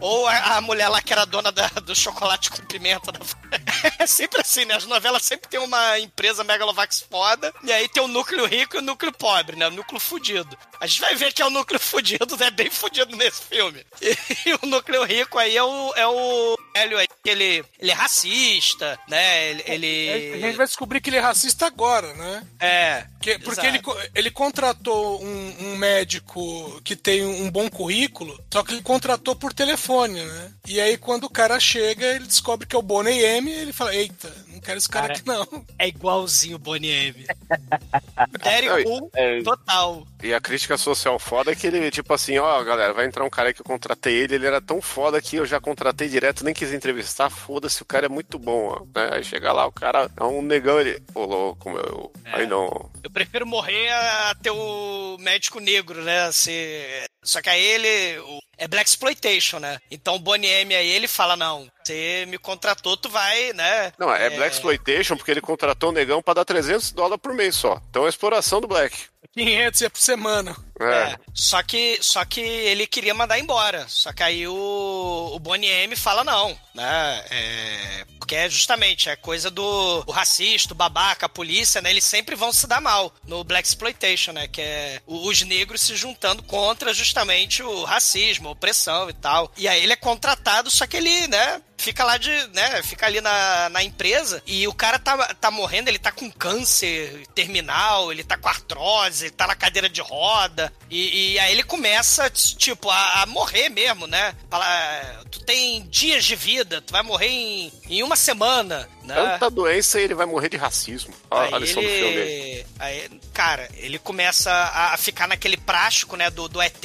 ou 0.00 0.26
a, 0.26 0.56
a 0.56 0.60
mulher 0.60 0.88
lá 0.88 1.00
que 1.00 1.12
era 1.12 1.24
dona 1.24 1.50
da- 1.50 1.68
do 1.82 1.94
chocolate 1.94 2.50
com 2.50 2.62
pimenta. 2.66 3.10
Da... 3.12 3.20
É 3.98 4.06
sempre 4.06 4.40
assim, 4.40 4.64
né? 4.64 4.74
As 4.74 4.84
novelas 4.86 5.22
sempre 5.22 5.48
tem 5.48 5.58
uma 5.60 5.98
empresa 5.98 6.42
megalovax 6.44 7.04
foda, 7.08 7.52
e 7.64 7.72
aí 7.72 7.88
tem 7.88 8.02
o 8.02 8.08
núcleo 8.08 8.44
rico 8.44 8.76
e 8.76 8.78
o 8.80 8.82
núcleo 8.82 9.12
pobre, 9.12 9.56
né? 9.56 9.66
O 9.68 9.70
núcleo 9.70 10.00
fudido. 10.00 10.56
A 10.80 10.86
gente 10.86 11.00
vai 11.00 11.14
ver 11.14 11.32
que 11.32 11.40
é 11.42 11.46
o 11.46 11.50
núcleo 11.50 11.78
fudido, 11.80 12.36
é 12.42 12.50
bem 12.50 12.70
fudido 12.70 13.16
nesse 13.16 13.42
filme. 13.42 13.77
E, 14.46 14.54
o 14.62 14.66
núcleo 14.66 15.04
rico 15.04 15.38
aí 15.38 15.56
é 15.56 15.62
o, 15.62 15.92
é 15.94 16.06
o 16.06 16.56
velho 16.74 16.96
aí, 16.98 17.06
que 17.22 17.30
ele, 17.30 17.64
ele 17.78 17.90
é 17.90 17.94
racista, 17.94 18.98
né? 19.08 19.50
Ele. 19.50 19.62
ele- 19.66 20.34
A 20.34 20.38
gente 20.46 20.56
vai 20.56 20.66
descobrir 20.66 21.00
que 21.00 21.10
ele 21.10 21.16
é 21.16 21.20
racista 21.20 21.66
agora, 21.66 22.12
né? 22.14 22.46
É. 22.60 23.06
Que- 23.20 23.38
porque 23.38 23.66
Exato. 23.66 23.98
ele, 24.00 24.10
ele 24.14 24.30
contratou 24.30 25.22
um, 25.22 25.54
um 25.60 25.76
médico 25.76 26.80
que 26.84 26.94
tem 26.96 27.24
um 27.24 27.50
bom 27.50 27.68
currículo, 27.68 28.38
só 28.52 28.62
que 28.62 28.72
ele 28.74 28.82
contratou 28.82 29.34
por 29.34 29.52
telefone, 29.52 30.22
né? 30.24 30.52
E 30.66 30.80
aí, 30.80 30.96
quando 30.96 31.24
o 31.24 31.30
cara 31.30 31.58
chega, 31.60 32.06
ele 32.06 32.26
descobre 32.26 32.66
que 32.66 32.76
é 32.76 32.78
o 32.78 32.82
Bonnie 32.82 33.20
M, 33.22 33.50
ele 33.50 33.72
fala: 33.72 33.94
Eita, 33.94 34.32
não 34.48 34.60
quero 34.60 34.78
esse 34.78 34.88
cara, 34.88 35.08
Cara, 35.08 35.18
aqui 35.18 35.26
não. 35.26 35.64
É 35.78 35.88
igualzinho 35.88 36.56
o 36.56 36.58
Bonnie 36.58 36.90
M. 36.90 37.26
Derek 38.42 39.10
é. 39.14 39.42
total. 39.42 40.06
E 40.22 40.32
a 40.34 40.40
crítica 40.40 40.76
social 40.76 41.18
foda 41.18 41.52
é 41.52 41.54
que 41.54 41.66
ele, 41.66 41.90
tipo 41.90 42.12
assim, 42.12 42.38
ó, 42.38 42.62
galera, 42.64 42.92
vai 42.92 43.06
entrar 43.06 43.24
um 43.24 43.30
cara 43.30 43.52
que 43.52 43.62
contratei 43.68 44.14
ele, 44.14 44.34
ele 44.34 44.46
era 44.46 44.60
tão 44.60 44.80
foda 44.80 45.20
que 45.20 45.36
eu 45.36 45.44
já 45.44 45.60
contratei 45.60 46.08
direto, 46.08 46.42
nem 46.42 46.54
quis 46.54 46.72
entrevistar, 46.72 47.28
foda-se, 47.28 47.82
o 47.82 47.84
cara 47.86 48.06
é 48.06 48.08
muito 48.08 48.38
bom, 48.38 48.68
ó, 48.68 48.80
né? 48.98 49.10
Aí 49.12 49.22
chega 49.22 49.52
lá, 49.52 49.66
o 49.66 49.72
cara 49.72 50.10
é 50.16 50.24
um 50.24 50.40
negão, 50.40 50.80
ele, 50.80 51.02
ô 51.14 51.24
louco, 51.24 51.70
meu, 51.70 52.12
aí 52.24 52.46
não. 52.46 52.90
Eu 53.04 53.10
prefiro 53.10 53.46
morrer 53.46 53.90
a 53.90 54.34
ter 54.42 54.50
o 54.50 55.16
médico 55.20 55.60
negro, 55.60 56.02
né? 56.02 56.32
Se... 56.32 57.06
Só 57.22 57.42
que 57.42 57.50
aí 57.50 57.62
ele. 57.62 58.40
É 58.56 58.66
Black 58.66 58.88
Exploitation, 58.88 59.58
né? 59.58 59.78
Então 59.90 60.14
o 60.14 60.18
Bonnie 60.18 60.48
M 60.48 60.74
aí 60.74 60.88
ele 60.88 61.06
fala: 61.06 61.36
não, 61.36 61.68
você 61.82 62.24
me 62.28 62.38
contratou, 62.38 62.96
tu 62.96 63.08
vai, 63.08 63.52
né? 63.52 63.92
Não, 63.98 64.12
é, 64.12 64.30
Black 64.30 64.54
Exploitation 64.54 65.16
porque 65.16 65.30
ele 65.30 65.40
contratou 65.40 65.90
o 65.90 65.92
negão 65.92 66.22
pra 66.22 66.34
dar 66.34 66.44
300 66.44 66.92
dólares 66.92 67.20
por 67.20 67.34
mês 67.34 67.54
só. 67.54 67.82
Então 67.90 68.06
é 68.06 68.08
exploração 68.08 68.60
do 68.60 68.68
Black. 68.68 68.96
500 69.32 69.82
é 69.82 69.88
por 69.88 70.00
semana. 70.00 70.56
É. 70.80 71.12
É, 71.12 71.18
só 71.34 71.62
que, 71.62 71.98
só 72.00 72.24
que 72.24 72.40
ele 72.40 72.86
queria 72.86 73.14
mandar 73.14 73.38
embora. 73.38 73.86
Só 73.88 74.12
que 74.12 74.22
aí 74.22 74.46
o, 74.46 75.32
o 75.34 75.38
Bonnie 75.38 75.68
M 75.68 75.96
fala 75.96 76.22
não, 76.22 76.56
né? 76.74 77.24
É, 77.30 78.04
porque 78.18 78.34
é 78.34 78.48
justamente 78.48 79.08
é 79.08 79.16
coisa 79.16 79.50
do 79.50 80.00
racista, 80.10 80.74
babaca, 80.74 81.26
a 81.26 81.30
polícia, 81.30 81.80
né? 81.80 81.90
Eles 81.90 82.04
sempre 82.04 82.36
vão 82.36 82.52
se 82.52 82.66
dar 82.66 82.80
mal 82.80 83.12
no 83.26 83.42
Black 83.42 83.66
Exploitation, 83.66 84.32
né? 84.32 84.46
Que 84.46 84.60
é 84.60 85.00
os 85.06 85.42
negros 85.42 85.80
se 85.80 85.96
juntando 85.96 86.42
contra 86.42 86.92
justamente 86.92 87.62
o 87.62 87.84
racismo, 87.84 88.48
a 88.48 88.52
opressão 88.52 89.08
e 89.08 89.14
tal. 89.14 89.50
E 89.56 89.66
aí 89.66 89.82
ele 89.82 89.92
é 89.92 89.96
contratado, 89.96 90.70
só 90.70 90.86
que 90.86 90.96
ele, 90.96 91.26
né? 91.28 91.62
fica 91.78 92.04
lá 92.04 92.18
de, 92.18 92.30
né, 92.48 92.82
fica 92.82 93.06
ali 93.06 93.20
na, 93.20 93.68
na 93.68 93.82
empresa 93.84 94.42
e 94.44 94.66
o 94.66 94.74
cara 94.74 94.98
tá, 94.98 95.32
tá 95.34 95.48
morrendo, 95.48 95.88
ele 95.88 95.98
tá 95.98 96.10
com 96.10 96.28
câncer 96.28 97.24
terminal, 97.34 98.10
ele 98.10 98.24
tá 98.24 98.36
com 98.36 98.48
artrose, 98.48 99.26
ele 99.26 99.34
tá 99.34 99.46
na 99.46 99.54
cadeira 99.54 99.88
de 99.88 100.00
roda 100.00 100.67
e, 100.90 101.32
e 101.34 101.38
aí 101.38 101.52
ele 101.52 101.62
começa, 101.62 102.28
tipo, 102.30 102.90
a, 102.90 103.22
a 103.22 103.26
morrer 103.26 103.68
mesmo, 103.68 104.06
né? 104.06 104.34
Fala, 104.50 105.24
tu 105.30 105.40
tem 105.40 105.86
dias 105.88 106.24
de 106.24 106.34
vida, 106.36 106.80
tu 106.80 106.92
vai 106.92 107.02
morrer 107.02 107.28
em, 107.28 107.72
em 107.88 108.02
uma 108.02 108.16
semana, 108.16 108.88
né? 109.04 109.14
Tanta 109.14 109.50
doença 109.50 110.00
e 110.00 110.04
ele 110.04 110.14
vai 110.14 110.26
morrer 110.26 110.48
de 110.48 110.56
racismo. 110.56 111.12
Olha 111.30 111.56
a 111.56 111.58
lição 111.58 111.82
do 111.82 111.88
filme. 111.88 112.14
ele, 112.16 112.66
aí, 112.78 113.20
cara, 113.32 113.68
ele 113.76 113.98
começa 113.98 114.50
a, 114.52 114.96
ficar 114.96 115.26
naquele 115.26 115.56
prático, 115.56 116.16
né, 116.16 116.30
do, 116.30 116.48
do 116.48 116.60
ET, 116.60 116.82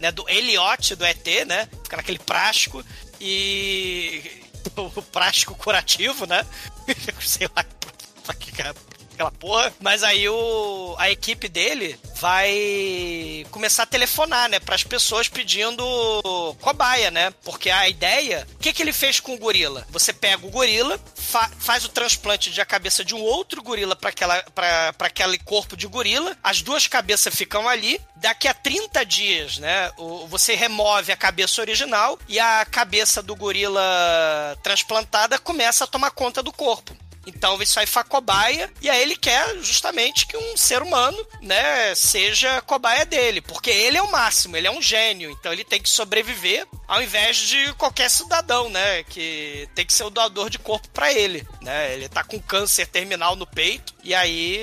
né, 0.00 0.10
do 0.10 0.28
Elliot 0.28 0.94
do 0.96 1.04
ET, 1.04 1.26
né, 1.46 1.68
fica 1.84 1.96
naquele 1.96 2.18
prático 2.18 2.84
e 3.20 4.22
o 4.76 5.02
prático 5.02 5.54
curativo, 5.54 6.26
né, 6.26 6.44
sei 7.20 7.48
lá 7.54 7.64
pra 8.24 8.34
que 8.34 8.52
cara- 8.52 8.74
aquela 9.22 9.30
porra, 9.30 9.72
mas 9.80 10.02
aí 10.02 10.28
o, 10.28 10.94
a 10.98 11.10
equipe 11.10 11.48
dele 11.48 11.98
vai 12.20 13.44
começar 13.50 13.84
a 13.84 13.86
telefonar, 13.86 14.48
né, 14.48 14.58
pras 14.60 14.82
pessoas 14.84 15.28
pedindo 15.28 15.82
cobaia, 16.60 17.10
né, 17.10 17.32
porque 17.44 17.70
a 17.70 17.88
ideia, 17.88 18.46
o 18.54 18.58
que 18.58 18.72
que 18.72 18.82
ele 18.82 18.92
fez 18.92 19.20
com 19.20 19.34
o 19.34 19.38
gorila? 19.38 19.86
Você 19.90 20.12
pega 20.12 20.46
o 20.46 20.50
gorila, 20.50 20.98
fa- 21.14 21.50
faz 21.58 21.84
o 21.84 21.88
transplante 21.88 22.50
de 22.50 22.60
a 22.60 22.64
cabeça 22.66 23.04
de 23.04 23.14
um 23.14 23.20
outro 23.20 23.62
gorila 23.62 23.94
para 23.96 24.10
aquela 24.10 24.42
para 24.54 24.94
aquele 25.00 25.38
corpo 25.38 25.76
de 25.76 25.86
gorila, 25.86 26.36
as 26.42 26.62
duas 26.62 26.86
cabeças 26.86 27.34
ficam 27.34 27.68
ali, 27.68 28.00
daqui 28.16 28.48
a 28.48 28.54
30 28.54 29.04
dias, 29.04 29.58
né, 29.58 29.90
o- 29.98 30.26
você 30.26 30.54
remove 30.54 31.12
a 31.12 31.16
cabeça 31.16 31.60
original 31.60 32.18
e 32.28 32.38
a 32.38 32.64
cabeça 32.64 33.22
do 33.22 33.34
gorila 33.36 33.82
transplantada 34.62 35.38
começa 35.38 35.84
a 35.84 35.86
tomar 35.86 36.10
conta 36.10 36.42
do 36.42 36.52
corpo. 36.52 36.96
Então 37.26 37.58
aí 37.76 37.86
foi 37.86 38.02
a 38.02 38.04
cobaia, 38.04 38.70
e 38.80 38.90
aí 38.90 39.00
ele 39.00 39.16
quer 39.16 39.56
justamente 39.62 40.26
que 40.26 40.36
um 40.36 40.56
ser 40.56 40.82
humano, 40.82 41.16
né, 41.40 41.94
seja 41.94 42.60
cobaia 42.62 43.06
dele, 43.06 43.40
porque 43.40 43.70
ele 43.70 43.96
é 43.96 44.02
o 44.02 44.10
máximo, 44.10 44.56
ele 44.56 44.66
é 44.66 44.70
um 44.70 44.82
gênio, 44.82 45.30
então 45.30 45.52
ele 45.52 45.64
tem 45.64 45.80
que 45.80 45.88
sobreviver 45.88 46.66
ao 46.88 47.00
invés 47.00 47.36
de 47.38 47.72
qualquer 47.74 48.10
cidadão, 48.10 48.68
né, 48.68 49.02
que 49.04 49.68
tem 49.74 49.86
que 49.86 49.94
ser 49.94 50.04
o 50.04 50.10
doador 50.10 50.50
de 50.50 50.58
corpo 50.58 50.88
pra 50.90 51.12
ele, 51.12 51.46
né? 51.62 51.94
Ele 51.94 52.08
tá 52.08 52.22
com 52.22 52.38
câncer 52.40 52.86
terminal 52.86 53.34
no 53.34 53.46
peito 53.46 53.94
e 54.04 54.14
aí 54.14 54.56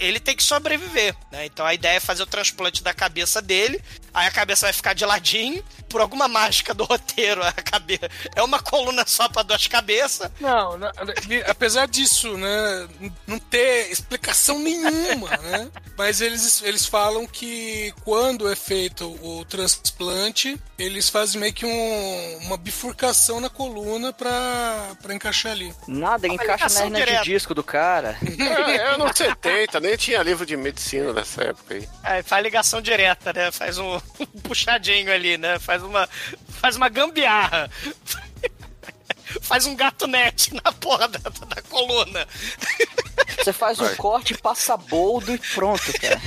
ele 0.00 0.20
tem 0.20 0.34
que 0.34 0.42
sobreviver, 0.42 1.14
né? 1.30 1.44
Então 1.46 1.66
a 1.66 1.74
ideia 1.74 1.96
é 1.96 2.00
fazer 2.00 2.22
o 2.22 2.26
transplante 2.26 2.82
da 2.82 2.94
cabeça 2.94 3.42
dele, 3.42 3.82
aí 4.14 4.26
a 4.26 4.30
cabeça 4.30 4.66
vai 4.66 4.72
ficar 4.72 4.94
de 4.94 5.04
ladinho, 5.04 5.62
por 5.88 6.00
alguma 6.00 6.28
mágica 6.28 6.74
do 6.74 6.84
roteiro, 6.84 7.42
a 7.46 7.52
cabeça 7.52 8.08
é 8.34 8.42
uma 8.42 8.60
coluna 8.60 9.04
só 9.06 9.28
pra 9.28 9.42
duas 9.42 9.66
cabeças. 9.66 10.30
Não, 10.40 10.76
não, 10.78 10.90
apesar 11.46 11.86
disso, 11.88 12.36
né, 12.36 12.88
não 13.26 13.38
ter 13.38 13.90
explicação 13.90 14.58
nenhuma, 14.58 15.30
né? 15.38 15.70
Mas 15.96 16.20
eles, 16.20 16.62
eles 16.62 16.86
falam 16.86 17.26
que 17.26 17.92
quando 18.04 18.50
é 18.50 18.54
feito 18.56 19.08
o 19.22 19.44
transplante, 19.44 20.60
eles 20.78 21.08
fazem 21.08 21.40
meio 21.40 21.52
que 21.52 21.66
um- 21.66 22.38
uma 22.42 22.56
bifurcação 22.56 23.40
na 23.40 23.48
coluna 23.48 24.12
pra, 24.12 24.92
pra 25.02 25.14
encaixar 25.14 25.52
ali. 25.52 25.74
Nada, 25.86 26.26
ele 26.26 26.34
encaixa 26.34 26.68
na 26.88 26.98
hernia 27.00 27.18
de 27.20 27.24
disco 27.24 27.54
do 27.54 27.64
cara. 27.64 28.16
É, 28.38 28.76
é 28.76 28.94
anos 28.94 29.16
70, 29.16 29.80
nem 29.80 29.96
tinha 29.96 30.22
livro 30.22 30.44
de 30.46 30.56
medicina 30.56 31.12
nessa 31.12 31.42
época 31.44 31.74
aí. 31.74 31.88
Aí 32.02 32.22
faz 32.22 32.42
ligação 32.42 32.80
direta, 32.80 33.32
né? 33.32 33.50
Faz 33.50 33.78
um, 33.78 33.96
um 34.20 34.26
puxadinho 34.42 35.12
ali, 35.12 35.36
né? 35.38 35.58
Faz 35.58 35.77
uma, 35.82 36.08
faz 36.60 36.76
uma 36.76 36.88
gambiarra. 36.88 37.70
Faz 39.42 39.66
um 39.66 39.76
gatunete 39.76 40.54
na 40.54 40.72
porra 40.72 41.06
da, 41.06 41.18
da 41.18 41.62
coluna. 41.68 42.26
Você 43.36 43.52
faz 43.52 43.78
um 43.78 43.84
Vai. 43.84 43.94
corte, 43.96 44.34
passa 44.38 44.74
boldo 44.74 45.34
e 45.34 45.38
pronto, 45.54 45.92
cara. 46.00 46.18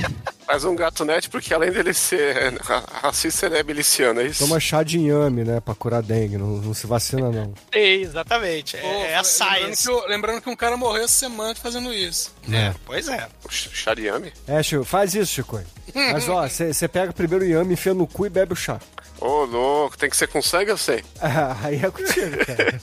Faz 0.46 0.64
um 0.66 0.76
gato 0.76 1.04
net 1.04 1.28
porque 1.28 1.52
além 1.52 1.72
dele 1.72 1.96
ser 1.96 2.56
ra- 2.62 2.84
racista, 3.02 3.48
ele 3.48 3.58
é 3.58 3.64
miliciano, 3.64 4.22
é 4.22 4.26
isso? 4.28 4.40
Toma 4.46 4.60
chá 4.60 4.84
de 4.84 5.00
inhame, 5.00 5.44
né? 5.44 5.60
Pra 5.60 5.74
curar 5.74 6.04
dengue. 6.04 6.38
Não, 6.38 6.46
não 6.58 6.74
se 6.76 6.86
vacina, 6.86 7.32
não. 7.32 7.52
Exatamente. 7.74 8.78
É, 8.78 8.82
Pô, 8.82 8.88
é 8.88 9.16
a 9.16 9.22
lembrando, 9.22 9.76
que, 9.78 10.08
lembrando 10.08 10.42
que 10.44 10.50
um 10.52 10.56
cara 10.56 10.78
morreu 10.78 11.04
essa 11.06 11.14
semana 11.26 11.56
fazendo 11.56 11.92
isso. 11.92 12.32
É. 12.52 12.72
Pois 12.86 13.08
é. 13.08 13.28
O 13.44 13.50
ch- 13.50 13.70
Chariame? 13.74 14.32
É, 14.48 14.62
Chico, 14.62 14.84
faz 14.84 15.16
isso, 15.16 15.34
Chico. 15.34 15.60
Mas 15.96 16.30
ó, 16.30 16.46
você 16.48 16.88
pega 16.88 17.12
primeiro 17.12 17.44
o 17.44 17.48
inhame, 17.48 17.74
enfia 17.74 17.96
no 17.96 18.06
cu 18.06 18.28
e 18.28 18.30
bebe 18.30 18.54
o 18.54 18.56
chá. 18.56 18.80
Ô, 19.22 19.46
louco, 19.46 19.96
tem 19.98 20.10
que 20.10 20.18
ser 20.18 20.28
com 20.28 20.42
sangue, 20.42 20.72
eu 20.72 20.78
sei. 20.78 21.06
Ah, 21.22 21.56
aí 21.64 21.76
é 21.76 21.92
contigo, 21.92 22.38
cara. 22.44 22.82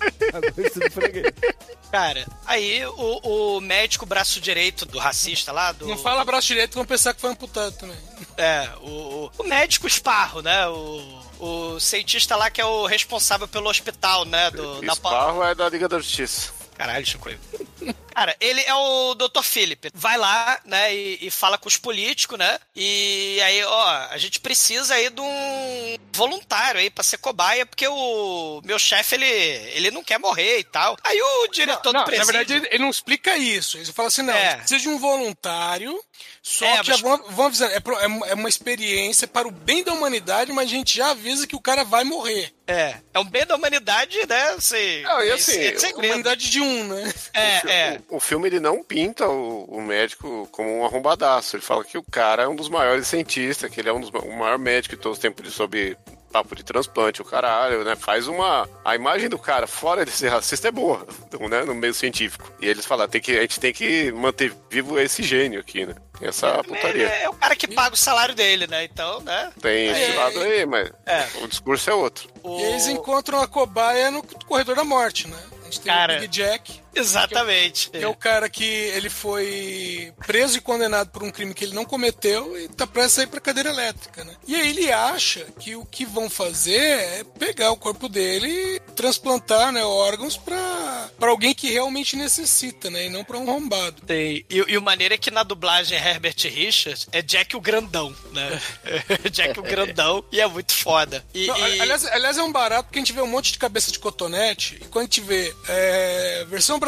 Cara, 1.90 2.26
aí 2.46 2.84
o, 2.86 3.56
o 3.56 3.60
médico 3.60 4.04
braço 4.06 4.40
direito 4.40 4.84
do 4.86 4.98
racista 4.98 5.50
lá, 5.52 5.72
do. 5.72 5.86
Não 5.88 5.96
fala 5.98 6.24
braço 6.24 6.46
direito, 6.48 6.74
vão 6.74 6.84
pensar 6.84 7.14
que 7.14 7.20
foi 7.20 7.30
amputado 7.30 7.72
também. 7.72 7.96
É, 8.36 8.68
o, 8.82 9.30
o- 9.38 9.44
médico 9.44 9.86
esparro, 9.86 10.42
né? 10.42 10.66
O, 10.68 11.20
o 11.40 11.80
cientista 11.80 12.36
lá 12.36 12.50
que 12.50 12.60
é 12.60 12.64
o 12.64 12.86
responsável 12.86 13.48
pelo 13.48 13.68
hospital, 13.68 14.24
né? 14.24 14.50
Do, 14.50 14.80
da 14.82 14.88
pa- 14.88 14.92
Esparro 14.92 15.42
é 15.44 15.54
da 15.54 15.68
Liga 15.68 15.88
da 15.88 15.98
Justiça. 15.98 16.52
Caralho, 16.78 17.04
Chico. 17.04 17.28
Cara, 18.14 18.36
ele 18.40 18.60
é 18.62 18.74
o 18.74 19.14
Dr. 19.14 19.42
Philip. 19.42 19.90
Vai 19.94 20.16
lá, 20.16 20.60
né, 20.64 20.94
e, 20.94 21.18
e 21.26 21.30
fala 21.30 21.58
com 21.58 21.68
os 21.68 21.76
políticos, 21.76 22.38
né? 22.38 22.58
E 22.74 23.40
aí, 23.44 23.62
ó, 23.64 23.86
a 24.10 24.16
gente 24.18 24.40
precisa 24.40 24.94
aí 24.94 25.10
de 25.10 25.20
um 25.20 25.96
voluntário 26.12 26.80
aí 26.80 26.90
pra 26.90 27.04
ser 27.04 27.18
cobaia, 27.18 27.64
porque 27.66 27.86
o 27.86 28.60
meu 28.64 28.78
chefe, 28.78 29.14
ele, 29.14 29.26
ele 29.26 29.90
não 29.90 30.02
quer 30.02 30.18
morrer 30.18 30.58
e 30.58 30.64
tal. 30.64 30.96
Aí 31.04 31.20
o 31.20 31.48
diretor 31.48 31.92
Não, 31.92 31.92
do 31.92 31.98
na 32.00 32.04
presídio... 32.04 32.26
verdade, 32.32 32.52
ele, 32.54 32.68
ele 32.72 32.82
não 32.82 32.90
explica 32.90 33.36
isso. 33.36 33.76
Ele 33.78 33.92
fala 33.92 34.08
assim: 34.08 34.22
não, 34.22 34.34
É. 34.34 34.56
precisa 34.56 34.80
de 34.80 34.88
um 34.88 34.98
voluntário, 34.98 36.00
só 36.42 36.64
É, 36.66 36.82
que 36.82 36.90
mas- 36.90 37.00
vão 37.00 37.46
avisando. 37.46 37.72
É, 37.72 37.82
é 38.02 38.06
uma- 38.06 38.26
é 38.28 38.34
uma 38.34 38.48
experiência 38.48 39.26
para 39.28 39.46
o 39.46 39.50
bem 39.50 39.82
da 39.84 39.92
humanidade, 39.92 40.52
mas 40.52 40.66
a 40.66 40.70
gente 40.70 40.96
já 40.96 41.10
avisa 41.10 41.46
que 41.46 41.56
o 41.56 41.60
cara 41.60 41.84
vai 41.84 42.04
morrer. 42.04 42.52
É, 42.66 42.96
é 43.14 43.18
um 43.18 43.24
bem 43.24 43.46
da 43.46 43.56
humanidade, 43.56 44.18
né? 44.28 44.42
Assim, 44.50 45.02
Não, 45.02 45.22
e 45.22 45.30
é- 45.30 45.32
assim, 45.32 45.58
é 45.58 45.78
segredo. 45.78 46.06
Humanidade 46.06 46.50
de 46.50 46.60
um, 46.60 46.84
né? 46.84 47.14
É, 47.32 47.70
é. 47.72 48.00
O, 48.10 48.16
o 48.16 48.20
filme 48.20 48.48
ele 48.48 48.60
não 48.60 48.82
pinta 48.82 49.26
o, 49.28 49.64
o 49.64 49.80
médico 49.80 50.46
como 50.52 50.78
um 50.80 50.84
arrombadaço. 50.84 51.56
Ele 51.56 51.62
fala 51.62 51.84
que 51.84 51.96
o 51.96 52.02
cara 52.02 52.42
é 52.42 52.48
um 52.48 52.56
dos 52.56 52.68
maiores 52.68 53.06
cientistas, 53.08 53.70
que 53.70 53.80
ele 53.80 53.88
é 53.88 53.92
um 53.92 54.00
dos 54.00 54.10
o 54.10 54.32
maior 54.36 54.58
médico 54.58 54.96
de 54.96 55.02
todos 55.02 55.16
os 55.18 55.22
tempos 55.22 55.52
sobre 55.54 55.96
papo 56.32 56.54
de 56.54 56.62
transplante, 56.62 57.22
o 57.22 57.24
caralho, 57.24 57.84
né? 57.84 57.96
Faz 57.96 58.26
uma. 58.28 58.68
A 58.84 58.94
imagem 58.94 59.28
do 59.28 59.38
cara, 59.38 59.66
fora 59.66 60.04
de 60.04 60.10
ser 60.10 60.28
racista, 60.28 60.68
é 60.68 60.70
boa, 60.70 61.06
né? 61.48 61.64
No 61.64 61.74
meio 61.74 61.94
científico. 61.94 62.52
E 62.60 62.68
eles 62.68 62.84
falam, 62.86 63.08
tem 63.08 63.20
que, 63.20 63.36
a 63.36 63.40
gente 63.42 63.58
tem 63.60 63.72
que 63.72 64.12
manter 64.12 64.54
vivo 64.70 64.98
esse 64.98 65.22
gênio 65.22 65.60
aqui, 65.60 65.86
né? 65.86 65.94
Essa 66.20 66.48
Ele 66.48 66.62
putaria. 66.74 67.06
é 67.08 67.28
o 67.28 67.32
cara 67.34 67.54
que 67.54 67.68
paga 67.68 67.94
o 67.94 67.98
salário 67.98 68.34
dele, 68.34 68.66
né? 68.66 68.84
Então, 68.84 69.20
né? 69.20 69.52
Tem 69.60 69.86
esse 69.88 70.12
É, 70.12 70.14
lado 70.16 70.40
aí, 70.40 70.66
mas 70.66 70.90
É. 71.06 71.26
o 71.42 71.46
discurso 71.48 71.88
é 71.90 71.94
outro. 71.94 72.28
O... 72.42 72.58
E 72.58 72.62
eles 72.64 72.88
encontram 72.88 73.40
a 73.40 73.46
cobaia 73.46 74.10
no 74.10 74.22
corredor 74.22 74.74
da 74.74 74.82
morte, 74.84 75.28
né? 75.28 75.36
A 75.60 75.64
gente 75.64 75.80
tem 75.80 75.92
Cara. 75.92 76.16
o 76.16 76.20
Big 76.20 76.28
Jack, 76.28 76.80
Exatamente. 77.00 77.90
que 77.90 77.98
é 77.98 78.08
o 78.08 78.14
cara 78.14 78.48
que 78.48 78.64
ele 78.64 79.08
foi 79.10 80.12
preso 80.26 80.58
e 80.58 80.60
condenado 80.60 81.10
por 81.10 81.22
um 81.22 81.30
crime 81.30 81.54
que 81.54 81.64
ele 81.64 81.74
não 81.74 81.84
cometeu 81.84 82.58
e 82.58 82.68
tá 82.68 82.86
prestes 82.86 83.18
a 83.20 83.22
ir 83.22 83.26
pra 83.28 83.40
cadeira 83.40 83.70
elétrica, 83.70 84.24
né? 84.24 84.34
E 84.46 84.54
aí 84.54 84.68
ele 84.70 84.92
acha 84.92 85.46
que 85.58 85.74
o 85.76 85.84
que 85.84 86.04
vão 86.04 86.28
fazer 86.30 86.78
é 86.80 87.24
pegar 87.38 87.70
o 87.70 87.76
corpo 87.76 88.08
dele 88.08 88.48
e 88.48 88.80
transplantar, 88.94 89.72
né, 89.72 89.84
órgãos 89.84 90.36
pra, 90.36 91.08
pra 91.18 91.30
alguém 91.30 91.54
que 91.54 91.70
realmente 91.70 92.16
necessita, 92.16 92.90
né? 92.90 93.06
E 93.06 93.10
não 93.10 93.24
pra 93.24 93.38
um 93.38 93.48
arrombado. 93.48 94.02
Tem. 94.02 94.44
E, 94.48 94.56
e 94.68 94.78
o 94.78 94.82
maneiro 94.82 95.14
é 95.14 95.18
que 95.18 95.30
na 95.30 95.42
dublagem 95.42 95.98
Herbert 95.98 96.36
Richards 96.44 97.06
é 97.12 97.22
Jack 97.22 97.56
o 97.56 97.60
Grandão, 97.60 98.14
né? 98.32 98.60
Jack 99.30 99.58
o 99.58 99.62
Grandão 99.62 100.24
e 100.32 100.40
é 100.40 100.46
muito 100.46 100.72
foda. 100.74 101.24
E, 101.34 101.46
Não, 101.46 101.56
e- 101.68 101.80
aliás, 101.80 102.04
aliás, 102.06 102.38
é 102.38 102.42
um 102.42 102.52
barato 102.52 102.84
porque 102.84 102.98
a 102.98 103.02
gente 103.02 103.12
vê 103.12 103.20
um 103.20 103.26
monte 103.26 103.52
de 103.52 103.58
cabeça 103.58 103.90
de 103.90 103.98
cotonete 103.98 104.76
e 104.80 104.84
quando 104.86 105.02
a 105.02 105.04
gente 105.04 105.20
vê 105.20 105.54
é, 105.68 106.44
versão 106.48 106.78
brasileira 106.78 106.87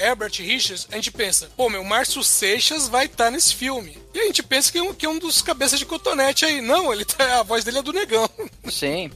Herbert 0.00 0.38
Richards, 0.40 0.88
a 0.90 0.96
gente 0.96 1.12
pensa, 1.12 1.48
pô, 1.56 1.70
meu, 1.70 1.84
Márcio 1.84 2.22
Seixas 2.22 2.88
vai 2.88 3.06
estar 3.06 3.30
nesse 3.30 3.54
filme. 3.54 3.96
E 4.16 4.20
a 4.20 4.24
gente 4.24 4.42
pensa 4.42 4.72
que 4.72 4.78
é 4.78 4.82
um, 4.82 4.94
que 4.94 5.04
é 5.04 5.08
um 5.10 5.18
dos 5.18 5.42
cabeças 5.42 5.78
de 5.78 5.84
cotonete 5.84 6.46
aí. 6.46 6.62
Não, 6.62 6.90
ele 6.90 7.04
tá, 7.04 7.40
a 7.40 7.42
voz 7.42 7.62
dele 7.64 7.78
é 7.78 7.82
do 7.82 7.92
negão. 7.92 8.26
Sim. 8.66 9.10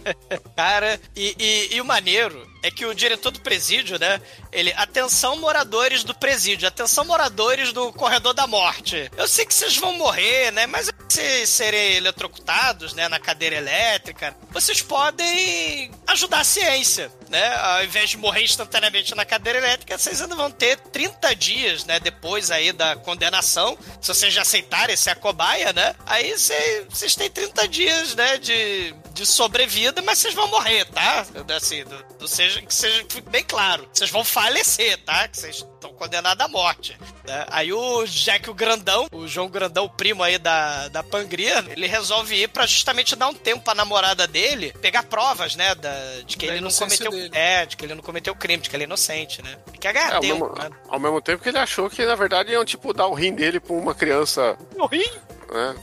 Cara, 0.56 0.98
e, 1.14 1.36
e- 1.38 1.76
e 1.76 1.80
o 1.80 1.84
maneiro 1.84 2.50
é 2.62 2.70
que 2.70 2.86
o 2.86 2.94
diretor 2.94 3.30
do 3.30 3.40
presídio, 3.40 3.98
né? 3.98 4.20
Ele, 4.50 4.72
atenção 4.76 5.36
moradores 5.36 6.02
do 6.02 6.14
presídio, 6.14 6.66
atenção 6.66 7.04
moradores 7.04 7.72
do 7.72 7.92
corredor 7.92 8.32
da 8.32 8.46
morte. 8.46 9.10
Eu 9.16 9.28
sei 9.28 9.44
que 9.44 9.52
vocês 9.54 9.76
vão 9.76 9.92
morrer, 9.92 10.50
né? 10.52 10.66
Mas 10.66 10.90
se 11.08 11.46
serem 11.46 11.96
eletrocutados, 11.96 12.94
né, 12.94 13.08
na 13.08 13.20
cadeira 13.20 13.56
elétrica, 13.56 14.34
vocês 14.50 14.80
podem 14.82 15.90
ajudar 16.06 16.40
a 16.40 16.44
ciência, 16.44 17.12
né? 17.28 17.54
Ao 17.56 17.84
invés 17.84 18.10
de 18.10 18.16
morrer 18.16 18.42
instantaneamente 18.42 19.14
na 19.14 19.24
cadeira 19.24 19.58
elétrica, 19.58 19.96
vocês 19.98 20.20
ainda 20.20 20.34
vão 20.34 20.50
ter 20.50 20.76
30 20.78 21.34
dias, 21.36 21.84
né, 21.84 22.00
depois 22.00 22.50
aí 22.50 22.72
da 22.72 22.96
condenação, 22.96 23.78
se 24.00 24.08
vocês 24.08 24.32
já 24.32 24.44
aceitarem 24.46 24.96
ser 24.96 25.10
a 25.10 25.14
cobaia, 25.16 25.72
né? 25.72 25.94
Aí 26.06 26.38
cê- 26.38 26.86
vocês 26.88 27.14
têm 27.14 27.28
30 27.30 27.66
dias, 27.68 28.14
né, 28.14 28.38
de 28.38 28.94
de 29.16 29.24
sobrevida, 29.24 30.02
mas 30.02 30.18
vocês 30.18 30.34
vão 30.34 30.46
morrer, 30.48 30.84
tá? 30.86 31.24
Assim, 31.56 31.82
do, 31.84 32.02
do 32.18 32.28
seja, 32.28 32.60
que 32.60 32.74
seja 32.74 33.02
bem 33.30 33.42
claro. 33.42 33.88
Vocês 33.90 34.10
vão 34.10 34.22
falecer, 34.22 34.98
tá? 35.04 35.26
Que 35.26 35.38
vocês 35.38 35.66
estão 35.86 35.98
condenados 35.98 36.44
à 36.44 36.48
morte. 36.48 36.96
né? 37.26 37.46
Aí 37.48 37.72
o 37.72 38.04
Jack, 38.06 38.48
o 38.50 38.54
grandão, 38.54 39.06
o 39.12 39.26
João 39.26 39.48
Grandão, 39.48 39.84
o 39.84 39.90
primo 39.90 40.22
aí 40.22 40.38
da, 40.38 40.88
da 40.88 41.02
Pangria, 41.02 41.64
ele 41.70 41.86
resolve 41.86 42.34
ir 42.34 42.48
pra 42.48 42.66
justamente 42.66 43.16
dar 43.16 43.28
um 43.28 43.34
tempo 43.34 43.62
pra 43.64 43.74
namorada 43.74 44.26
dele 44.26 44.72
pegar 44.80 45.02
provas, 45.04 45.56
né? 45.56 45.74
Da, 45.74 45.92
de 46.26 46.36
que 46.36 46.46
Da 46.46 46.52
ele 46.54 46.60
não 46.62 46.70
cometeu. 46.70 47.10
dele. 47.10 47.30
É, 47.32 47.66
de 47.66 47.76
que 47.76 47.84
ele 47.84 47.94
não 47.94 48.02
cometeu 48.02 48.34
crime, 48.34 48.62
de 48.62 48.70
que 48.70 48.76
ele 48.76 48.84
é 48.84 48.86
inocente, 48.86 49.42
né? 49.42 49.56
Ele 49.68 49.78
quer 49.78 49.92
ganhar 49.92 50.12
É, 50.12 50.14
ao, 50.16 50.20
tempo, 50.20 50.44
mesmo, 50.46 50.58
né? 50.62 50.70
ao 50.88 51.00
mesmo 51.00 51.20
tempo 51.20 51.42
que 51.42 51.48
ele 51.48 51.58
achou 51.58 51.88
que, 51.90 52.04
na 52.04 52.14
verdade, 52.14 52.52
iam, 52.52 52.64
tipo, 52.64 52.92
dar 52.92 53.06
o 53.06 53.14
rim 53.14 53.34
dele 53.34 53.58
pra 53.60 53.74
uma 53.74 53.94
criança, 53.94 54.56
O 54.78 54.86
rim? 54.86 55.08
né? 55.52 55.74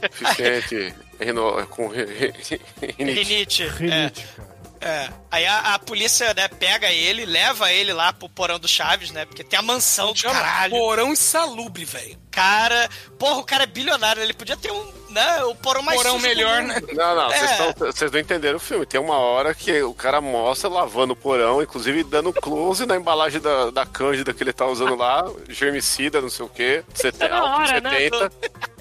Deficiente, 0.00 0.94
rino- 1.20 1.66
com 1.68 1.88
ri- 1.88 2.04
ri- 2.04 2.60
rinite. 2.98 2.98
Rinite. 2.98 3.62
É. 3.62 3.68
Rinite, 3.68 4.26
cara. 4.36 4.57
É. 4.80 5.08
Aí 5.30 5.44
a, 5.46 5.74
a 5.74 5.78
polícia, 5.78 6.32
né, 6.34 6.48
pega 6.48 6.90
ele, 6.90 7.26
leva 7.26 7.72
ele 7.72 7.92
lá 7.92 8.12
pro 8.12 8.28
porão 8.28 8.58
do 8.58 8.68
Chaves, 8.68 9.10
né? 9.10 9.24
Porque 9.24 9.44
tem 9.44 9.58
a 9.58 9.62
mansão 9.62 10.12
do 10.12 10.22
caralho. 10.22 10.70
Porão 10.70 11.12
insalubre, 11.12 11.84
velho. 11.84 12.16
Cara, 12.30 12.88
porra, 13.18 13.38
o 13.40 13.44
cara 13.44 13.64
é 13.64 13.66
bilionário, 13.66 14.22
ele 14.22 14.32
podia 14.32 14.56
ter 14.56 14.70
um, 14.70 14.92
né, 15.10 15.44
o 15.44 15.54
porão 15.56 15.82
mais 15.82 15.96
Porão 15.98 16.18
melhor, 16.20 16.62
né? 16.62 16.80
Não, 16.92 17.14
não, 17.14 17.28
vocês 17.28 17.50
É. 17.50 17.72
vocês 17.72 18.12
não 18.12 18.20
entenderam 18.20 18.56
o 18.56 18.60
filme. 18.60 18.86
Tem 18.86 19.00
uma 19.00 19.16
hora 19.18 19.54
que 19.54 19.82
o 19.82 19.92
cara 19.94 20.20
mostra 20.20 20.68
lavando 20.68 21.14
o 21.14 21.16
porão, 21.16 21.60
inclusive 21.62 22.04
dando 22.04 22.32
close 22.32 22.86
na 22.86 22.96
embalagem 22.96 23.40
da, 23.40 23.70
da 23.70 23.84
Cândida 23.84 24.32
que 24.32 24.42
ele 24.42 24.52
tá 24.52 24.66
usando 24.66 24.94
lá, 24.94 25.24
germicida, 25.48 26.20
não 26.20 26.30
sei 26.30 26.46
o 26.46 26.48
quê, 26.48 26.84
70, 26.94 27.28
na 27.28 27.44
hora, 27.44 27.74
álcool 27.74 27.80
né? 27.82 28.30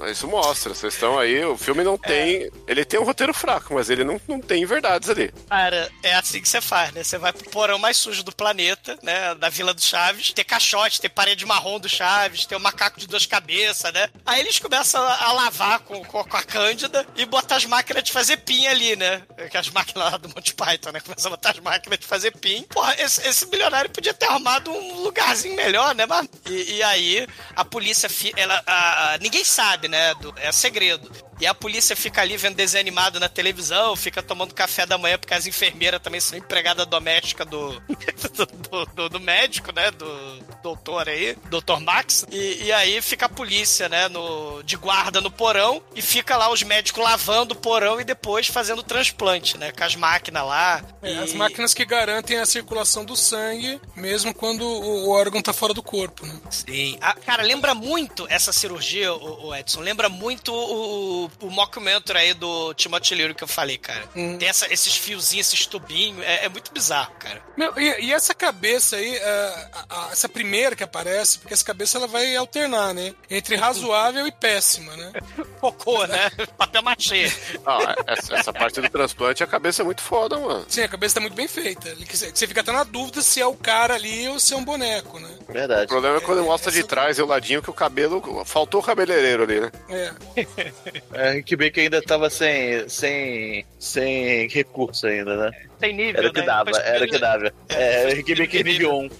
70. 0.00 0.04
Mas 0.04 0.16
Isso 0.16 0.26
mostra, 0.28 0.74
vocês 0.74 0.94
estão 0.94 1.18
aí, 1.18 1.44
o 1.44 1.56
filme 1.56 1.84
não 1.84 1.96
tem. 1.98 2.50
Ele 2.66 2.84
tem 2.84 2.98
um 2.98 3.04
roteiro 3.04 3.32
fraco, 3.34 3.74
mas 3.74 3.90
ele 3.90 4.04
não, 4.04 4.20
não 4.26 4.40
tem 4.40 4.64
verdades 4.64 5.08
ali. 5.08 5.32
Cara, 5.48 5.90
é 6.02 6.14
assim 6.14 6.40
que 6.40 6.48
você 6.48 6.60
faz, 6.60 6.92
né? 6.92 7.02
Você 7.04 7.18
vai 7.18 7.32
pro 7.32 7.48
porão 7.50 7.78
mais 7.78 7.96
sujo 7.96 8.22
do 8.22 8.34
planeta, 8.34 8.98
né? 9.02 9.34
Da 9.34 9.48
Vila 9.48 9.74
do 9.74 9.80
Chaves. 9.82 10.32
Tem 10.32 10.44
caixote, 10.44 11.00
tem 11.00 11.10
parede 11.10 11.44
marrom 11.46 11.78
do 11.78 11.88
Chaves, 11.88 12.46
tem 12.46 12.56
o 12.56 12.60
macaco 12.60 12.98
de 12.98 13.06
duas 13.06 13.26
cabeças, 13.26 13.92
né? 13.92 14.08
Aí 14.24 14.40
eles 14.40 14.58
começam 14.58 15.02
a, 15.02 15.32
lavar 15.32 15.80
com, 15.80 16.04
com, 16.04 16.24
com 16.24 16.36
a 16.36 16.42
Cândida 16.42 17.06
e 17.16 17.24
botar 17.24 17.56
as 17.56 17.64
máquinas 17.64 18.02
de 18.02 18.12
fazer 18.12 18.38
pin 18.38 18.66
ali, 18.66 18.96
né? 18.96 19.22
Que 19.50 19.56
as 19.56 19.68
máquinas 19.70 20.12
lá 20.12 20.16
do 20.18 20.28
Monty 20.28 20.54
Python, 20.54 20.90
né? 20.92 21.00
Começam 21.00 21.28
a 21.32 21.36
botar 21.36 21.50
as 21.50 21.58
máquinas 21.58 21.98
de 21.98 22.06
fazer 22.06 22.32
pin. 22.36 22.62
Porra, 22.64 22.94
esse, 23.00 23.26
esse 23.26 23.46
bilionário 23.46 23.90
podia 23.90 24.14
ter 24.14 24.26
arrumado 24.26 24.70
um 24.70 25.02
lugarzinho 25.02 25.54
melhor, 25.56 25.94
né? 25.94 26.06
Mas, 26.06 26.28
e, 26.46 26.76
e 26.76 26.82
aí 26.82 27.26
a 27.54 27.64
polícia, 27.64 28.08
ela, 28.36 28.62
a- 28.66 29.14
a- 29.14 29.18
ninguém 29.18 29.44
sabe, 29.44 29.88
né? 29.90 30.14
Do, 30.14 30.32
é 30.38 30.50
segredo. 30.52 31.10
E 31.40 31.46
a 31.46 31.54
polícia 31.54 31.96
fica 31.96 32.20
ali 32.20 32.36
vendo 32.36 32.54
desenho 32.56 32.80
animado 32.82 33.18
na 33.18 33.28
televisão, 33.28 33.96
fica 33.96 34.22
tomando 34.22 34.54
café 34.54 34.84
da 34.84 34.98
manhã, 34.98 35.18
porque 35.18 35.34
as 35.34 35.46
enfermeiras 35.46 36.00
também 36.02 36.20
são 36.20 36.36
empregada 36.38 36.84
doméstica 36.84 37.44
do, 37.44 37.80
do, 38.36 38.46
do- 38.46 38.86
do- 38.94 39.08
do 39.08 39.20
médico, 39.20 39.72
né? 39.72 39.90
Do 39.90 40.40
doutor 40.62 41.08
aí, 41.08 41.36
doutor 41.48 41.80
Max. 41.80 42.26
E, 42.30 42.64
e 42.64 42.72
aí 42.72 43.00
fica 43.00 43.26
a 43.26 43.28
polícia, 43.28 43.88
né? 43.88 44.08
No, 44.08 44.62
de 44.62 44.76
guarda 44.76 45.20
no 45.20 45.30
porão 45.30 45.82
e 45.94 46.02
fica 46.02 46.36
lá 46.36 46.50
os 46.52 46.62
médicos 46.62 47.02
lavando 47.02 47.54
o 47.54 47.56
porão 47.58 48.00
e 48.00 48.04
depois 48.04 48.46
fazendo 48.46 48.80
o 48.80 48.84
transplante, 48.84 49.56
né? 49.56 49.72
Com 49.72 49.84
as 49.84 49.96
máquinas 49.96 50.44
lá. 50.44 50.84
É, 51.02 51.12
E- 51.12 51.18
As 51.18 51.32
máquinas 51.32 51.72
que 51.72 51.84
garantem 51.84 52.38
a 52.38 52.46
circulação 52.46 53.04
do 53.04 53.16
sangue, 53.16 53.80
mesmo 53.96 54.34
quando 54.34 54.62
o, 54.62 55.06
o 55.06 55.10
órgão 55.10 55.40
tá 55.40 55.52
fora 55.52 55.72
do 55.72 55.82
corpo, 55.82 56.26
né? 56.26 56.38
Sim. 56.50 56.98
Ah, 57.00 57.14
cara, 57.14 57.42
lembra 57.42 57.74
muito 57.74 58.26
essa 58.28 58.52
cirurgia, 58.52 59.12
o, 59.14 59.46
o 59.48 59.54
Edson. 59.54 59.80
Lembra 59.80 60.08
muito 60.08 60.52
o, 60.52 61.29
o 61.40 61.50
mockumentary 61.50 62.18
aí 62.18 62.34
do 62.34 62.72
Timothy 62.74 63.14
Leary 63.14 63.34
que 63.34 63.44
eu 63.44 63.48
falei, 63.48 63.78
cara. 63.78 64.02
Hum. 64.14 64.36
Tem 64.38 64.48
essa- 64.48 64.72
esses 64.72 64.94
fiozinhos, 64.96 65.46
esses 65.48 65.66
tubinhos. 65.66 66.22
É, 66.24 66.46
é 66.46 66.48
muito 66.48 66.72
bizarro, 66.72 67.12
cara. 67.18 67.42
Meu, 67.56 67.72
e, 67.78 68.06
e 68.06 68.12
essa 68.12 68.34
cabeça 68.34 68.96
aí, 68.96 69.16
é, 69.16 69.68
a- 69.72 69.84
a- 69.88 70.08
essa 70.12 70.28
primeira 70.28 70.74
que 70.76 70.82
aparece, 70.84 71.38
porque 71.38 71.54
essa 71.54 71.64
cabeça 71.64 71.98
ela 71.98 72.06
vai 72.06 72.34
alternar, 72.36 72.92
né? 72.94 73.14
Entre 73.30 73.56
razoável 73.56 74.26
e 74.26 74.32
péssima, 74.32 74.96
né? 74.96 75.12
Cocô, 75.60 76.06
né? 76.06 76.30
Papel 76.56 76.82
machê. 76.82 77.32
Ah, 77.66 77.94
essa, 78.06 78.34
essa 78.36 78.52
parte 78.52 78.80
do 78.80 78.88
transplante, 78.88 79.42
a 79.42 79.46
cabeça 79.46 79.82
é 79.82 79.84
muito 79.84 80.02
foda, 80.02 80.38
mano. 80.38 80.64
Sim, 80.68 80.82
a 80.82 80.88
cabeça 80.88 81.16
tá 81.16 81.20
muito 81.20 81.34
bem 81.34 81.48
feita. 81.48 81.94
Você 82.10 82.46
fica 82.46 82.60
até 82.60 82.72
na 82.72 82.84
dúvida 82.84 83.20
se 83.22 83.40
é 83.40 83.46
o 83.46 83.54
cara 83.54 83.94
ali 83.94 84.28
ou 84.28 84.38
se 84.40 84.54
é 84.54 84.56
um 84.56 84.64
boneco, 84.64 85.18
né? 85.18 85.28
O 85.48 85.52
Verdade. 85.52 85.86
problema 85.86 86.18
é 86.18 86.20
quando 86.20 86.42
mostra 86.44 86.70
de 86.72 86.82
trás 86.84 87.18
e 87.18 87.22
o 87.22 87.26
ladinho 87.26 87.62
que 87.62 87.70
o 87.70 87.74
cabelo. 87.74 88.20
Faltou 88.44 88.80
o 88.80 88.84
cabeleireiro 88.84 89.42
ali, 89.44 89.60
né? 89.60 89.70
É. 89.88 90.10
É, 91.20 91.32
Rick 91.32 91.54
Baker 91.54 91.82
ainda 91.82 92.00
tava 92.00 92.30
sem, 92.30 92.88
sem, 92.88 93.66
sem 93.78 94.48
recurso 94.48 95.06
ainda, 95.06 95.50
né? 95.50 95.69
Tem 95.80 95.94
nível, 95.94 96.18
Era 96.20 96.28
o 96.28 96.32
que 96.32 96.40
né? 96.40 96.46
dava, 96.46 96.70
era 96.78 97.04
o 97.04 97.08
que 97.08 97.14
ele- 97.14 97.18
dava. 97.18 97.52
É, 97.68 98.12
Rick 98.14 98.34
Baker 98.34 98.64
nível 98.64 98.98
1. 98.98 99.10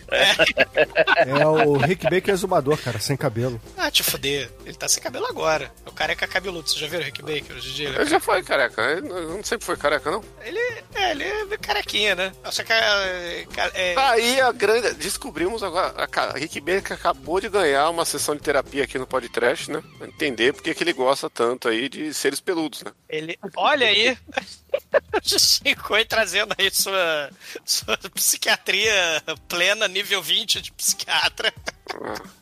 É 1.16 1.46
o 1.46 1.76
Rick 1.78 2.04
Baker 2.04 2.30
exumador, 2.34 2.76
cara, 2.78 2.98
sem 3.00 3.16
cabelo. 3.16 3.60
Ah, 3.76 3.90
te 3.90 4.02
fuder. 4.02 4.50
Ele 4.64 4.74
tá 4.76 4.88
sem 4.88 5.02
cabelo 5.02 5.26
agora. 5.26 5.72
É 5.84 5.88
o 5.88 5.92
careca 5.92 6.26
cabeludo. 6.26 6.68
Você 6.68 6.78
já 6.78 6.86
viu 6.86 7.00
o 7.00 7.02
Rick 7.02 7.22
Baker 7.22 7.56
hoje 7.56 7.70
em 7.70 7.74
dia? 7.74 7.88
Ele 7.88 8.06
já 8.06 8.20
foi 8.20 8.42
careca, 8.42 8.82
ele 8.92 9.08
não 9.08 9.42
sempre 9.42 9.64
foi 9.66 9.76
careca, 9.76 10.10
não. 10.10 10.22
Ele, 10.44 10.58
é, 10.94 11.10
ele 11.12 11.24
é 11.24 11.56
carequinha, 11.58 12.14
né? 12.14 12.32
Só 12.50 12.62
que 12.62 12.72
é, 12.72 13.46
é, 13.74 13.94
Tá 13.94 14.10
aí 14.10 14.40
a 14.40 14.52
grande. 14.52 14.94
Descobrimos 14.94 15.62
agora. 15.62 15.94
A 15.96 16.38
Rick 16.38 16.60
Baker 16.60 16.92
acabou 16.92 17.40
de 17.40 17.48
ganhar 17.48 17.88
uma 17.90 18.04
sessão 18.04 18.34
de 18.36 18.42
terapia 18.42 18.84
aqui 18.84 18.98
no 18.98 19.06
podcast, 19.06 19.70
né? 19.70 19.82
Pra 19.98 20.06
entender 20.06 20.52
porque 20.52 20.74
que 20.74 20.82
ele 20.84 20.92
gosta 20.92 21.28
tanto 21.30 21.68
aí 21.68 21.88
de 21.88 22.12
seres 22.12 22.40
peludos, 22.40 22.82
né? 22.82 22.92
Ele, 23.08 23.38
olha 23.56 23.86
aí, 23.86 24.16
Chico 25.22 25.94
trazendo 26.08 26.49
aí 26.58 26.70
sua, 26.70 27.30
sua 27.64 27.96
psiquiatria 28.14 29.22
plena, 29.48 29.88
nível 29.88 30.22
20 30.22 30.60
de 30.60 30.72
psiquiatra. 30.72 31.52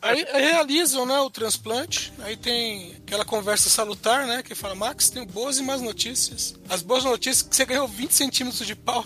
Aí, 0.01 0.25
aí 0.31 0.51
realizam, 0.51 1.05
né, 1.05 1.19
o 1.19 1.29
transplante. 1.29 2.13
Aí 2.19 2.37
tem 2.37 2.95
aquela 3.05 3.25
conversa 3.25 3.69
salutar, 3.69 4.27
né? 4.27 4.43
Que 4.43 4.53
fala, 4.53 4.75
Max, 4.75 5.09
tenho 5.09 5.25
boas 5.25 5.57
e 5.57 5.63
más 5.63 5.81
notícias. 5.81 6.55
As 6.69 6.81
boas 6.81 7.03
notícias 7.03 7.45
é 7.45 7.49
que 7.49 7.55
você 7.55 7.65
ganhou 7.65 7.87
20 7.87 8.13
centímetros 8.13 8.65
de 8.65 8.75
pau. 8.75 9.05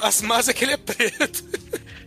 As 0.00 0.20
más 0.20 0.48
é 0.48 0.52
que 0.52 0.64
ele 0.64 0.72
é 0.72 0.76
preto. 0.76 1.44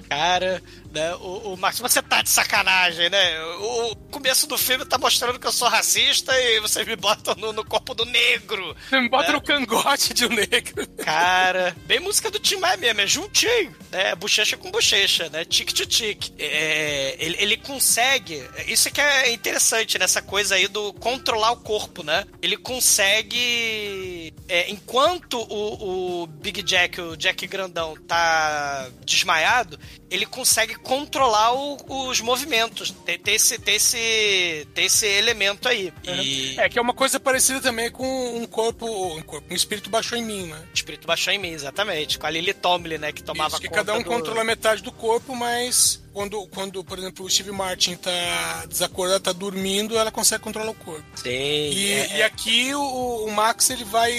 Cara, 0.09 0.61
né, 0.95 1.13
o, 1.15 1.53
o 1.53 1.57
Max, 1.57 1.77
você 1.79 2.01
tá 2.01 2.21
de 2.21 2.29
sacanagem, 2.29 3.09
né? 3.09 3.43
O, 3.43 3.91
o 3.91 3.95
começo 4.09 4.47
do 4.47 4.57
filme 4.57 4.85
tá 4.85 4.97
mostrando 4.97 5.37
que 5.37 5.45
eu 5.45 5.51
sou 5.51 5.67
racista 5.67 6.33
e 6.39 6.61
vocês 6.61 6.87
me 6.87 6.95
botam 6.95 7.35
no, 7.35 7.51
no 7.51 7.65
corpo 7.65 7.93
do 7.93 8.05
negro. 8.05 8.73
Você 8.89 9.01
me 9.01 9.09
bota 9.09 9.33
no 9.33 9.41
cangote 9.41 10.13
de 10.13 10.25
um 10.25 10.29
negro. 10.29 10.87
Cara, 11.03 11.75
bem 11.85 11.99
música 11.99 12.31
do 12.31 12.39
Tim 12.39 12.55
Maia 12.55 12.77
mesmo, 12.77 13.01
é 13.01 13.07
juntinho, 13.07 13.75
né? 13.91 14.15
Bochecha 14.15 14.55
com 14.55 14.71
bochecha, 14.71 15.29
né? 15.29 15.43
Tic 15.43 15.73
to 15.73 15.85
tic. 15.85 16.31
É, 16.39 17.17
ele, 17.19 17.35
ele 17.39 17.57
consegue. 17.57 18.41
Isso 18.65 18.89
que 18.89 19.01
é 19.01 19.33
interessante 19.33 19.99
nessa 19.99 20.21
coisa 20.21 20.55
aí 20.55 20.69
do 20.69 20.93
controlar 20.93 21.51
o 21.51 21.57
corpo, 21.57 22.03
né? 22.03 22.23
Ele 22.41 22.55
consegue. 22.55 24.33
é, 24.47 24.69
enquanto 24.71 25.39
o, 25.41 26.21
o 26.21 26.27
Big 26.27 26.63
Jack, 26.63 27.01
o 27.01 27.17
Jack 27.17 27.45
Grandão, 27.47 27.95
tá 28.07 28.87
desmaiado, 29.05 29.77
ele 30.15 30.25
consegue 30.25 30.75
controlar 30.75 31.53
o- 31.53 31.77
os 32.09 32.21
movimentos. 32.21 32.91
Tem, 33.05 33.19
tem 33.19 33.35
esse, 33.35 33.59
tem, 33.59 33.75
esse, 33.75 34.67
tem 34.73 34.85
esse 34.85 35.05
elemento 35.05 35.67
aí. 35.67 35.93
E 36.03 36.55
É 36.59 36.67
que 36.69 36.79
é 36.79 36.81
uma 36.81 36.93
coisa 36.93 37.19
parecida 37.19 37.61
também 37.61 37.91
com 37.91 38.37
um 38.37 38.45
corpo, 38.45 38.85
um 39.15 39.21
corpo, 39.21 39.45
um 39.51 39.55
espírito 39.55 39.89
baixou 39.89 40.17
em 40.17 40.23
mim, 40.23 40.47
né? 40.47 40.63
o 40.71 40.73
espírito 40.73 41.05
baixou 41.07 41.33
em 41.33 41.37
mim, 41.37 41.51
exatamente. 41.51 42.17
Com 42.17 42.25
a 42.25 42.29
Lily 42.29 42.53
Tomlin, 42.53 42.97
né? 42.97 43.11
Que 43.11 43.21
tomava 43.23 43.49
Isso, 43.53 43.61
que 43.61 43.67
conta 43.67 43.83
cada 43.85 43.93
um 43.97 44.01
do... 44.01 44.09
controla 44.09 44.43
metade 44.43 44.81
do 44.81 44.91
corpo, 44.91 45.35
mas 45.35 46.01
quando, 46.15 46.47
quando, 46.47 46.81
por 46.81 46.97
exemplo, 46.97 47.25
o 47.25 47.29
Steve 47.29 47.51
Martin 47.51 47.95
tá 47.97 48.65
desacordado, 48.69 49.19
tá 49.19 49.33
dormindo, 49.33 49.97
ela 49.97 50.09
consegue 50.11 50.41
controlar 50.41 50.71
o 50.71 50.73
corpo. 50.73 51.03
Sim, 51.15 51.29
E, 51.29 51.91
é- 51.91 52.17
e 52.19 52.23
aqui 52.23 52.73
o, 52.73 53.25
o 53.25 53.31
Max 53.33 53.69
ele 53.69 53.83
vai 53.83 54.13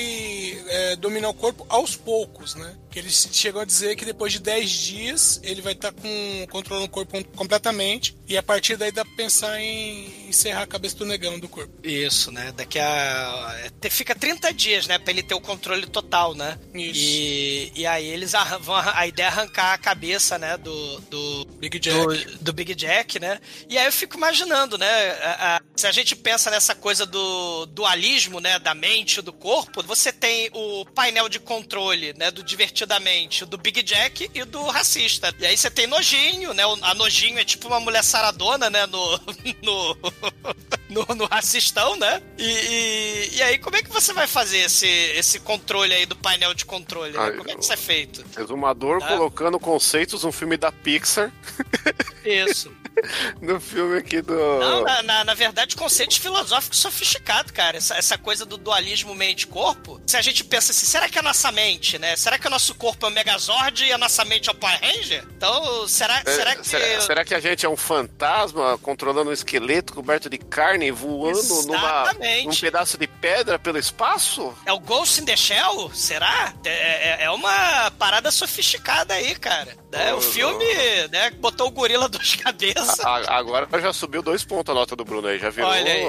é, 0.69 0.97
dominar 0.97 1.31
o 1.31 1.35
corpo 1.35 1.65
aos 1.71 1.97
poucos, 1.97 2.55
né? 2.55 2.77
Que 2.91 2.99
eles 2.99 3.29
chegam 3.33 3.63
a 3.63 3.65
dizer 3.65 3.97
que 3.97 4.05
depois 4.05 4.33
de 4.33 4.41
10 4.41 4.71
dias 4.71 5.41
ele 5.43 5.63
vai 5.63 5.73
estar 5.73 5.91
com 5.93 6.47
controlando 6.51 6.87
o 6.87 6.91
corpo 6.91 7.23
completamente 7.35 8.15
e 8.29 8.37
a 8.37 8.43
partir 8.43 8.77
daí 8.77 8.93
dá 8.93 9.03
pra 9.05 9.15
pensar 9.17 9.59
em 9.61 10.26
encerrar 10.37 10.63
a 10.63 10.67
cabeça 10.67 10.97
do 10.97 11.05
negão 11.07 11.39
do 11.39 11.49
corpo. 11.49 11.73
Isso, 11.83 12.31
né? 12.31 12.53
Daqui 12.57 12.79
a. 12.79 13.71
é, 13.83 13.91
Fica 13.91 14.15
30 14.15 14.53
dias, 14.53 14.87
né? 14.87 14.99
Pra 14.99 15.13
ele 15.13 15.23
ter 15.23 15.35
o 15.35 15.41
controle 15.41 15.87
total, 15.87 16.35
né? 16.35 16.59
Isso. 16.75 17.01
E, 17.03 17.73
e 17.75 17.87
aí 17.87 18.07
eles 18.07 18.33
vão. 18.61 18.77
A 18.77 19.07
ideia 19.07 19.27
é 19.27 19.31
arrancar 19.31 19.73
a 19.75 19.79
cabeça, 19.79 20.39
né? 20.39 20.57
Do. 20.57 21.01
do 21.03 21.45
Big 21.59 21.79
do, 21.79 21.83
Jack. 22.15 22.39
do 22.39 22.53
Big 22.53 22.75
Jack, 22.75 23.19
né? 23.19 23.41
E 23.69 23.79
aí 23.79 23.87
eu 23.87 23.93
fico 23.93 24.17
imaginando, 24.17 24.77
né? 24.79 24.87
a- 25.23 25.57
a- 25.57 25.61
se 25.75 25.87
a 25.87 25.93
gente 25.93 26.15
pensa 26.17 26.51
nessa 26.51 26.75
coisa 26.75 27.05
do 27.07 27.67
dualismo, 27.67 28.41
né? 28.41 28.59
Da 28.59 28.75
mente 28.75 29.19
e 29.19 29.23
do 29.23 29.33
corpo, 29.33 29.83
você 29.83 30.13
tem 30.13 30.51
o 30.53 30.85
painel 30.95 31.29
de 31.29 31.39
controle, 31.41 32.13
né? 32.17 32.31
Do 32.31 32.43
divertidamente 32.43 33.45
do 33.45 33.57
Big 33.59 33.83
Jack 33.83 34.31
e 34.35 34.45
do 34.45 34.63
racista. 34.67 35.35
E 35.39 35.47
aí 35.47 35.57
você 35.57 35.71
tem 35.71 35.87
nojinho, 35.87 36.53
né? 36.55 36.63
A 36.83 36.95
nojinho 36.95 37.39
é 37.39 37.45
tipo 37.45 37.69
uma 37.69 37.81
mulher 37.81 38.03
saradona, 38.05 38.69
né? 38.71 38.87
No. 38.87 39.07
No, 39.63 39.97
no, 40.89 41.05
no 41.15 41.25
racistão, 41.27 41.97
né? 41.97 42.23
E, 42.39 42.45
e, 42.45 43.37
e 43.37 43.43
aí, 43.43 43.59
como 43.59 43.77
é 43.77 43.83
que 43.83 43.91
você 43.91 44.13
vai 44.13 44.27
fazer 44.27 44.59
esse, 44.59 44.87
esse 44.87 45.41
controle 45.41 45.93
aí 45.95 46.07
do 46.07 46.17
painel 46.17 46.55
de 46.55 46.65
controle? 46.65 47.13
né? 47.13 47.19
Ah, 47.21 47.33
Como 47.33 47.51
é 47.51 47.55
que 47.55 47.63
isso 47.63 47.73
é 47.73 47.77
feito? 47.77 48.25
Resumador 48.37 49.01
Tá. 49.01 49.09
colocando 49.09 49.59
conceitos 49.59 50.25
um 50.25 50.33
filme 50.33 50.57
da 50.57 50.71
Pixar 50.73 51.33
Isso. 52.25 52.71
no 53.41 53.61
filme 53.61 53.99
aqui 53.99 54.21
do. 54.23 54.35
Não, 54.35 54.83
na, 54.83 55.03
na, 55.03 55.25
na 55.25 55.35
verdade, 55.35 55.77
conceitos 55.77 56.17
filosóficos 56.17 56.79
sofisticados, 56.79 57.53
cara. 57.53 57.77
Essa, 57.77 57.95
essa 57.97 58.19
coisa 58.19 58.45
do 58.45 58.57
dualismo 58.57 59.15
mente-corpo. 59.15 60.01
Se 60.07 60.17
a 60.17 60.23
gente 60.23 60.45
pensa 60.45 60.73
assim, 60.73 60.87
será 60.87 61.09
que 61.09 61.19
a 61.19 61.23
nossa 61.23 61.51
mente, 61.53 61.99
né? 61.99 62.17
Será 62.17 62.39
que 62.39 62.47
o 62.47 62.51
nosso 62.51 62.75
corpo 62.75 63.05
é 63.07 63.09
o 63.09 63.13
Megazord 63.13 63.85
e 63.85 63.93
a 63.93 63.99
nossa 63.99 64.25
mente 64.25 64.49
é 64.49 64.53
o 64.53 64.55
Power 64.55 64.79
Ranger? 64.81 65.25
Então, 65.37 65.87
será, 65.89 66.23
É, 66.25 66.31
será 66.31 66.57
que. 66.57 66.67
será, 66.67 67.01
será 67.01 67.25
que 67.25 67.35
a 67.35 67.41
gente 67.41 67.65
é 67.67 67.69
um 67.69 67.77
fantasma 67.77 68.79
controlando 68.79 69.31
um 69.31 69.33
esqueleto 69.33 69.93
coberto 69.95 70.29
de 70.31 70.39
carne 70.39 70.91
voando 70.91 71.63
numa, 71.67 72.13
num 72.45 72.57
pedaço 72.57 72.97
de 72.99 73.07
pedra 73.07 73.59
pelo 73.59 73.79
espaço? 73.79 74.55
É 74.65 74.73
o 74.73 74.81
Ghost 74.81 75.21
in 75.21 75.25
the 75.25 75.37
Shell? 75.37 75.91
Será? 75.95 76.53
É, 76.65 76.71
é- 76.71 77.25
é 77.25 77.31
uma 77.31 77.51
parada 77.91 78.31
sofisticada 78.31 79.15
aí, 79.15 79.35
cara. 79.35 79.77
Né? 79.93 80.13
Oh, 80.15 80.19
o 80.19 80.21
filme, 80.21 80.65
né, 81.13 81.31
botou 81.31 81.69
o 81.69 81.71
gorila 81.71 82.09
duas 82.11 82.35
cabeças. 82.37 83.01
A- 83.01 83.37
agora 83.37 83.69
já 83.81 83.93
subiu 83.93 84.23
dois 84.23 84.45
pontos 84.45 84.71
a 84.73 84.75
nota 84.75 84.95
do 84.97 85.05
Bruno 85.05 85.29
aí. 85.29 85.39
Já 85.39 85.51
virou, 85.51 85.71
Olha 85.71 85.93
aí. 85.93 86.07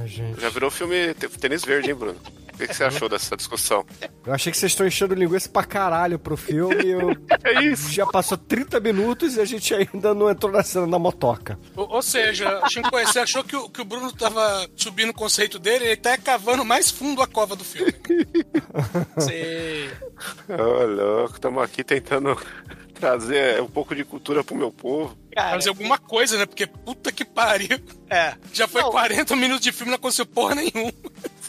Ai, 0.00 0.08
gente. 0.08 0.40
já 0.40 0.48
virou 0.48 0.70
filme 0.70 1.14
tênis 1.14 1.64
verde, 1.64 1.90
hein, 1.90 1.94
Bruno? 1.96 2.20
O 2.54 2.56
que, 2.56 2.68
que 2.68 2.74
você 2.74 2.84
achou 2.84 3.08
dessa 3.08 3.36
discussão? 3.36 3.84
Eu 4.24 4.32
achei 4.32 4.50
que 4.52 4.56
vocês 4.56 4.72
estão 4.72 4.86
enchendo 4.86 5.14
linguiça 5.14 5.48
pra 5.48 5.64
caralho 5.64 6.18
pro 6.18 6.36
filme. 6.36 6.86
Eu... 6.88 7.10
É 7.44 7.62
isso. 7.62 7.90
Já 7.92 8.06
passou 8.06 8.38
30 8.38 8.80
minutos 8.80 9.36
e 9.36 9.40
a 9.40 9.44
gente 9.44 9.74
ainda 9.74 10.14
não 10.14 10.30
entrou 10.30 10.50
na 10.50 10.62
cena 10.62 10.86
da 10.86 10.98
motoca. 10.98 11.58
Ou, 11.76 11.88
ou 11.90 12.02
seja, 12.02 12.60
Shinko, 12.70 12.90
você 12.90 13.18
achou 13.18 13.44
que 13.44 13.54
o, 13.54 13.68
que 13.68 13.82
o 13.82 13.84
Bruno 13.84 14.10
tava 14.12 14.66
subindo 14.76 15.10
o 15.10 15.14
conceito 15.14 15.58
dele, 15.58 15.84
ele 15.84 15.96
tá 15.96 16.16
cavando 16.16 16.64
mais 16.64 16.90
fundo 16.90 17.20
a 17.20 17.26
cova 17.26 17.54
do 17.54 17.64
filme. 17.64 17.92
Sim. 19.18 19.90
Ô, 20.48 20.84
louco, 20.86 21.34
estamos 21.34 21.62
aqui 21.62 21.84
tentando 21.84 22.36
trazer 22.94 23.60
um 23.60 23.68
pouco 23.68 23.94
de 23.94 24.04
cultura 24.04 24.42
pro 24.42 24.54
meu 24.56 24.70
povo. 24.72 25.16
Cara, 25.34 25.50
Fazer 25.56 25.68
alguma 25.68 25.98
coisa, 25.98 26.38
né? 26.38 26.46
Porque 26.46 26.66
puta 26.66 27.10
que 27.12 27.24
pariu. 27.24 27.78
é. 28.08 28.34
Já 28.52 28.66
foi 28.68 28.80
Não. 28.82 28.90
40 28.90 29.34
minutos 29.36 29.62
de 29.64 29.72
filme 29.72 29.88
e 29.88 29.92
não 29.92 29.96
aconteceu 29.96 30.24
porra 30.26 30.54
nenhuma. 30.54 30.92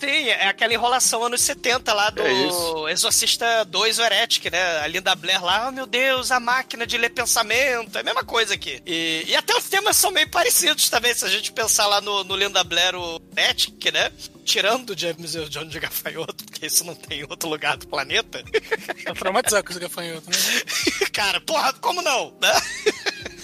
Sim, 0.06 0.30
é 0.30 0.48
aquela 0.48 0.74
enrolação 0.74 1.24
anos 1.24 1.42
70 1.42 1.94
lá 1.94 2.10
do 2.10 2.22
É. 2.22 2.92
Exorcista 2.92 3.66
2, 3.66 4.00
o 4.00 4.04
Heretic, 4.04 4.52
né? 4.52 4.80
A 4.80 4.88
Linda 4.88 5.16
Blair 5.16 5.44
lá, 5.44 5.68
oh 5.68 5.72
meu 5.72 5.86
Deus, 5.88 6.32
a 6.32 6.40
máquina 6.40 6.86
de 6.86 6.98
ler 6.98 7.10
pensamento. 7.10 7.98
É 7.98 8.02
a 8.02 8.04
mesma 8.04 8.24
coisa 8.24 8.54
aqui. 8.54 8.82
E, 8.86 9.26
e 9.28 9.36
até 9.36 9.56
os 9.58 9.66
temas 9.68 9.98
são 9.98 10.12
meio 10.12 10.30
parecidos 10.30 10.90
também, 10.90 11.14
se 11.14 11.26
a 11.26 11.30
gente 11.30 11.52
pensar 11.52 11.88
lá 11.88 12.00
no, 12.02 12.24
no 12.24 12.36
Linda 12.36 12.64
Blair, 12.64 12.96
o 12.96 13.20
Heretic, 13.36 13.92
né? 13.92 14.12
Tirando 14.44 14.92
o 14.92 14.98
James 14.98 15.34
Earl 15.34 15.50
Jones 15.50 15.72
de 15.72 15.80
gafanhoto, 15.80 16.46
porque 16.46 16.68
isso 16.68 16.84
não 16.84 16.94
tem 16.94 17.22
em 17.22 17.24
outro 17.24 17.50
lugar 17.50 17.78
do 17.78 17.88
planeta. 17.88 18.44
Tá 19.04 19.14
traumatizado 19.18 19.64
com 19.64 19.72
esse 19.72 19.80
gafanhoto, 19.80 20.30
né? 20.30 20.38
Cara, 21.12 21.42
porra, 21.42 21.74
como 21.74 22.02
não? 22.02 22.32
Né? 22.40 22.52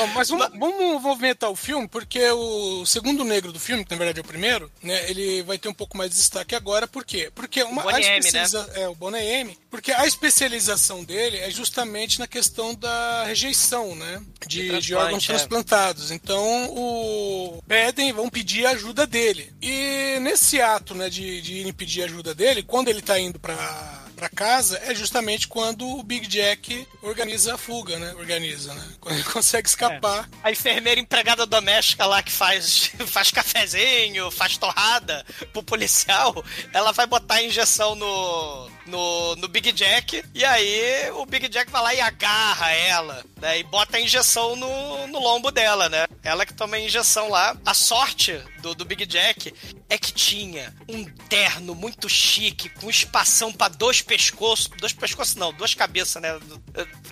Bom, 0.00 0.06
mas 0.14 0.28
vamos, 0.28 0.48
vamos 0.58 1.02
movimentar 1.02 1.50
o 1.50 1.56
filme, 1.56 1.86
porque 1.86 2.30
o 2.30 2.84
segundo 2.86 3.24
negro 3.24 3.52
do 3.52 3.60
filme, 3.60 3.84
que 3.84 3.90
na 3.90 3.98
verdade 3.98 4.18
é 4.20 4.22
o 4.22 4.26
primeiro, 4.26 4.70
né? 4.82 5.10
Ele 5.10 5.42
vai 5.42 5.58
ter 5.58 5.68
um 5.68 5.74
pouco 5.74 5.96
mais 5.96 6.10
de 6.10 6.16
destaque 6.16 6.54
agora, 6.54 6.88
por 6.88 7.04
quê? 7.04 7.30
Porque 7.34 7.62
uma, 7.62 7.82
a 7.82 8.00
M, 8.00 8.18
especializa- 8.18 8.70
É, 8.74 8.88
o 8.88 8.94
Bonnie 8.94 9.20
M, 9.22 9.58
porque 9.70 9.92
a 9.92 10.06
especialização 10.06 11.04
dele 11.04 11.36
é 11.38 11.50
justamente 11.50 12.18
na 12.18 12.26
questão 12.26 12.74
da 12.74 13.24
rejeição, 13.24 13.94
né? 13.94 14.22
De, 14.46 14.62
de 14.62 14.68
transplante, 14.68 14.94
órgãos 14.94 15.24
é. 15.24 15.26
transplantados. 15.26 16.10
Então, 16.10 16.66
o 16.70 17.62
pedem, 17.66 18.12
vão 18.12 18.28
pedir 18.28 18.66
a 18.66 18.70
ajuda 18.70 19.06
dele. 19.06 19.52
E 19.60 20.18
nesse 20.20 20.60
ato, 20.60 20.94
né, 20.94 21.10
de, 21.10 21.40
de 21.42 21.54
irem 21.54 21.72
pedir 21.72 22.02
ajuda 22.04 22.34
dele, 22.34 22.62
quando 22.62 22.88
ele 22.88 23.02
tá 23.02 23.18
indo 23.18 23.38
pra 23.38 23.99
pra 24.20 24.28
casa 24.28 24.78
é 24.84 24.94
justamente 24.94 25.48
quando 25.48 25.88
o 25.88 26.02
Big 26.02 26.26
Jack 26.26 26.86
organiza 27.00 27.54
a 27.54 27.58
fuga, 27.58 27.98
né? 27.98 28.14
Organiza, 28.16 28.74
né? 28.74 28.84
Quando 29.00 29.14
ele 29.14 29.24
consegue 29.32 29.66
escapar. 29.66 30.28
A 30.42 30.50
enfermeira 30.50 31.00
empregada 31.00 31.46
doméstica 31.46 32.04
lá 32.04 32.22
que 32.22 32.30
faz, 32.30 32.92
faz 33.08 33.30
cafezinho, 33.30 34.30
faz 34.30 34.58
torrada 34.58 35.24
pro 35.54 35.62
policial, 35.62 36.44
ela 36.74 36.92
vai 36.92 37.06
botar 37.06 37.36
a 37.36 37.42
injeção 37.42 37.94
no, 37.94 38.70
no, 38.90 39.36
no 39.36 39.48
Big 39.48 39.72
Jack 39.72 40.22
e 40.34 40.44
aí 40.44 41.10
o 41.12 41.24
Big 41.24 41.48
Jack 41.48 41.70
vai 41.70 41.82
lá 41.82 41.94
e 41.94 42.00
agarra 42.00 42.70
ela, 42.72 43.24
né? 43.40 43.58
E 43.60 43.62
bota 43.64 43.96
a 43.96 44.00
injeção 44.00 44.56
no, 44.56 45.06
no 45.06 45.18
lombo 45.18 45.50
dela, 45.50 45.88
né? 45.88 46.06
Ela 46.22 46.44
que 46.44 46.52
toma 46.52 46.76
a 46.76 46.80
injeção 46.80 47.28
lá. 47.30 47.56
A 47.64 47.72
sorte 47.72 48.38
do, 48.60 48.74
do 48.74 48.84
Big 48.84 49.06
Jack 49.06 49.54
é 49.88 49.96
que 49.96 50.12
tinha 50.12 50.74
um 50.88 51.04
terno 51.28 51.74
muito 51.74 52.08
chique, 52.08 52.68
com 52.68 52.90
espação 52.90 53.52
pra 53.52 53.68
dois 53.68 54.02
pescoços. 54.02 54.68
Dois 54.78 54.92
pescoços 54.92 55.34
não, 55.36 55.52
duas 55.52 55.74
cabeças, 55.74 56.20
né? 56.20 56.38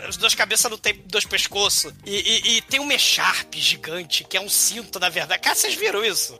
As 0.07 0.17
duas 0.17 0.35
cabeças 0.35 0.71
não 0.71 0.79
tem 0.79 1.03
dois 1.07 1.25
pescoços. 1.25 1.93
E, 2.05 2.15
e- 2.17 2.57
e 2.59 2.63
tem 2.63 2.81
um 2.81 2.85
Mecharp 2.87 3.55
gigante, 3.55 4.25
que 4.25 4.37
é 4.37 4.41
um 4.41 4.49
cinto, 4.49 4.99
na 5.01 5.09
verdade. 5.09 5.41
Cara, 5.43 5.55
vocês 5.57 5.75
viram 5.75 6.05
isso? 6.05 6.39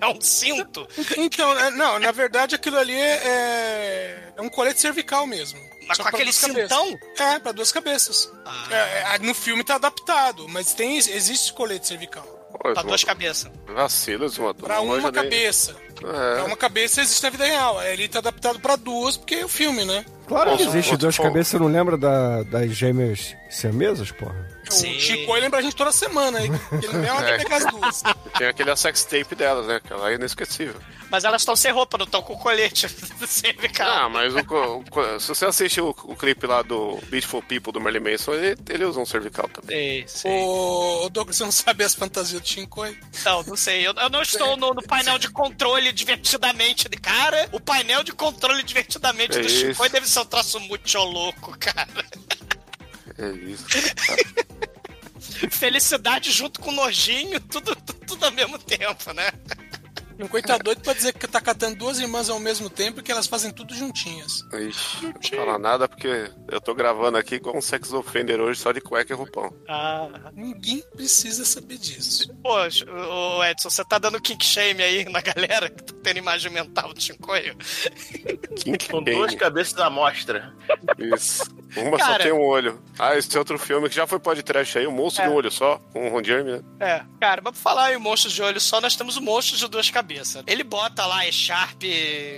É 0.00 0.06
um 0.06 0.20
cinto. 0.20 0.86
Então, 1.16 1.58
é, 1.58 1.70
não, 1.70 1.98
na 1.98 2.10
verdade 2.12 2.54
aquilo 2.54 2.78
ali 2.78 2.94
é, 2.94 4.32
é 4.36 4.42
um 4.42 4.48
colete 4.48 4.80
cervical 4.80 5.26
mesmo. 5.26 5.58
Mas 5.86 5.96
Só 5.96 6.04
com 6.04 6.10
pra 6.10 6.18
aquele 6.18 6.30
duas 6.30 6.38
cabeças. 6.40 6.70
cintão? 6.78 6.98
É, 7.18 7.38
pra 7.38 7.52
duas 7.52 7.72
cabeças. 7.72 8.32
É, 8.70 9.14
é, 9.14 9.18
no 9.18 9.34
filme 9.34 9.64
tá 9.64 9.74
adaptado, 9.76 10.48
mas 10.48 10.72
tem, 10.74 10.96
existe 10.98 11.52
colete 11.52 11.86
cervical. 11.86 12.24
Pô, 12.52 12.72
Pra 12.72 12.82
duas 12.82 13.02
cabeças. 13.04 13.50
Vacilo, 13.66 14.28
Zumador. 14.28 14.66
Pra 14.68 14.80
uma 14.80 15.10
cabeça. 15.12 15.74
Pra 15.94 16.38
É. 16.38 16.42
uma 16.42 16.56
cabeça 16.56 17.00
existe 17.00 17.22
na 17.22 17.30
vida 17.30 17.44
real. 17.44 17.80
Ele 17.82 18.08
tá 18.08 18.18
adaptado 18.18 18.58
pra 18.60 18.76
duas, 18.76 19.16
porque 19.16 19.36
é 19.36 19.44
o 19.44 19.48
filme, 19.48 19.84
né? 19.84 20.04
Claro 20.26 20.56
que 20.56 20.62
existe 20.64 20.96
duas 20.96 21.16
cabeças, 21.16 21.48
você 21.48 21.58
não 21.58 21.66
lembra 21.68 21.96
da, 21.96 22.42
das 22.44 22.70
gêmeas 22.76 23.34
siamesas, 23.48 24.10
porra? 24.12 24.48
Sim. 24.70 24.96
O 24.96 25.00
Chico 25.00 25.34
lembra 25.34 25.58
a 25.58 25.62
gente 25.62 25.74
toda 25.76 25.92
semana 25.92 26.38
aí. 26.38 26.48
que 26.48 26.86
Ele 26.86 26.98
mesmo 26.98 27.20
É. 27.20 27.38
pegar 27.38 27.56
as 27.56 27.66
duas. 27.66 28.02
Tem 28.38 28.46
aquele 28.48 28.74
sex 28.76 29.04
tape 29.04 29.34
delas, 29.34 29.66
né? 29.66 29.80
Que 29.84 29.92
ela 29.92 30.10
é 30.10 30.14
inesquecível. 30.14 30.80
Mas 31.10 31.24
elas 31.24 31.42
estão 31.42 31.56
sem 31.56 31.72
roupa, 31.72 31.98
não 31.98 32.04
estão 32.04 32.22
com 32.22 32.36
colete 32.36 32.88
cervical. 33.26 33.88
Ah, 33.88 34.08
mas 34.08 34.32
o 34.32 34.38
o 34.38 35.20
se 35.20 35.26
você 35.28 35.44
assiste 35.44 35.80
o, 35.80 35.88
o 36.04 36.14
clipe 36.14 36.46
lá 36.46 36.62
do 36.62 36.98
Beautiful 37.08 37.42
People 37.42 37.72
do 37.72 37.80
Merlin 37.80 37.98
Manson, 38.12 38.32
ele, 38.34 38.56
ele 38.68 38.84
usa 38.84 39.00
um 39.00 39.04
cervical 39.06 39.48
também. 39.48 40.06
Sei, 40.06 40.08
sei. 40.08 40.30
Ô, 40.42 41.04
ô, 41.04 41.08
Douglas, 41.08 41.36
você 41.36 41.42
não 41.44 41.50
sabe 41.50 41.82
as 41.82 41.94
fantasias 41.96 42.40
do 42.40 42.46
Shinkoi? 42.46 42.96
Não, 43.24 43.42
não 43.42 43.56
sei. 43.56 43.84
Eu, 43.86 43.92
eu 43.94 44.08
não 44.08 44.22
estou 44.22 44.56
no, 44.56 44.72
no 44.72 44.82
painel 44.82 45.18
de 45.18 45.28
controle 45.30 45.90
divertidamente 45.92 46.88
de 46.88 46.96
cara. 46.96 47.48
O 47.50 47.58
painel 47.58 48.04
de 48.04 48.12
controle 48.12 48.62
divertidamente 48.62 49.36
É 49.36 49.42
do. 49.42 49.48
Chico 49.48 49.88
deve 49.88 50.08
ser 50.08 50.20
um 50.20 50.24
troço 50.26 50.60
muito 50.60 50.96
louco, 50.98 51.56
cara. 51.58 51.88
É 53.20 53.30
isso. 53.32 53.66
Felicidade 55.50 56.32
junto 56.32 56.60
com 56.60 56.72
nojinho, 56.72 57.38
tudo, 57.40 57.76
tudo, 57.76 58.00
tudo 58.06 58.24
ao 58.24 58.32
mesmo 58.32 58.58
tempo, 58.58 59.12
né? 59.12 59.30
Shinkoi 60.20 60.42
tá 60.42 60.58
doido 60.58 60.82
pra 60.82 60.92
dizer 60.92 61.14
que 61.14 61.26
tá 61.26 61.40
catando 61.40 61.76
duas 61.76 61.98
irmãs 61.98 62.28
ao 62.28 62.38
mesmo 62.38 62.68
tempo 62.68 63.00
e 63.00 63.02
que 63.02 63.10
elas 63.10 63.26
fazem 63.26 63.50
tudo 63.50 63.74
juntinhas. 63.74 64.44
Ixi, 64.52 65.04
não 65.04 65.12
vou 65.12 65.22
falar 65.22 65.58
nada 65.58 65.88
porque 65.88 66.30
eu 66.48 66.60
tô 66.60 66.74
gravando 66.74 67.16
aqui 67.16 67.40
com 67.40 67.56
um 67.56 67.62
sex 67.62 67.92
offender 67.92 68.38
hoje 68.38 68.60
só 68.60 68.70
de 68.70 68.82
cueca 68.82 69.12
e 69.12 69.16
roupão. 69.16 69.50
Ah. 69.66 70.08
Ninguém 70.34 70.82
precisa 70.94 71.44
saber 71.44 71.78
disso. 71.78 72.30
Poxa, 72.42 72.84
ô 72.92 73.42
Edson, 73.44 73.70
você 73.70 73.84
tá 73.84 73.98
dando 73.98 74.20
kick 74.20 74.44
shame 74.44 74.82
aí 74.82 75.04
na 75.06 75.22
galera 75.22 75.70
que 75.70 75.82
tá 75.82 75.94
tendo 76.02 76.18
imagem 76.18 76.52
mental 76.52 76.92
do 76.92 77.00
Chincoio? 77.00 77.56
Com 78.90 79.02
duas 79.02 79.34
cabeças 79.34 79.78
à 79.78 79.88
mostra. 79.88 80.54
Isso. 80.98 81.59
Uma 81.76 81.98
só 81.98 82.06
Cara. 82.06 82.22
tem 82.24 82.32
um 82.32 82.40
olho. 82.40 82.82
Ah, 82.98 83.16
esse 83.16 83.34
é 83.34 83.38
outro 83.38 83.58
filme 83.58 83.88
que 83.88 83.94
já 83.94 84.06
foi 84.06 84.18
podcast 84.18 84.76
aí, 84.78 84.86
o 84.86 84.92
Monstro 84.92 85.22
É. 85.22 85.26
de 85.26 85.32
um 85.32 85.36
Olho 85.36 85.50
Só, 85.50 85.78
com 85.92 86.06
o 86.06 86.10
Ron 86.10 86.22
Jeremy, 86.24 86.52
né? 86.52 86.60
É, 86.80 87.02
cara, 87.20 87.40
mas 87.42 87.52
pra 87.54 87.62
falar 87.62 87.92
em 87.94 87.98
monstros 87.98 88.32
de 88.32 88.42
olho 88.42 88.60
só, 88.60 88.80
nós 88.80 88.96
temos 88.96 89.16
o 89.16 89.22
monstro 89.22 89.56
de 89.56 89.66
duas 89.68 89.88
cabeças. 89.90 90.42
Ele 90.46 90.62
bota 90.64 91.06
lá 91.06 91.20
Sharp, 91.30 91.82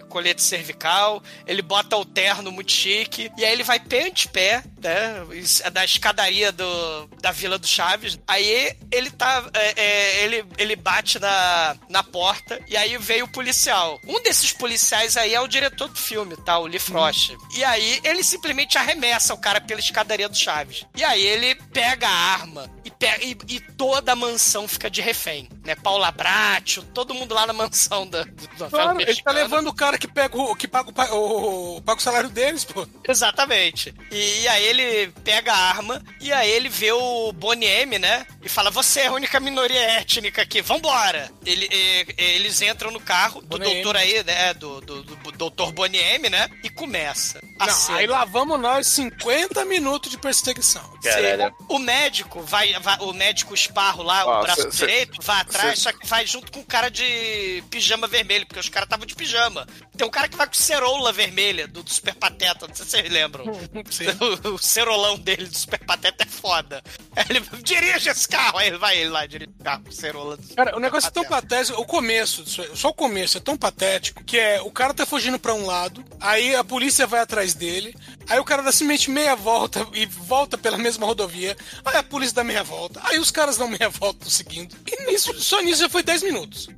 colete 0.09 0.43
cervical, 0.43 1.23
ele 1.47 1.63
bota 1.63 1.97
o 1.97 2.05
terno 2.05 2.53
muito 2.53 2.71
chique, 2.71 3.31
e 3.39 3.45
aí 3.45 3.53
ele 3.53 3.63
vai 3.65 3.81
pé 3.81 4.07
ante 4.07 4.29
pé, 4.29 4.63
né, 4.83 5.25
é 5.65 5.71
da 5.71 5.85
escadaria 5.85 6.53
do, 6.53 7.07
da 7.21 7.31
Vila 7.33 7.59
do 7.59 7.67
Chaves. 7.67 8.19
Aí 8.27 8.77
ele 8.91 9.11
tá, 9.11 9.45
é, 9.55 9.81
é, 9.81 10.25
ele, 10.25 10.45
ele 10.59 10.77
bate 10.77 11.19
na, 11.19 11.77
na 11.89 12.03
porta, 12.03 12.61
e 12.69 12.77
aí 12.77 12.97
veio 12.99 13.25
o 13.25 13.29
policial. 13.33 13.99
Um 14.07 14.23
desses 14.23 14.53
policiais 14.53 15.17
aí 15.17 15.35
é 15.35 15.41
o 15.41 15.49
diretor 15.49 15.89
do 15.89 15.99
filme, 15.99 16.37
tá, 16.37 16.59
o 16.59 16.67
Lee 16.67 16.79
Frost. 16.79 17.37
E 17.57 17.65
aí 17.65 18.01
ele 18.05 18.23
simplesmente 18.23 18.77
arremessa 18.77 19.22
o 19.31 19.37
cara 19.39 19.61
pela 19.61 19.81
escadaria 19.81 20.29
do 20.29 20.37
Chaves. 20.37 20.85
E 20.97 21.05
aí 21.05 21.25
ele 21.25 21.55
pega 21.73 22.09
a 22.09 22.11
arma 22.33 22.71
e 22.85 22.91
pe- 22.91 23.19
e, 23.21 23.37
e 23.55 23.61
toda 23.61 24.13
a 24.13 24.17
mansão 24.17 24.67
fica 24.67 24.91
de 24.91 25.01
refém, 25.01 25.49
né? 25.65 25.75
Paula 25.75 26.11
Bracho, 26.11 26.83
todo 26.95 27.15
mundo 27.15 27.35
lá 27.35 27.47
na 27.47 27.53
mansão 27.53 28.07
da, 28.09 28.23
do, 28.25 28.47
do 28.49 28.71
Claro, 28.71 29.01
ele 29.01 29.23
tá 29.23 29.31
levando 29.33 29.69
o 29.69 29.75
cara 29.75 29.99
que, 29.99 30.09
pega 30.09 30.37
o, 30.37 30.55
que 30.57 30.67
paga, 30.69 30.91
o, 31.15 31.77
o, 31.77 31.83
paga 31.83 31.99
o 32.01 32.03
salário 32.03 32.29
deles, 32.31 32.65
pô. 32.65 32.87
Exatamente. 33.07 33.95
E, 34.11 34.49
aí 34.49 34.65
ele 34.65 35.13
pega 35.25 35.53
a 35.53 35.57
arma 35.57 36.03
e 36.21 36.33
aí 36.33 36.51
ele 36.51 36.69
vê 36.69 36.93
o 36.93 37.33
Bonnie 37.33 37.69
M, 37.69 37.99
né? 37.99 38.27
E 38.43 38.49
fala: 38.49 38.71
Você 38.71 39.01
é 39.01 39.07
a 39.07 39.13
única 39.13 39.39
minoria 39.41 39.81
étnica 39.81 40.43
aqui, 40.43 40.61
vambora. 40.61 41.31
Ele, 41.47 41.69
e- 41.71 42.07
eles 42.19 42.61
entram 42.63 42.91
no 42.91 43.01
carro 43.01 43.41
do 43.41 43.59
Bonnie 43.59 43.75
doutor 43.75 43.97
aí, 43.97 44.23
né? 44.25 44.55
Do, 44.55 44.81
do, 44.81 45.03
do 45.03 45.33
doutor 45.33 45.73
Bonnie 45.73 46.01
M, 46.01 46.29
né? 46.29 46.49
E 46.65 46.69
começa. 46.71 47.41
Não, 47.59 47.97
aí 47.97 48.07
lá 48.07 48.25
vamos 48.25 48.59
nós, 48.61 48.87
50 49.21 49.65
minutos 49.65 50.11
de 50.11 50.19
perseguição. 50.19 50.83
Caralho. 51.03 51.55
O 51.69 51.79
médico 51.79 52.41
vai, 52.43 52.73
vai- 52.81 52.99
o 53.01 53.13
médico 53.13 53.55
esparro 53.55 54.03
lá, 54.03 54.25
Ó, 54.27 54.41
o 54.41 54.43
braço 54.43 54.63
cê- 54.63 54.71
cê- 54.73 54.87
direito, 54.87 55.23
vai 55.23 55.41
atrás, 55.41 55.79
cê- 55.79 55.83
só 55.85 55.93
que 55.93 56.07
vai 56.07 56.27
junto 56.27 56.51
com 56.53 56.61
o 56.61 56.65
cara 56.65 56.89
de 56.91 57.63
pijama 57.71 58.07
vermelho, 58.07 58.47
porque 58.47 58.61
os 58.61 58.69
caras 58.69 58.87
estavam 58.87 59.07
de 59.07 59.15
pijama. 59.15 59.67
Tem 59.97 60.07
um 60.07 60.11
cara 60.11 60.29
que 60.29 60.37
vai 60.37 60.47
com 60.47 60.55
ceroula 60.55 61.13
vermelha 61.13 61.67
do, 61.69 61.83
do 61.83 61.93
Super 61.93 62.15
Pateta, 62.15 62.67
não 62.67 62.75
sei 62.75 62.85
se 62.85 62.91
vocês 62.93 63.11
lembram. 63.11 63.45
O, 63.47 64.55
o 64.55 64.59
cerolão 64.59 65.19
dele 65.19 65.47
do 65.47 65.57
Super 65.57 65.79
Pateta 65.85 66.25
é 66.25 66.27
foda. 66.27 66.83
Ele 67.29 67.41
dirige 67.63 68.09
esse 68.09 68.29
carro, 68.29 68.59
aí 68.59 68.69
ele 68.69 68.79
vai 68.79 68.97
ele 68.99 69.11
lá 69.11 69.27
dirige 69.27 69.51
o 69.59 69.65
carro 69.65 69.85
com 69.85 69.93
ceroula 69.93 70.37
do 70.37 70.55
Cara, 70.55 70.77
o 70.77 70.81
negócio 70.81 71.09
é 71.09 71.11
tão 71.11 71.25
patético. 71.25 71.81
O 71.81 71.85
começo, 71.85 72.45
só 72.77 72.89
o 72.89 72.95
começo 72.95 73.39
é 73.39 73.41
tão 73.41 73.57
patético 73.57 74.23
que 74.25 74.39
é 74.39 74.61
o 74.63 74.71
cara 74.71 74.95
tá 74.95 75.05
fugindo 75.05 75.39
pra 75.39 75.55
um 75.55 75.67
lado, 75.67 76.05
aí 76.21 76.55
a 76.55 76.65
polícia 76.65 77.07
vai 77.07 77.21
atrás 77.21 77.55
dele, 77.55 77.95
aí 78.29 78.39
o 78.39 78.45
cara 78.45 78.63
dá 78.63 78.73
simplesmente 78.73 79.02
meia 79.11 79.35
volta 79.35 79.87
e 79.93 80.07
volta 80.07 80.57
pela 80.57 80.79
mesma 80.79 81.07
rodovia, 81.07 81.57
aí 81.85 81.97
a 81.97 82.03
polícia 82.03 82.37
dá 82.37 82.45
meia 82.45 82.63
volta, 82.63 83.01
aí 83.05 83.19
os 83.19 83.31
caras 83.31 83.57
dão 83.57 83.69
meia 83.69 83.89
volta 83.89 84.29
seguindo. 84.29 84.77
E 84.87 85.07
nisso, 85.07 85.33
só 85.41 85.61
nisso 85.61 85.81
já 85.81 85.89
foi 85.89 86.03
10 86.03 86.23
minutos. 86.23 86.69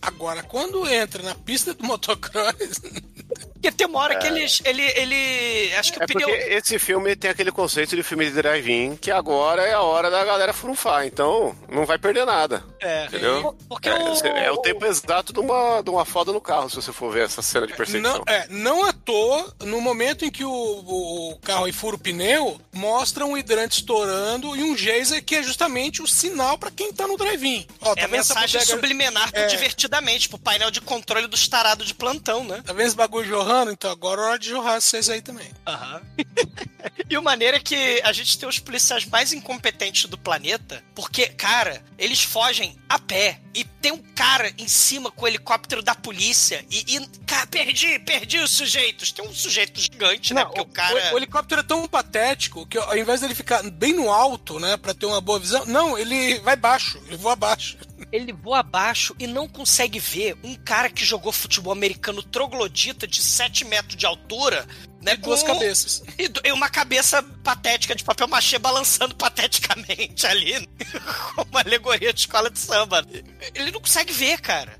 Agora, 0.00 0.42
quando 0.42 0.88
entra 0.88 1.22
na 1.22 1.34
pista 1.34 1.74
do 1.74 1.84
motocross. 1.84 2.80
Porque 3.62 3.76
tem 3.76 3.86
uma 3.86 4.00
hora 4.00 4.16
que 4.18 4.26
ele, 4.26 4.44
ele, 4.64 4.82
ele. 4.96 5.74
Acho 5.76 5.92
que 5.92 5.98
o 6.00 6.02
É 6.02 6.06
porque 6.08 6.24
pneu. 6.24 6.58
esse 6.58 6.78
filme 6.80 7.14
tem 7.14 7.30
aquele 7.30 7.52
conceito 7.52 7.94
de 7.94 8.02
filme 8.02 8.24
de 8.24 8.32
drive-in 8.32 8.96
que 8.96 9.08
agora 9.08 9.62
é 9.62 9.72
a 9.72 9.80
hora 9.82 10.10
da 10.10 10.24
galera 10.24 10.52
frunfar, 10.52 11.06
então 11.06 11.56
não 11.68 11.86
vai 11.86 11.96
perder 11.96 12.26
nada. 12.26 12.64
É. 12.80 13.04
Entendeu? 13.06 13.56
Porque 13.68 13.88
é, 13.88 13.94
o- 13.94 14.26
é 14.26 14.50
o 14.50 14.56
tempo 14.58 14.84
exato 14.84 15.32
de 15.32 15.38
uma, 15.38 15.80
de 15.80 15.90
uma 15.90 16.04
foda 16.04 16.32
no 16.32 16.40
carro, 16.40 16.68
se 16.68 16.74
você 16.76 16.92
for 16.92 17.12
ver 17.12 17.24
essa 17.26 17.40
cena 17.40 17.64
de 17.68 17.72
perseguição. 17.74 18.18
Não, 18.18 18.24
é, 18.26 18.46
não 18.50 18.84
à 18.84 18.92
toa, 18.92 19.54
no 19.60 19.80
momento 19.80 20.24
em 20.24 20.30
que 20.30 20.44
o, 20.44 20.50
o- 20.50 21.30
o 21.32 21.38
carro 21.38 21.72
fura 21.72 21.94
o 21.94 21.98
pneu, 22.00 22.60
mostra 22.72 23.24
um 23.24 23.36
hidrante 23.38 23.76
estourando 23.76 24.56
e 24.56 24.64
um 24.64 24.76
geyser 24.76 25.24
que 25.24 25.36
é 25.36 25.42
justamente 25.44 26.02
o 26.02 26.08
sinal 26.08 26.58
pra 26.58 26.70
quem 26.72 26.92
tá 26.92 27.06
no 27.06 27.16
drive-in. 27.16 27.64
Ó, 27.80 27.92
É 27.92 27.94
tá 27.94 28.00
essa 28.02 28.08
mensagem 28.08 28.58
bodega- 28.60 28.64
subliminar 28.74 29.30
É. 29.32 29.46
divertidamente, 29.46 30.28
pro 30.28 30.36
painel 30.38 30.72
de 30.72 30.80
controle 30.80 31.28
dos 31.28 31.46
tarados 31.46 31.86
de 31.86 31.94
plantão, 31.94 32.42
né? 32.42 32.60
Tá 32.66 32.72
vendo 32.72 32.88
esse 32.88 32.96
bagulho 32.96 33.28
jorrando? 33.28 33.51
Então 33.70 33.90
agora 33.90 34.20
é 34.20 34.24
hora 34.24 34.38
de 34.38 34.48
jorrar 34.48 34.80
vocês 34.80 35.08
aí 35.08 35.20
também. 35.20 35.50
Aham. 35.66 36.02
e 37.08 37.16
o 37.16 37.22
maneiro 37.22 37.56
é 37.56 37.60
que 37.60 38.00
a 38.04 38.12
gente 38.12 38.38
tem 38.38 38.48
os 38.48 38.58
policiais 38.58 39.04
mais 39.04 39.32
incompetentes 39.32 40.06
do 40.06 40.16
planeta, 40.16 40.82
porque, 40.94 41.28
cara, 41.28 41.82
eles 41.98 42.22
fogem 42.22 42.76
a 42.88 42.98
pé. 42.98 43.40
E 43.54 43.64
tem 43.64 43.92
um 43.92 44.02
cara 44.14 44.50
em 44.56 44.66
cima 44.66 45.10
com 45.10 45.24
o 45.24 45.28
helicóptero 45.28 45.82
da 45.82 45.94
polícia. 45.94 46.64
E, 46.70 46.96
e 46.96 47.06
cara, 47.26 47.46
perdi, 47.46 47.98
perdi 47.98 48.38
os 48.38 48.50
sujeitos. 48.50 49.12
Tem 49.12 49.26
um 49.26 49.34
sujeito 49.34 49.78
gigante, 49.78 50.32
né? 50.32 50.44
Porque 50.44 50.60
o 50.60 50.66
cara. 50.66 51.10
o, 51.10 51.14
o 51.14 51.18
helicóptero 51.18 51.60
é 51.60 51.64
tão 51.64 51.86
patético 51.86 52.66
que 52.66 52.78
ao 52.78 52.96
invés 52.96 53.20
dele 53.20 53.34
ficar 53.34 53.62
bem 53.70 53.92
no 53.92 54.10
alto, 54.10 54.58
né, 54.58 54.76
pra 54.76 54.94
ter 54.94 55.06
uma 55.06 55.20
boa 55.20 55.38
visão, 55.38 55.66
não, 55.66 55.98
ele 55.98 56.38
vai 56.40 56.56
baixo, 56.56 57.02
ele 57.06 57.16
voa 57.16 57.34
abaixo. 57.34 57.76
Ele 58.10 58.32
voa 58.32 58.60
abaixo 58.60 59.14
e 59.18 59.26
não 59.26 59.46
consegue 59.48 59.98
ver 59.98 60.36
um 60.42 60.54
cara 60.54 60.88
que 60.90 61.04
jogou 61.04 61.32
futebol 61.32 61.72
americano 61.72 62.22
troglodita 62.22 63.06
de 63.06 63.22
7 63.22 63.64
metros 63.64 63.96
de 63.96 64.06
altura, 64.06 64.66
né? 65.00 65.12
E 65.14 65.16
duas 65.16 65.42
com- 65.42 65.48
cabeças. 65.52 66.02
E, 66.18 66.52
uma 66.52 66.68
cabeça 66.68 67.22
patética 67.44 67.94
de 67.94 68.04
papel 68.04 68.28
machê 68.28 68.58
balançando 68.58 69.14
pateticamente 69.14 70.26
ali, 70.26 70.68
como 71.34 71.48
uma 71.50 71.60
alegoria 71.60 72.12
de 72.12 72.20
escola 72.20 72.50
de 72.50 72.58
samba. 72.58 73.04
Ele 73.54 73.70
não 73.70 73.80
consegue 73.80 74.12
ver, 74.12 74.40
cara. 74.40 74.78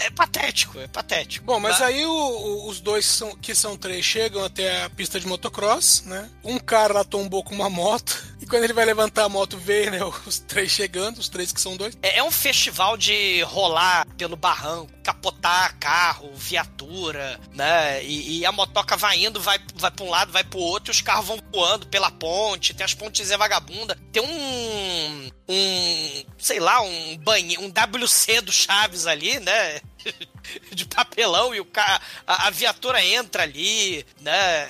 É, 0.00 0.06
é 0.06 0.10
patético, 0.10 0.78
é 0.78 0.86
patético. 0.86 1.44
Bom, 1.44 1.58
mas 1.58 1.78
tá? 1.78 1.86
aí 1.86 2.04
o- 2.06 2.10
o- 2.10 2.68
os 2.68 2.80
dois, 2.80 3.04
são, 3.04 3.34
que 3.36 3.54
são 3.54 3.76
três, 3.76 4.04
chegam 4.04 4.44
até 4.44 4.84
a 4.84 4.90
pista 4.90 5.18
de 5.18 5.26
motocross, 5.26 6.02
né? 6.06 6.30
Um 6.44 6.58
cara 6.58 6.94
lá 6.94 7.04
tombou 7.04 7.42
com 7.42 7.54
uma 7.54 7.68
moto, 7.68 8.24
quando 8.48 8.64
ele 8.64 8.72
vai 8.72 8.84
levantar 8.84 9.24
a 9.24 9.28
moto, 9.28 9.56
vê, 9.56 9.90
né, 9.90 9.98
os 10.26 10.38
três 10.38 10.70
chegando, 10.70 11.18
os 11.18 11.28
três 11.28 11.52
que 11.52 11.60
são 11.60 11.76
dois. 11.76 11.96
É, 12.02 12.18
é 12.18 12.24
um 12.24 12.30
festival 12.30 12.96
de 12.96 13.42
rolar 13.42 14.06
pelo 14.16 14.36
barranco, 14.36 14.92
capotar 15.02 15.78
carro, 15.78 16.30
viatura, 16.34 17.38
né? 17.54 18.02
E, 18.04 18.38
e 18.38 18.46
a 18.46 18.52
motoca 18.52 18.96
vai 18.96 19.24
indo, 19.24 19.40
vai, 19.40 19.58
vai 19.74 19.90
pra 19.90 20.04
um 20.04 20.10
lado, 20.10 20.32
vai 20.32 20.44
pro 20.44 20.58
outro, 20.58 20.90
e 20.90 20.92
os 20.92 21.00
carros 21.00 21.26
vão 21.26 21.38
voando 21.52 21.86
pela 21.86 22.10
ponte, 22.10 22.74
tem 22.74 22.84
as 22.84 22.94
pontes 22.94 23.28
vagabunda. 23.30 23.96
Tem 24.12 24.22
um. 24.22 25.30
um. 25.48 26.24
sei 26.36 26.58
lá, 26.58 26.80
um 26.80 27.16
banheiro, 27.18 27.62
um 27.62 27.68
WC 27.68 28.40
do 28.40 28.52
Chaves 28.52 29.06
ali, 29.06 29.38
né? 29.40 29.80
de 30.72 30.86
papelão 30.86 31.54
e 31.54 31.60
o 31.60 31.64
ca... 31.64 32.00
a, 32.26 32.46
a 32.46 32.50
viatura 32.50 33.04
entra 33.04 33.42
ali, 33.42 34.04
né? 34.20 34.68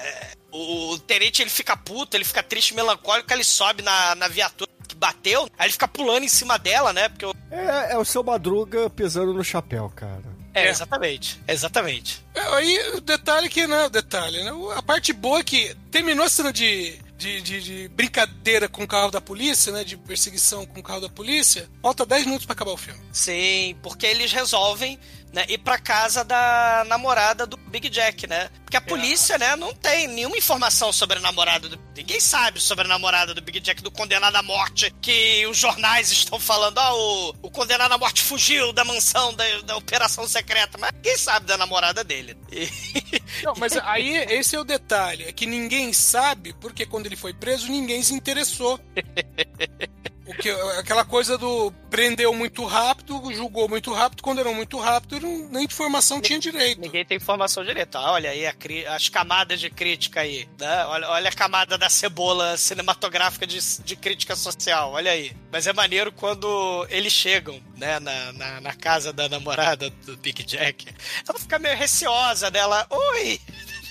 O, 0.51 0.93
o 0.93 0.99
tenente 0.99 1.43
ele 1.43 1.51
fica 1.51 1.77
puto, 1.77 2.17
ele 2.17 2.25
fica 2.25 2.43
triste, 2.43 2.75
melancólico, 2.75 3.33
ele 3.33 3.45
sobe 3.45 3.83
na, 3.83 4.15
na 4.15 4.29
viatura 4.29 4.71
que 4.89 4.95
bateu, 4.95 5.43
aí 5.59 5.67
ele 5.67 5.73
fica 5.73 5.87
pulando 5.87 6.25
em 6.25 6.29
cima 6.29 6.59
dela, 6.59 6.93
né? 6.93 7.09
Porque 7.11 7.27
o- 7.27 7.35
É, 7.51 7.93
é 7.93 7.99
o 7.99 8.05
seu 8.05 8.23
Madruga 8.25 8.89
pisando 8.89 9.35
no 9.35 9.45
chapéu, 9.45 9.93
cara. 9.95 10.25
é, 10.55 10.69
exatamente, 10.69 11.39
exatamente. 11.47 12.25
É, 12.35 12.41
Aí 12.55 12.79
o 12.95 13.01
detalhe 13.01 13.49
que, 13.51 13.67
né, 13.67 13.85
o 13.85 13.91
detalhe, 13.91 14.43
né? 14.43 14.51
A 14.75 14.83
parte 14.83 15.13
boa 15.13 15.41
é 15.41 15.45
que 15.45 15.75
terminou 15.91 16.25
a 16.25 16.31
cena 16.31 16.51
de, 16.53 16.99
de, 17.19 17.43
de- 17.43 17.61
de 17.63 17.89
brincadeira 17.89 18.69
com 18.69 18.83
o 18.85 18.89
carro 18.89 19.11
da 19.11 19.21
polícia, 19.21 19.71
né? 19.73 19.85
De 19.85 19.97
perseguição 19.99 20.65
com 20.65 20.81
o 20.81 20.83
carro 20.83 21.01
da 21.03 21.09
polícia. 21.11 21.69
Falta 21.83 22.07
10 22.07 22.25
minutos 22.25 22.47
pra 22.47 22.55
acabar 22.55 22.73
o 22.73 22.77
filme. 22.77 23.01
Sim, 23.13 23.77
porque 23.83 24.07
eles 24.07 24.33
resolvem 24.33 24.99
né, 25.33 25.45
ir 25.49 25.59
pra 25.59 25.79
casa 25.79 26.24
da 26.24 26.85
namorada 26.89 27.47
do 27.47 27.57
Big 27.57 27.89
Jack, 27.89 28.26
né? 28.26 28.49
Porque 28.64 28.76
a 28.76 28.81
polícia, 28.81 29.39
né, 29.39 29.57
não 29.57 29.74
tem 29.74 30.07
nenhuma 30.09 30.37
informação 30.37 30.93
sobre 30.93 31.18
a 31.18 31.20
namorada 31.20 31.68
do. 31.68 31.79
Ninguém 31.97 32.20
sabe 32.20 32.61
sobre 32.61 32.85
a 32.85 32.89
namorada 32.89 33.35
do 33.35 33.41
Big 33.43 33.61
Jack, 33.61 33.83
do 33.83 33.91
condenado 33.91 34.37
à 34.37 34.43
morte, 34.43 34.95
que 35.03 35.47
os 35.47 35.57
jornais 35.57 36.11
estão 36.12 36.39
falando, 36.39 36.79
ó, 36.79 36.95
o, 36.95 37.35
o 37.43 37.51
condenado 37.51 37.93
à 37.93 37.99
morte 37.99 38.22
fugiu 38.22 38.72
da 38.72 38.85
mansão 38.85 39.35
da, 39.35 39.45
da 39.62 39.76
operação 39.76 40.26
secreta, 40.29 40.79
mas 40.79 40.93
ninguém 40.93 41.16
sabe 41.16 41.47
da 41.47 41.57
namorada 41.57 42.03
dele. 42.05 42.37
E- 42.53 42.68
Não, 43.43 43.55
mas 43.57 43.76
aí 43.76 44.16
esse 44.31 44.55
é 44.57 44.61
o 44.61 44.64
detalhe, 44.64 45.24
é 45.24 45.33
que 45.33 45.47
ninguém 45.47 45.93
sabe, 45.93 46.53
porque 46.61 46.85
quando 46.87 47.07
ele 47.07 47.16
foi 47.16 47.33
preso, 47.33 47.68
ninguém 47.68 48.03
se 48.03 48.12
interessou. 48.14 48.79
O 50.29 50.35
que, 50.35 50.51
aquela 50.79 51.05
coisa 51.07 51.39
do 51.39 51.72
prendeu 51.89 52.35
muito 52.35 52.62
rápido, 52.66 53.33
julgou 53.33 53.66
muito 53.66 53.91
rápido, 53.95 54.22
condenou 54.22 54.53
muito 54.55 54.79
rápido, 54.79 55.18
não- 55.20 55.49
nem 55.49 55.64
informação 55.64 56.20
tinha 56.20 56.39
direito. 56.39 56.81
Ninguém 56.83 57.03
tem 57.05 57.16
informação 57.16 57.64
direta. 57.64 57.99
Ah, 57.99 58.12
Olha 58.12 58.29
aí 58.31 58.45
as 58.87 59.09
camadas 59.09 59.59
de 59.59 59.70
crítica 59.70 60.20
aí. 60.20 60.47
Né? 60.61 60.85
Olha, 60.85 61.09
olha 61.09 61.29
a 61.31 61.33
camada 61.33 61.79
da 61.79 61.89
cebola 61.89 62.59
cinematográfica 62.59 63.47
de, 63.47 63.59
de 63.83 63.97
crítica 63.97 64.37
social. 64.37 64.93
Olha 64.93 65.12
aí. 65.12 65.35
Mas 65.51 65.66
é 65.66 65.72
maneiro 65.72 66.12
quando 66.12 66.87
eles 66.91 67.12
chegam 67.12 67.59
né, 67.76 67.99
na, 67.99 68.33
na, 68.35 68.61
na 68.61 68.74
casa 68.74 69.12
da 69.14 69.31
namorada 69.31 69.89
do 70.05 70.14
Big 70.18 70.43
Jack. 70.45 70.95
Ela 71.26 71.39
fica 71.39 71.59
meio 71.59 71.76
receosa 71.76 72.51
dela. 72.51 72.87
Oi! 72.91 73.41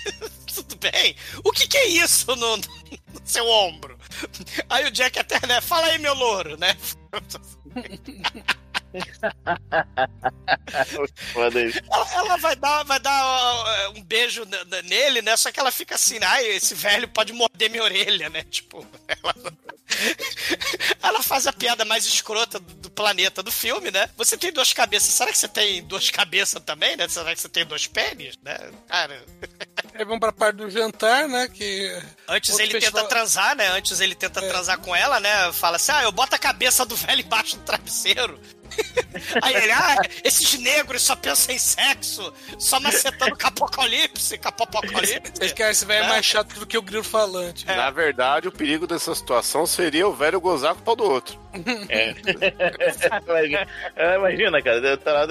Tudo 0.64 0.76
bem? 0.78 1.16
O 1.44 1.52
que, 1.52 1.68
que 1.68 1.78
é 1.78 1.88
isso 1.88 2.36
no, 2.36 2.58
no 2.58 2.64
seu 3.24 3.48
ombro? 3.48 3.98
Aí 4.70 4.86
o 4.88 4.92
Jack 4.92 5.20
até, 5.20 5.46
né? 5.46 5.62
Fala 5.62 5.88
aí, 5.88 6.00
meu 6.00 6.16
louro, 6.16 6.58
né? 6.58 6.76
Ela, 11.36 12.14
ela 12.14 12.38
vai 12.38 12.56
dar, 12.56 12.84
vai 12.84 13.00
dar 13.00 13.24
ó, 13.26 13.90
um 13.92 14.04
beijo 14.04 14.44
nele, 14.86 15.22
né? 15.22 15.36
Só 15.38 15.52
que 15.52 15.60
ela 15.60 15.72
fica 15.72 15.96
assim, 15.96 16.18
ai, 16.22 16.46
esse 16.48 16.74
velho 16.76 17.08
pode 17.08 17.34
morder 17.34 17.70
minha 17.70 17.84
orelha, 17.84 18.30
né? 18.30 18.44
Tipo, 18.44 18.86
ela, 19.08 19.36
ela 21.02 21.24
faz 21.24 21.48
a 21.48 21.54
piada 21.54 21.84
mais 21.86 22.06
escrota 22.06 22.60
do, 22.60 22.74
do 22.76 22.90
planeta 22.90 23.42
do 23.44 23.52
filme, 23.52 23.92
né? 23.92 24.10
Você 24.18 24.38
tem 24.38 24.52
duas 24.52 24.74
cabeças, 24.74 25.14
será 25.14 25.32
que 25.32 25.38
você 25.38 25.48
tem 25.48 25.84
duas 25.84 26.10
cabeças 26.10 26.62
também, 26.64 26.96
né? 26.96 27.08
Será 27.08 27.34
que 27.34 27.42
você 27.42 27.50
tem 27.50 27.66
dois 27.66 27.88
pênis, 27.88 28.38
né? 28.44 28.58
Cara, 28.88 29.24
Aí 29.94 30.06
vamos 30.06 30.20
pra 30.20 30.32
parte 30.32 30.58
do 30.58 30.70
jantar, 30.70 31.28
né? 31.28 31.48
Que 31.48 31.92
antes 32.28 32.52
Outro 32.52 32.66
ele 32.66 32.74
festival- 32.74 33.04
tenta 33.04 33.10
transar, 33.16 33.56
né? 33.56 33.68
Antes 33.70 34.00
ele 34.00 34.16
tenta 34.16 34.40
É. 34.44 34.48
transar 34.48 34.78
com 34.80 34.96
ela, 34.96 35.20
né? 35.20 35.52
Fala 35.54 35.78
assim, 35.78 35.92
ah, 35.92 36.04
eu 36.04 36.12
boto 36.12 36.36
a 36.36 36.40
cabeça 36.40 36.86
do 36.86 36.96
velho 36.96 37.22
embaixo 37.22 37.58
do 37.58 37.64
travesseiro. 37.64 38.40
Aí 39.42 39.56
ele, 39.56 39.72
ah, 39.72 39.98
esses 40.24 40.60
negros 40.60 41.02
só 41.02 41.16
pensam 41.16 41.54
em 41.56 41.58
sexo, 41.58 42.34
só 42.60 42.80
macetando 42.80 43.36
capocalipse, 43.36 44.38
capopocalipse. 44.38 45.34
Esse 45.42 45.54
cara, 45.56 45.72
esse 45.72 45.86
velho 45.86 46.06
é 46.06 46.08
mais 46.10 46.26
chato 46.26 46.54
do 46.60 46.66
que 46.68 46.78
o 46.78 46.82
grilo 46.82 47.04
falante. 47.04 47.66
Na 47.66 47.90
verdade, 47.90 48.48
o 48.48 48.52
perigo 48.52 48.86
dessa 48.86 49.14
situação 49.16 49.66
seria 49.66 50.08
o 50.08 50.14
velho 50.14 50.40
gozar 50.40 50.76
com 50.76 50.82
o 50.82 50.84
pau 50.84 50.96
do 50.96 51.04
outro. 51.04 51.40
É. 51.90 52.14
imagina, 53.28 53.68
é, 53.96 54.16
imagina, 54.16 54.62
cara, 54.62 54.98
tá 54.98 55.12
lá 55.14 55.26
o, 55.26 55.30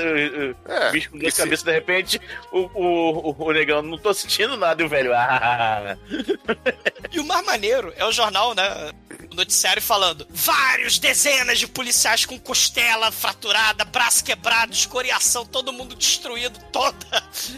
o 0.50 0.56
É, 0.72 0.90
bicho 0.90 1.10
com 1.10 1.18
esse- 1.18 1.36
cabeças, 1.42 1.64
de 1.64 1.72
repente, 1.72 2.20
o, 2.50 2.58
o, 2.74 3.30
o, 3.30 3.36
o 3.46 3.52
negão, 3.52 3.82
não 3.82 3.96
tô 3.98 4.12
sentindo 4.12 4.56
nada, 4.56 4.82
e 4.82 4.86
o 4.86 4.88
velho, 4.88 5.12
ah, 5.14 5.96
E 7.12 7.20
o 7.20 7.24
mais 7.24 7.44
maneiro 7.46 7.92
é 7.96 8.04
o 8.04 8.10
jornal, 8.12 8.54
né? 8.54 8.90
O 9.30 9.34
noticiário 9.34 9.82
falando 9.82 10.26
vários 10.30 10.98
dezenas 10.98 11.58
de 11.58 11.66
policiais 11.66 12.24
com 12.24 12.38
costela 12.38 13.10
fraturada, 13.12 13.84
braço 13.84 14.24
quebrado, 14.24 14.72
escoriação, 14.72 15.44
todo 15.44 15.72
mundo 15.72 15.94
destruído, 15.94 16.58
toda, 16.72 16.96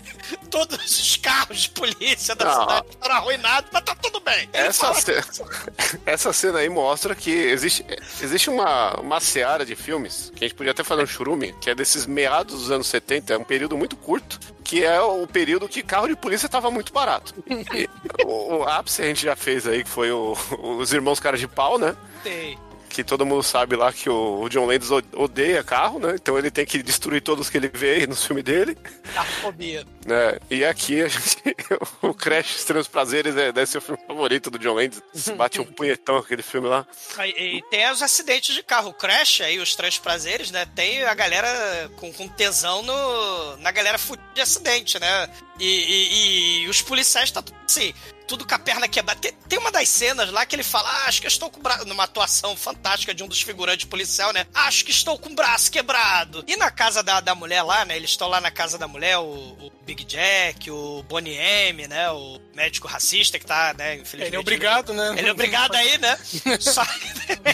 todos 0.51 0.99
os 0.99 1.17
carros 1.17 1.61
de 1.63 1.71
polícia 1.71 2.35
da 2.35 2.53
cidade 2.61 2.87
foram 3.01 3.15
arruinados, 3.15 3.71
mas 3.73 3.83
tá 3.85 3.95
tudo 3.95 4.21
bem. 4.21 4.49
Ele 4.53 4.67
Essa, 4.69 4.87
fala- 4.87 5.01
ce- 5.01 6.01
essa 6.07 6.33
cena 6.33 6.59
aí 6.61 6.69
mostra 6.69 7.15
que 7.15 7.31
existe, 7.31 7.85
existe 8.21 8.51
uma, 8.51 8.95
uma 9.01 9.21
seara 9.21 9.65
de 9.65 9.77
filmes 9.77 10.33
que 10.35 10.45
a 10.45 10.49
gente 10.49 10.57
podia 10.57 10.73
até 10.73 10.83
fazer 10.83 11.03
um 11.03 11.07
churume, 11.07 11.55
que 11.61 11.71
é 11.71 11.75
desses 11.75 12.07
meados 12.07 12.59
dos 12.61 12.71
anos 12.71 12.87
70, 12.87 13.33
é 13.35 13.39
um 13.39 13.45
período 13.45 13.77
muito 13.77 13.97
curto, 13.97 14.39
que 14.69 14.85
é 14.85 15.01
o 15.01 15.27
período 15.27 15.67
que 15.67 15.83
carro 15.83 16.07
de 16.09 16.15
polícia 16.15 16.47
tava 16.49 16.71
muito 16.71 16.93
barato. 16.93 17.35
O, 18.25 18.57
o 18.59 18.63
ápice 18.65 19.01
a 19.03 19.07
gente 19.07 19.23
já 19.25 19.35
fez 19.37 19.67
aí, 19.67 19.83
que 19.83 19.89
foi 19.89 20.11
o- 20.11 20.37
os 20.79 20.93
irmãos 20.93 21.19
caras 21.21 21.41
de 21.41 21.49
pau, 21.49 21.79
né? 21.79 21.97
Tem. 22.23 22.59
Que 22.99 23.05
todo 23.05 23.25
mundo 23.25 23.45
sabe 23.45 23.77
lá 23.77 23.93
que 23.93 24.11
o, 24.11 24.41
o 24.43 24.49
John 24.49 24.67
Landis 24.67 24.91
odeia 25.15 25.63
carro, 25.63 26.01
né? 26.01 26.17
Então 26.17 26.37
ele 26.37 26.51
tem 26.51 26.67
que 26.67 26.83
destruir 26.83 27.23
todos 27.23 27.49
que 27.49 27.57
ele 27.57 27.69
vê 27.73 27.93
aí 27.93 28.07
no 28.09 28.17
filme 28.17 28.43
dele. 28.43 28.77
A 29.15 29.23
fobia. 29.25 29.87
né? 30.05 30.37
E 30.51 30.65
aqui 30.65 31.01
a 31.01 31.07
gente, 31.07 31.39
o 32.03 32.13
Crash 32.13 32.57
Estranhos 32.57 32.89
Prazeres 32.89 33.37
é, 33.37 33.53
deve 33.53 33.67
ser 33.71 33.79
o 33.79 33.81
filme 33.81 34.01
favorito 34.05 34.51
do 34.51 34.59
John 34.59 34.75
Landis. 34.75 35.01
Bate 35.37 35.61
um 35.61 35.65
punhetão 35.73 36.17
aquele 36.17 36.43
filme 36.43 36.67
lá. 36.67 36.85
E, 37.21 37.59
e 37.59 37.63
tem 37.71 37.89
os 37.89 38.03
acidentes 38.03 38.53
de 38.53 38.65
carro. 38.65 38.89
O 38.91 38.95
Crash 38.95 39.43
aí, 39.43 39.61
os 39.61 39.77
três 39.77 39.97
prazeres, 39.97 40.51
né? 40.51 40.67
Tem 40.75 41.05
a 41.05 41.15
galera 41.15 41.89
com, 41.99 42.13
com 42.13 42.27
tesão 42.27 42.83
no, 42.83 43.57
na 43.59 43.71
galera 43.71 43.97
fudida 43.97 44.29
de 44.35 44.41
acidente, 44.41 44.99
né? 44.99 45.31
E, 45.61 45.65
e- 45.65 46.63
e 46.65 46.69
os 46.69 46.83
policiais 46.83 47.31
tá 47.31 47.43
tudo 47.43 47.57
assim, 47.65 47.95
tudo 48.29 48.47
com 48.47 48.55
a 48.55 48.59
perna 48.59 48.87
quebrada. 48.87 49.19
Tem, 49.19 49.33
tem 49.49 49.59
uma 49.59 49.73
das 49.73 49.89
cenas 49.89 50.31
lá 50.31 50.45
que 50.45 50.55
ele 50.55 50.63
fala: 50.63 50.89
ah, 50.89 51.09
acho 51.09 51.21
que 51.21 51.27
eu 51.27 51.31
estou 51.31 51.51
com 51.51 51.59
o 51.59 51.63
braço. 51.63 51.87
Numa 51.87 52.05
atuação 52.05 52.55
fantástica 52.55 53.15
de 53.15 53.25
um 53.25 53.27
dos 53.27 53.41
figurantes 53.41 53.87
policial, 53.87 54.33
né? 54.33 54.47
Acho 54.55 54.85
que 54.85 54.91
estou 54.91 55.19
com 55.19 55.31
o 55.31 55.35
braço 55.35 55.71
quebrado. 55.71 56.45
E 56.47 56.57
na 56.57 56.71
casa 56.71 57.03
da, 57.03 57.21
da 57.21 57.35
mulher 57.35 57.63
lá, 57.63 57.85
né? 57.85 57.97
Eles 57.97 58.11
estão 58.11 58.29
lá 58.29 58.41
na 58.41 58.51
casa 58.51 58.77
da 58.77 58.87
mulher, 58.87 59.19
o, 59.19 59.25
o 59.25 59.73
Big 59.85 60.05
Jack, 60.05 60.71
o 60.71 61.03
Bonnie 61.09 61.35
M, 61.35 61.89
né? 61.89 62.11
O 62.11 62.39
médico 62.55 62.87
racista 62.87 63.39
que 63.39 63.47
tá, 63.47 63.75
né? 63.77 63.95
Infelizmente. 63.95 64.29
Ele 64.29 64.37
é 64.37 64.41
obrigado, 64.41 64.93
né? 64.93 65.15
Ele 65.17 65.29
é 65.29 65.33
obrigado 65.33 65.75
aí, 65.75 65.97
né? 65.99 66.19
Só 66.61 66.85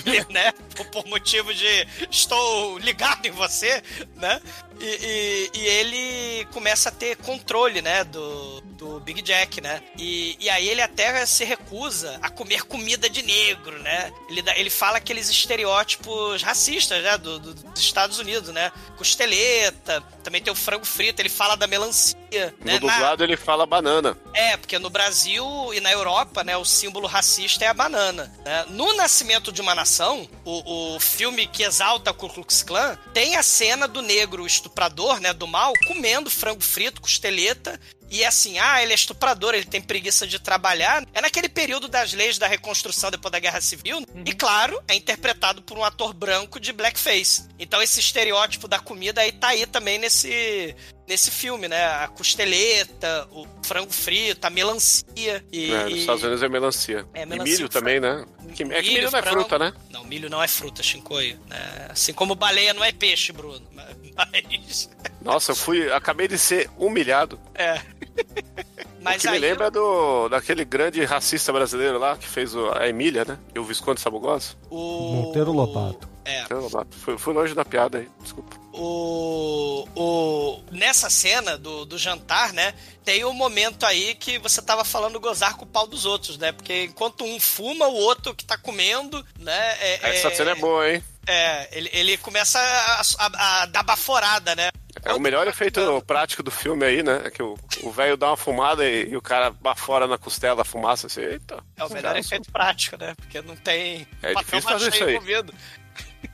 ele, 0.05 0.27
né? 0.31 0.53
Por, 0.75 0.87
por 0.87 1.07
motivo 1.07 1.55
de 1.55 1.87
estou 2.11 2.79
ligado 2.79 3.25
em 3.27 3.31
você, 3.31 3.83
né? 4.17 4.41
E, 4.81 5.51
e- 5.55 5.59
e 5.59 5.67
ele 5.67 6.45
começa 6.47 6.89
a 6.89 6.93
ter 6.93 7.17
controle, 7.17 7.81
né? 7.81 8.05
Do, 8.05 8.61
do 8.61 9.01
Big 9.01 9.23
Jack, 9.23 9.61
né? 9.61 9.83
E, 9.99 10.37
e 10.41 10.51
aí 10.51 10.69
ele 10.69 10.83
até 10.83 11.25
se 11.27 11.45
recusa 11.45 12.19
a 12.21 12.29
comer 12.29 12.65
comida 12.65 13.09
de 13.09 13.23
negro, 13.23 13.79
né? 13.83 14.13
Ele, 14.29 14.43
ele 14.57 14.71
fala 14.71 14.99
aqueles 14.99 15.29
estereótipos 15.31 16.43
racistas, 16.43 17.03
né? 17.03 17.17
Do, 17.19 17.39
do- 17.39 17.55
dos 17.55 17.81
Estados 17.81 18.19
Unidos, 18.19 18.51
né? 18.53 18.71
Costeleta, 18.97 20.01
também 20.23 20.43
tem 20.43 20.53
o 20.53 20.57
frango 20.57 20.85
frito, 20.85 21.21
ele 21.23 21.29
fala 21.29 21.57
da 21.57 21.67
melancia. 21.67 22.17
No 22.41 22.65
né? 22.65 22.73
Na- 22.75 22.79
dublado 22.79 23.25
ele 23.25 23.37
fala 23.37 23.67
banana. 23.67 24.17
é, 24.33 24.57
porque 24.57 24.79
no 24.79 24.91
Brasil 24.91 25.45
e 25.75 25.81
na 25.81 25.91
Europa, 25.93 26.43
né, 26.45 26.57
o 26.57 26.65
símbolo 26.65 27.07
racista 27.07 27.65
é 27.65 27.69
a 27.69 27.75
banana. 27.75 28.33
né? 28.45 28.65
No 28.69 28.95
Nascimento 28.95 29.53
de 29.53 29.61
uma 29.61 29.75
Nação, 29.75 30.29
o, 30.45 30.95
o 30.97 31.01
filme 31.01 31.47
que 31.47 31.63
exalta 31.63 32.11
a 32.11 32.15
Ku 32.15 32.29
Klux 32.29 32.63
Klan, 32.63 32.99
tem 33.13 33.37
a 33.37 33.43
cena 33.43 33.87
do 33.89 34.03
negro 34.03 34.47
estuprador, 34.47 35.21
né, 35.21 35.33
do 35.33 35.47
mal, 35.47 35.73
comendo 35.87 36.31
frango 36.31 36.63
frito, 36.63 37.01
costeleta, 37.01 37.81
e 38.15 38.23
é 38.23 38.29
assim, 38.29 38.61
ah, 38.61 38.81
ele 38.81 38.93
é 38.93 38.95
estuprador, 38.95 39.57
ele 39.57 39.65
tem 39.65 39.81
preguiça 39.81 40.25
de 40.25 40.39
trabalhar. 40.39 41.05
É 41.13 41.21
naquele 41.21 41.49
período 41.49 41.89
das 41.89 42.13
leis 42.13 42.39
da 42.39 42.47
reconstrução 42.47 43.11
depois 43.11 43.33
da 43.33 43.41
Guerra 43.41 43.61
Civil. 43.61 44.07
E 44.25 44.33
claro, 44.33 44.81
é 44.87 44.95
interpretado 44.95 45.61
por 45.63 45.77
um 45.77 45.83
ator 45.83 46.15
branco 46.15 46.61
de 46.61 46.73
blackface. 46.73 47.49
Então 47.59 47.83
esse 47.83 47.99
estereótipo 47.99 48.69
da 48.69 48.79
comida 48.79 49.21
aí 49.21 49.33
tá 49.33 49.49
aí 49.49 49.67
também 49.67 49.99
nesse, 49.99 50.77
nesse 51.09 51.33
filme, 51.33 51.67
né? 51.67 51.87
A 51.87 52.07
costeleta, 52.07 53.27
o 53.33 53.49
frango 53.65 53.93
frito, 53.93 54.47
a 54.47 54.51
melancia. 54.51 55.45
E, 55.53 55.73
né? 55.73 55.85
Nos 55.87 55.99
Estados 55.99 56.23
Unidos 56.23 56.43
é 56.45 56.49
melancia. 56.49 57.05
É, 57.15 57.23
e 57.23 57.27
melancia 57.27 57.53
milho 57.53 57.67
e 57.67 57.69
também, 57.69 57.99
né? 57.99 58.25
Que, 58.55 58.63
é 58.63 58.81
que 58.81 58.91
milho 58.91 59.11
não 59.11 59.19
é 59.19 59.23
frango. 59.23 59.41
fruta, 59.41 59.59
né? 59.59 59.73
Não, 59.91 60.05
milho 60.05 60.31
não 60.31 60.41
é 60.41 60.47
fruta, 60.47 60.85
Shinkoio. 60.85 61.37
né? 61.49 61.89
Assim 61.91 62.13
como 62.13 62.37
baleia 62.37 62.73
não 62.73 62.85
é 62.85 62.93
peixe, 62.93 63.33
Bruno. 63.33 63.67
Mas. 64.17 64.91
Nossa, 65.21 65.53
eu 65.53 65.57
fui. 65.57 65.91
Acabei 65.93 66.29
de 66.29 66.39
ser 66.39 66.71
humilhado. 66.79 67.39
É. 67.55 67.75
o 67.75 69.03
Mas 69.03 69.23
que 69.23 69.29
aí. 69.29 69.35
me 69.35 69.39
lembra 69.41 69.71
do, 69.71 70.29
daquele 70.29 70.65
grande 70.65 71.03
racista 71.05 71.53
brasileiro 71.53 71.99
lá 71.99 72.17
que 72.17 72.27
fez 72.29 72.55
o- 72.55 72.71
a 72.73 72.89
Emília, 72.89 73.25
né? 73.25 73.39
E 73.55 73.59
o 73.59 73.65
Visconde 73.65 74.01
Sabugoso. 74.01 74.57
O... 74.71 75.13
Monteiro 75.15 75.53
Lobato. 75.53 76.09
É. 76.27 76.45
Fui, 76.91 77.19
fui 77.19 77.35
longe 77.35 77.55
da 77.55 77.67
piada 77.67 77.99
aí, 77.99 78.09
desculpa. 78.23 78.57
o, 78.73 79.87
o 79.95 80.63
nessa 80.73 81.11
cena 81.11 81.59
do, 81.59 81.85
do 81.85 81.99
jantar, 81.99 82.55
né, 82.55 82.73
tem 83.05 83.27
um 83.27 83.35
momento 83.35 83.85
aí 83.85 84.15
que 84.15 84.39
você 84.39 84.63
tava 84.63 84.85
falando 84.85 85.21
gozar 85.21 85.55
com 85.59 85.65
o 85.67 85.69
pau 85.69 85.87
dos 85.87 86.07
outros, 86.07 86.39
né? 86.39 86.51
Porque 86.51 86.85
enquanto 86.85 87.25
um 87.25 87.39
fuma, 87.39 87.87
o 87.89 87.95
outro 87.95 88.35
que 88.35 88.43
tá 88.43 88.57
comendo, 88.57 89.23
né? 89.39 89.77
é- 89.81 90.17
Essa 90.17 90.29
é- 90.29 90.35
cena 90.35 90.53
é 90.53 90.55
boa, 90.55 90.91
hein? 90.91 91.05
É, 91.27 91.69
ele, 91.73 91.91
ele 91.93 92.17
começa 92.19 92.59
a, 92.59 93.01
a- 93.19 93.63
a 93.63 93.67
dar 93.67 93.83
baforada, 93.83 94.55
né? 94.55 94.71
É 95.03 95.13
o 95.13 95.21
melhor 95.21 95.47
efeito 95.49 96.03
prático 96.07 96.43
do 96.43 96.51
filme 96.51 96.85
aí, 96.87 97.03
né? 97.03 97.23
É 97.25 97.31
que 97.31 97.43
o 97.43 97.57
velho 97.91 98.17
dá 98.17 98.29
uma 98.29 98.37
fumada 98.37 98.89
e, 98.89 99.11
e 99.11 99.17
o 99.17 99.23
cara 99.23 99.51
bafora 99.51 100.07
na 100.07 100.17
costela 100.17 100.63
a 100.63 100.65
fumaça 100.65 101.07
assim, 101.09 101.21
eita. 101.21 101.63
É 101.77 101.85
o 101.85 101.89
melhor 101.89 102.03
cara, 102.09 102.19
efeito 102.21 102.51
prático, 102.53 102.97
né? 102.97 103.15
Porque 103.17 103.41
não 103.43 103.57
tem 103.57 104.07
É 104.23 104.33
papel 104.33 104.61
difícil 104.61 104.71
fazer 104.71 104.89
isso 104.95 105.05
aí. 105.05 105.11
envolvido. 105.15 105.55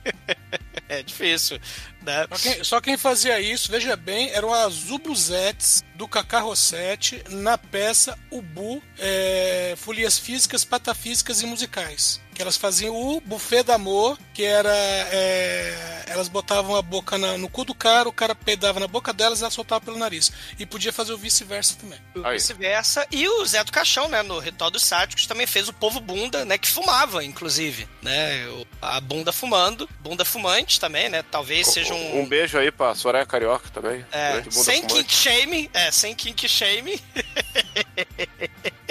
é 0.87 1.03
difícil, 1.03 1.59
né? 2.01 2.25
Só 2.31 2.37
quem, 2.37 2.63
só 2.63 2.81
quem 2.81 2.97
fazia 2.97 3.39
isso, 3.39 3.71
veja 3.71 3.95
bem, 3.95 4.29
eram 4.31 4.53
as 4.53 4.73
Zubuzetes 4.73 5.83
do 6.01 6.07
Cacá 6.07 6.39
Rossetti 6.39 7.23
na 7.29 7.59
peça 7.59 8.17
Ubu, 8.31 8.81
é, 8.97 9.75
Folias 9.77 10.17
Físicas, 10.17 10.65
Patafísicas 10.65 11.43
e 11.43 11.45
Musicais. 11.45 12.19
Que 12.33 12.41
elas 12.41 12.57
faziam 12.57 12.95
o 12.95 13.21
buffet 13.21 13.61
da 13.61 13.75
amor, 13.75 14.17
que 14.33 14.41
era. 14.43 14.73
é, 14.73 16.03
elas 16.07 16.27
botavam 16.29 16.75
a 16.75 16.81
boca 16.81 17.17
na- 17.17 17.37
no 17.37 17.49
cu 17.49 17.63
do 17.65 17.75
cara, 17.75 18.07
o 18.07 18.11
cara 18.13 18.33
peidava 18.33 18.79
na 18.79 18.87
boca 18.87 19.11
delas 19.13 19.39
e 19.39 19.43
ela 19.43 19.51
soltava 19.51 19.81
pelo 19.81 19.97
nariz. 19.97 20.31
E 20.57 20.65
podia 20.65 20.93
fazer 20.93 21.11
o 21.13 21.17
vice-versa 21.17 21.75
também. 21.79 21.99
Aí. 22.23 22.33
Vice-versa. 22.37 23.05
E 23.11 23.27
o 23.27 23.45
Zé 23.45 23.63
do 23.63 23.71
Caixão, 23.71 24.07
né, 24.07 24.23
no 24.23 24.39
Ritual 24.39 24.71
dos 24.71 24.83
Sáticos, 24.83 25.27
também 25.27 25.45
fez 25.45 25.67
o 25.67 25.73
povo 25.73 25.99
bunda, 25.99 26.45
né, 26.45 26.57
que 26.57 26.69
fumava, 26.69 27.23
inclusive, 27.23 27.87
né, 28.01 28.47
a 28.81 28.99
bunda 29.01 29.31
fumando, 29.33 29.87
bunda 29.99 30.23
fumante 30.25 30.79
também, 30.79 31.09
né, 31.09 31.23
talvez 31.29 31.67
seja 31.67 31.93
um... 31.93 32.21
Um 32.21 32.25
beijo 32.27 32.57
aí 32.57 32.71
pra 32.71 32.95
Soraya 32.95 33.25
Carioca 33.25 33.69
também. 33.69 34.05
é, 34.11 34.41
sem 34.49 34.81
fumante. 34.81 34.93
kink 35.03 35.13
shame, 35.13 35.69
é, 35.73 35.90
sem 35.91 36.15
kink 36.15 36.47
shame. 36.47 37.01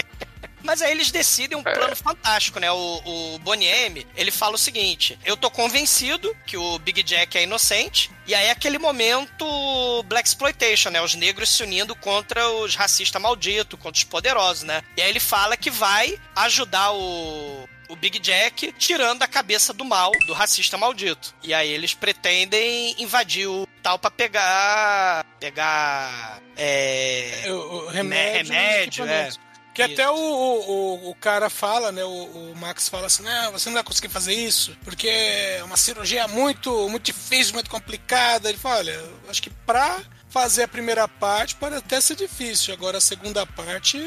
Mas 0.63 0.83
aí 0.83 0.93
eles 0.93 1.11
decidem 1.11 1.57
um 1.57 1.63
plano 1.63 1.97
fantástico, 1.97 2.61
né? 2.61 2.71
O, 2.71 3.03
o 3.05 3.39
Bonnie 3.41 3.67
M, 3.67 4.07
ele 4.15 4.31
fala 4.31 4.55
o 4.55 4.59
seguinte: 4.59 5.19
eu 5.25 5.37
tô 5.37 5.51
convencido 5.51 6.35
que 6.47 6.57
o 6.57 6.79
Big 6.79 7.03
Jack 7.03 7.37
é 7.37 7.43
inocente, 7.43 8.11
e 8.27 8.35
aí 8.35 8.47
é 8.47 8.51
aquele 8.51 8.79
momento 8.79 10.05
Black 10.05 10.29
Exploitation, 10.29 10.91
né? 10.91 11.01
Os 11.03 11.15
negros 11.15 11.49
se 11.49 11.63
unindo 11.63 11.97
contra 11.97 12.49
os 12.49 12.77
racistas 12.77 13.21
malditos, 13.21 13.81
contra 13.81 13.99
os 13.99 14.05
poderosos, 14.05 14.63
né? 14.63 14.83
E 14.97 15.03
aí 15.03 15.09
ele 15.09 15.21
fala 15.21 15.57
que 15.57 15.71
vai 15.71 16.19
ajudar 16.37 16.93
o. 16.93 17.69
O 17.91 17.97
Big 17.97 18.19
Jack 18.19 18.73
tirando 18.79 19.23
a 19.23 19.29
cabeça 19.29 19.73
do 19.73 19.85
mal, 19.85 20.13
do 20.27 20.33
racista 20.33 20.79
maldito. 20.79 21.35
E 21.43 21.53
aí 21.53 21.69
eles 21.71 21.93
pretendem 21.95 22.95
invadir 23.03 23.47
o 23.49 23.67
tal 23.83 23.99
pra 23.99 24.11
pegar. 24.11 25.25
pegar. 25.39 26.41
É. 26.57 27.45
O, 27.49 27.53
o 27.53 27.89
remédio, 27.89 28.53
remédio, 28.53 29.05
e 29.05 29.09
equipamentos. 29.09 29.41
Que 29.73 29.83
Isso. 29.85 29.93
até 29.93 30.11
o, 30.11 30.15
o, 30.17 31.11
o 31.11 31.15
cara 31.15 31.49
fala, 31.49 31.93
né? 31.93 32.05
O, 32.05 32.09
o 32.53 32.57
Max 32.57 32.89
fala 32.89 33.07
assim: 33.07 33.23
não, 33.23 33.53
você 33.53 33.69
não 33.69 33.75
vai 33.75 33.85
conseguir 33.85 34.09
fazer 34.09 34.35
isso, 34.35 34.77
porque 34.85 35.07
é 35.09 35.63
uma 35.65 35.77
cirurgia 35.77 36.27
muito, 36.27 36.89
muito 36.89 37.05
difícil, 37.05 37.55
muito 37.55 37.71
complicada. 37.71 38.49
Ele 38.49 38.59
fala: 38.59 38.79
olha, 38.79 39.05
acho 39.29 39.41
que 39.41 39.51
pra 39.51 40.01
fazer 40.29 40.65
a 40.65 40.69
primeira 40.69 41.07
parte 41.07 41.55
pode 41.55 41.77
até 41.77 42.01
ser 42.01 42.17
difícil, 42.17 42.75
agora 42.75 42.99
a 42.99 43.01
segunda 43.01 43.47
parte 43.47 43.99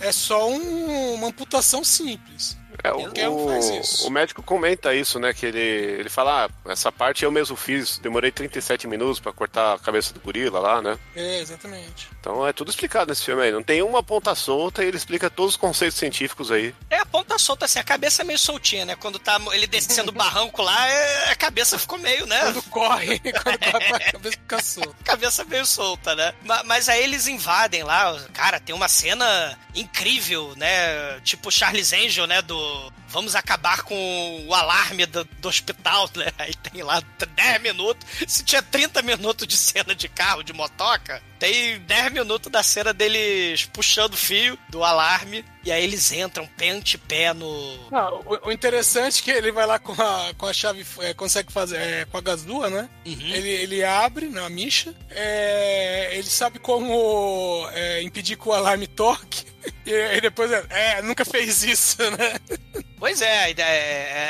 é 0.00 0.10
só 0.10 0.48
um- 0.48 1.14
uma 1.14 1.28
amputação 1.28 1.84
simples. 1.84 2.56
É, 2.82 3.28
o, 3.28 3.46
faz 3.48 3.68
isso. 3.70 4.06
o 4.06 4.10
médico 4.10 4.42
comenta 4.42 4.94
isso, 4.94 5.18
né? 5.18 5.32
Que 5.34 5.46
ele, 5.46 5.58
ele 5.58 6.08
fala, 6.08 6.46
ah, 6.46 6.70
essa 6.70 6.90
parte 6.90 7.24
eu 7.24 7.30
mesmo 7.30 7.56
fiz, 7.56 7.98
demorei 7.98 8.30
37 8.30 8.86
minutos 8.86 9.20
pra 9.20 9.32
cortar 9.32 9.74
a 9.74 9.78
cabeça 9.78 10.12
do 10.14 10.20
gorila 10.20 10.58
lá, 10.60 10.80
né? 10.82 10.98
É, 11.16 11.40
exatamente. 11.40 12.08
Então 12.20 12.46
é 12.46 12.52
tudo 12.52 12.70
explicado 12.70 13.10
nesse 13.10 13.24
filme 13.24 13.42
aí. 13.42 13.52
Não 13.52 13.62
tem 13.62 13.82
uma 13.82 14.02
ponta 14.02 14.34
solta 14.34 14.82
e 14.84 14.88
ele 14.88 14.96
explica 14.96 15.28
todos 15.30 15.54
os 15.54 15.56
conceitos 15.60 15.98
científicos 15.98 16.50
aí. 16.50 16.74
É 16.88 16.98
a 16.98 17.06
ponta 17.06 17.38
solta, 17.38 17.64
assim, 17.64 17.78
a 17.78 17.84
cabeça 17.84 18.22
é 18.22 18.24
meio 18.24 18.38
soltinha, 18.38 18.84
né? 18.84 18.96
Quando 18.96 19.18
tá 19.18 19.40
ele 19.52 19.66
descendo 19.66 20.10
o 20.10 20.14
barranco 20.14 20.62
lá, 20.62 20.86
é- 20.88 21.30
a 21.30 21.36
cabeça 21.36 21.78
ficou 21.78 21.98
meio, 21.98 22.26
né? 22.26 22.40
Quando 22.40 22.62
corre, 22.64 23.18
quando 23.42 23.58
corre, 23.58 23.94
a 23.94 24.12
cabeça 24.12 24.38
fica 24.38 24.62
solta. 24.62 24.94
cabeça 25.04 25.44
meio 25.44 25.66
solta, 25.66 26.14
né? 26.14 26.34
Ma- 26.44 26.62
Mas, 26.64 26.88
aí 26.88 27.02
eles 27.02 27.26
invadem 27.26 27.82
lá, 27.82 28.18
cara, 28.32 28.60
tem 28.60 28.74
uma 28.74 28.88
cena 28.88 29.58
incrível, 29.74 30.54
né? 30.56 31.20
Tipo 31.24 31.50
Charles 31.50 31.92
Angel, 31.92 32.26
né? 32.26 32.40
Do 32.42 32.60
Yo. 32.70 32.99
Vamos 33.10 33.34
acabar 33.34 33.82
com 33.82 34.46
o 34.46 34.54
alarme 34.54 35.04
do, 35.06 35.24
do 35.24 35.48
hospital, 35.48 36.08
né? 36.14 36.26
Aí 36.38 36.54
tem 36.54 36.82
lá 36.82 37.02
10 37.34 37.62
minutos. 37.62 38.06
Se 38.26 38.44
tinha 38.44 38.62
30 38.62 39.02
minutos 39.02 39.46
de 39.46 39.56
cena 39.56 39.94
de 39.94 40.08
carro, 40.08 40.42
de 40.42 40.52
motoca, 40.52 41.22
tem 41.38 41.78
10 41.80 42.12
minutos 42.12 42.50
da 42.50 42.62
cena 42.62 42.92
deles 42.92 43.64
puxando 43.72 44.14
o 44.14 44.16
fio 44.16 44.58
do 44.68 44.84
alarme. 44.84 45.44
E 45.64 45.70
aí 45.70 45.82
eles 45.84 46.10
entram 46.12 46.46
pé 46.46 46.70
ante 46.70 46.96
pé 46.96 47.34
no. 47.34 47.46
O, 47.46 48.48
o 48.48 48.52
interessante 48.52 49.20
é 49.20 49.24
que 49.24 49.30
ele 49.30 49.52
vai 49.52 49.66
lá 49.66 49.78
com 49.78 49.92
a, 49.92 50.32
com 50.36 50.46
a 50.46 50.52
chave, 50.52 50.86
é, 51.00 51.12
consegue 51.12 51.52
fazer 51.52 51.76
é, 51.76 52.04
com 52.06 52.16
a 52.16 52.20
gasdua, 52.20 52.70
né? 52.70 52.88
Ele, 53.04 53.48
ele 53.48 53.84
abre 53.84 54.28
na 54.28 54.48
micha, 54.48 54.94
é, 55.10 56.10
ele 56.16 56.28
sabe 56.28 56.58
como 56.58 57.68
é, 57.72 58.02
impedir 58.02 58.36
que 58.36 58.48
o 58.48 58.52
alarme 58.52 58.86
toque. 58.86 59.50
E 59.84 59.92
aí 59.92 60.20
depois, 60.20 60.50
é, 60.52 60.64
é, 60.70 61.02
nunca 61.02 61.24
fez 61.24 61.62
isso, 61.62 61.98
né? 62.12 62.36
Pois 63.00 63.20
é, 63.22 63.50
é, 63.50 63.54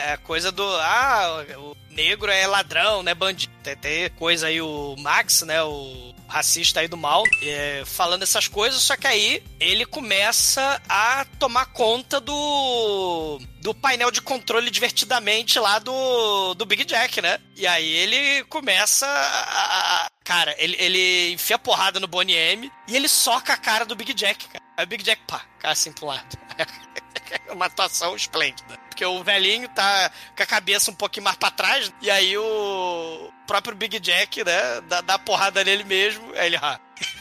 é 0.09 0.13
a 0.13 0.17
coisa 0.19 0.51
do. 0.53 0.65
Ah, 0.65 1.45
o 1.59 1.77
negro 1.91 2.31
é 2.31 2.47
ladrão, 2.47 3.03
né? 3.03 3.13
Bandido. 3.15 3.53
Tem, 3.65 3.77
tem 3.77 4.09
coisa 4.11 4.47
aí, 4.47 4.63
o 4.63 4.95
Max, 4.97 5.43
né? 5.43 5.61
O 5.63 6.15
racista 6.29 6.79
aí 6.79 6.87
do 6.87 6.97
mal, 6.97 7.25
é, 7.43 7.83
falando 7.85 8.23
essas 8.23 8.47
coisas, 8.47 8.81
só 8.81 8.97
que 8.97 9.09
aí 9.09 9.43
ele 9.59 9.85
começa 9.85 10.81
a 10.89 11.25
tomar 11.41 11.67
conta 11.67 12.21
do. 12.21 13.41
do 13.61 13.75
painel 13.75 14.13
de 14.13 14.23
controle 14.23 14.71
divertidamente 14.71 15.59
lá 15.59 15.81
do, 15.81 16.55
do 16.55 16.65
Big 16.65 16.85
Jack, 16.85 17.21
né? 17.21 17.41
E 17.57 17.67
aí 17.67 17.89
ele 17.89 18.45
começa 18.45 19.05
a. 19.07 20.05
a- 20.07 20.11
Cara, 20.23 20.55
ele, 20.59 20.77
ele 20.79 21.33
enfia 21.33 21.59
porrada 21.59 21.99
no 21.99 22.07
Bonnie 22.07 22.37
M 22.37 22.71
e 22.87 22.95
ele 22.95 23.09
soca 23.09 23.53
a 23.53 23.57
cara 23.57 23.85
do 23.85 23.97
Big 23.97 24.15
Jack, 24.15 24.47
cara. 24.47 24.63
Aí 24.77 24.85
o 24.85 24.89
Big 24.89 25.03
Jack, 25.03 25.23
pá, 25.27 25.41
cara 25.59 25.73
assim 25.73 25.91
pro 25.93 26.07
lado. 26.07 26.39
É 27.31 27.41
uma 27.53 27.67
atuação 27.67 28.15
esplêndida. 28.17 28.79
Porque 28.89 29.05
o 29.05 29.23
velhinho 29.23 29.69
tá 29.69 30.11
com 30.37 30.43
a 30.43 30.47
cabeça 30.47 30.91
um 30.91 30.95
pouquinho 30.95 31.25
mais 31.25 31.37
pra 31.37 31.51
trás, 31.51 31.93
e 32.03 32.11
aí 32.11 32.37
o 32.37 33.33
próprio 33.47 33.75
Big 33.77 33.99
Jack, 34.01 34.45
né, 34.45 34.81
dá, 34.83 35.01
dá 35.01 35.19
porrada 35.19 35.65
nele 35.65 35.85
mesmo, 35.85 36.33
aí 36.35 36.47
ele, 36.47 36.57
ah, 36.61 36.79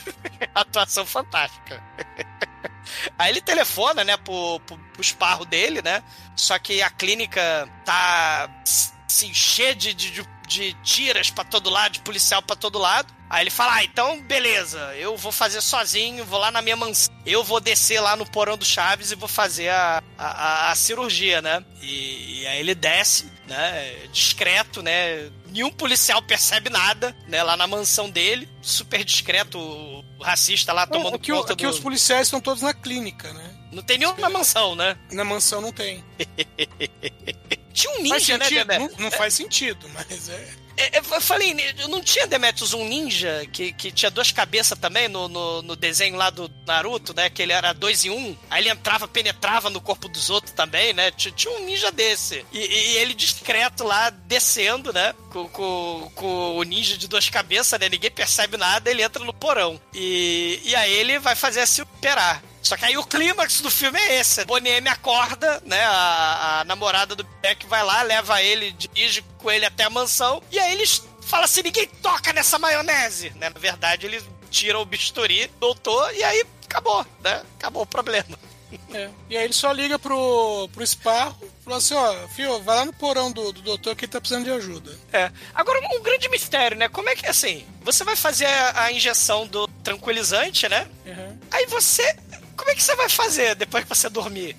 atuação 0.54 1.06
fantástica. 1.06 1.82
Aí 3.18 3.32
ele 3.32 3.40
telefona, 3.42 4.04
né, 4.04 4.18
pro, 4.18 4.60
pro, 4.62 4.76
pro 4.78 5.02
esparro 5.02 5.46
dele, 5.46 5.80
né, 5.82 6.04
só 6.36 6.58
que 6.58 6.82
a 6.82 6.90
clínica 6.90 7.70
tá, 7.86 8.50
assim, 9.08 9.32
cheia 9.34 9.76
de, 9.76 9.94
de, 9.94 10.12
de- 10.12 10.39
de 10.50 10.74
tiras 10.84 11.30
pra 11.30 11.44
todo 11.46 11.70
lado, 11.70 11.94
de 11.94 12.00
policial 12.02 12.42
pra 12.42 12.56
todo 12.56 12.78
lado. 12.78 13.14
Aí 13.30 13.44
ele 13.44 13.52
fala, 13.52 13.76
ah, 13.76 13.84
então 13.84 14.20
beleza, 14.24 14.80
eu 14.96 15.16
vou 15.16 15.32
fazer 15.32 15.62
sozinho, 15.62 16.26
vou 16.26 16.40
lá 16.40 16.50
na 16.50 16.62
minha 16.64 16.76
mansão. 16.76 17.14
Eu 17.26 17.44
vou 17.44 17.60
descer 17.60 18.00
lá 18.02 18.16
no 18.16 18.26
porão 18.26 18.58
do 18.58 18.66
Chaves 18.66 19.12
e 19.12 19.16
vou 19.16 19.30
fazer 19.30 19.70
a, 19.70 20.02
a, 20.18 20.72
a- 20.72 20.76
cirurgia, 20.76 21.40
né? 21.40 21.64
E, 21.80 22.42
e 22.42 22.48
aí 22.48 22.60
ele 22.60 22.74
desce, 22.74 23.32
né? 23.48 24.08
Discreto, 24.12 24.82
né? 24.82 25.30
Nenhum 25.48 25.70
policial 25.72 26.22
percebe 26.24 26.72
nada, 26.72 27.16
né? 27.28 27.44
Lá 27.44 27.56
na 27.56 27.68
mansão 27.68 28.10
dele. 28.10 28.50
Super 28.64 29.04
discreto, 29.04 29.60
o 29.60 30.04
racista 30.24 30.74
lá 30.74 30.88
tomando 30.88 31.16
Aqui, 31.16 31.32
o- 31.32 31.38
conta 31.38 31.54
aqui 31.54 31.66
do... 31.66 31.70
os 31.70 31.80
policiais 31.80 32.28
estão 32.28 32.42
todos 32.42 32.64
na 32.64 32.74
clínica, 32.74 33.32
né? 33.32 33.56
Não 33.72 33.84
tem 33.84 34.00
nenhum 34.00 34.16
na 34.18 34.30
mansão, 34.32 34.74
né? 34.74 34.98
Na 35.12 35.24
mansão 35.24 35.62
não 35.62 35.72
tem. 35.72 36.04
Tinha 37.80 37.94
um 37.94 38.02
ninja, 38.02 38.38
né? 38.38 38.50
Demetrius? 38.50 38.98
não, 38.98 39.04
não 39.06 39.12
faz 39.12 39.34
sentido, 39.34 39.90
mas 39.94 40.28
é. 40.30 40.70
É, 40.80 40.98
é, 40.98 41.00
Eu 41.00 41.22
falei, 41.22 41.54
não 41.90 42.02
tinha 42.02 42.26
Demetrius 42.26 42.74
um 42.74 42.88
ninja 42.88 43.46
que, 43.52 43.74
que 43.74 43.92
tinha 43.92 44.10
duas 44.10 44.32
cabeças 44.32 44.78
também 44.78 45.10
no, 45.10 45.28
no, 45.28 45.62
no 45.62 45.76
desenho 45.76 46.16
lá 46.16 46.30
do 46.30 46.50
Naruto, 46.66 47.14
né? 47.14 47.30
Que 47.30 47.42
ele 47.42 47.52
era 47.52 47.74
dois 47.74 48.06
em 48.06 48.10
um. 48.10 48.36
Aí 48.50 48.64
ele 48.64 48.70
entrava, 48.70 49.08
penetrava 49.08 49.70
no 49.70 49.82
corpo 49.82 50.08
dos 50.08 50.30
outros 50.30 50.54
também, 50.54 50.94
né? 50.94 51.12
Tinha, 51.12 51.34
tinha 51.34 51.54
um 51.54 51.66
ninja 51.66 51.92
desse. 51.92 52.46
E, 52.54 52.60
e 52.60 52.98
ele 52.98 53.14
discreto 53.14 53.84
lá, 53.84 54.10
descendo, 54.10 54.94
né? 54.94 55.14
Com, 55.30 55.48
com, 55.50 56.12
com 56.16 56.58
o 56.58 56.64
ninja 56.64 56.98
de 56.98 57.08
duas 57.08 57.30
cabeças, 57.30 57.80
né? 57.80 57.88
Ninguém 57.88 58.10
percebe 58.10 58.58
nada, 58.58 58.90
ele 58.90 59.04
entra 59.04 59.24
no 59.24 59.34
porão. 59.34 59.80
E, 59.94 60.60
e 60.64 60.76
aí 60.76 60.92
ele 60.92 61.20
vai 61.20 61.36
fazer 61.36 61.68
se 61.68 61.82
operar. 61.82 62.42
Só 62.62 62.76
que 62.76 62.86
aí 62.86 62.98
o 62.98 63.04
clímax 63.04 63.62
do 63.62 63.70
filme 63.72 64.00
é 64.00 64.20
esse. 64.20 64.44
Bonnie 64.46 64.74
M 64.74 64.90
acorda, 64.90 65.62
né? 65.66 65.84
A, 65.86 66.60
a 66.60 66.64
namorada 66.66 67.16
do 67.16 67.24
Beck 67.42 67.66
vai 67.68 67.84
lá, 67.84 68.02
leva 68.02 68.42
ele, 68.42 68.72
dirige 68.72 69.24
com 69.38 69.50
ele 69.50 69.66
até 69.66 69.86
a 69.86 69.90
mansão. 69.90 70.42
E 70.52 70.60
aí 70.60 70.74
eles 70.74 71.04
falam 71.22 71.46
assim: 71.46 71.62
ninguém 71.62 71.88
toca 71.88 72.34
nessa 72.34 72.60
maionese. 72.60 73.30
Né? 73.32 73.50
Na 73.50 73.60
verdade, 73.60 74.06
eles 74.06 74.24
tiram 74.50 74.82
o 74.82 74.86
bisturi, 74.86 75.50
doutor, 75.60 76.14
e 76.16 76.24
aí 76.24 76.44
acabou, 76.66 77.06
né? 77.22 77.44
Acabou 77.58 77.84
o 77.84 77.88
problema. 77.88 78.38
É. 78.94 79.10
E 79.30 79.38
aí 79.38 79.44
ele 79.46 79.54
só 79.54 79.72
liga 79.72 79.98
pro, 79.98 80.70
pro 80.72 80.86
Sparro, 80.86 81.36
falou 81.64 81.78
assim, 81.78 81.94
ó, 81.94 82.28
filho, 82.30 82.62
vai 82.62 82.76
lá 82.78 82.86
no 82.86 82.94
porão 82.94 83.32
do, 83.32 83.52
do 83.52 83.62
doutor 83.62 83.96
que 83.96 84.06
ele 84.06 84.12
tá 84.12 84.20
precisando 84.20 84.44
de 84.46 84.52
ajuda. 84.52 84.98
É. 85.12 85.32
Agora, 85.56 85.80
um 85.96 86.02
grande 86.04 86.30
mistério, 86.30 86.78
né? 86.78 86.88
Como 86.90 87.10
é 87.10 87.16
que, 87.16 87.26
assim, 87.28 87.66
você 87.82 88.04
vai 88.04 88.16
fazer 88.16 88.46
a, 88.46 88.84
a 88.86 88.92
injeção 88.92 89.48
do 89.48 89.68
tranquilizante, 89.84 90.68
né? 90.70 90.88
Uhum. 91.06 91.38
Aí 91.52 91.66
você. 91.68 92.16
Como 92.56 92.70
é 92.72 92.76
que 92.76 92.84
você 92.84 92.94
vai 92.96 93.08
fazer 93.08 93.56
depois 93.56 93.84
que 93.86 93.90
você 93.90 94.10
dormir? 94.10 94.56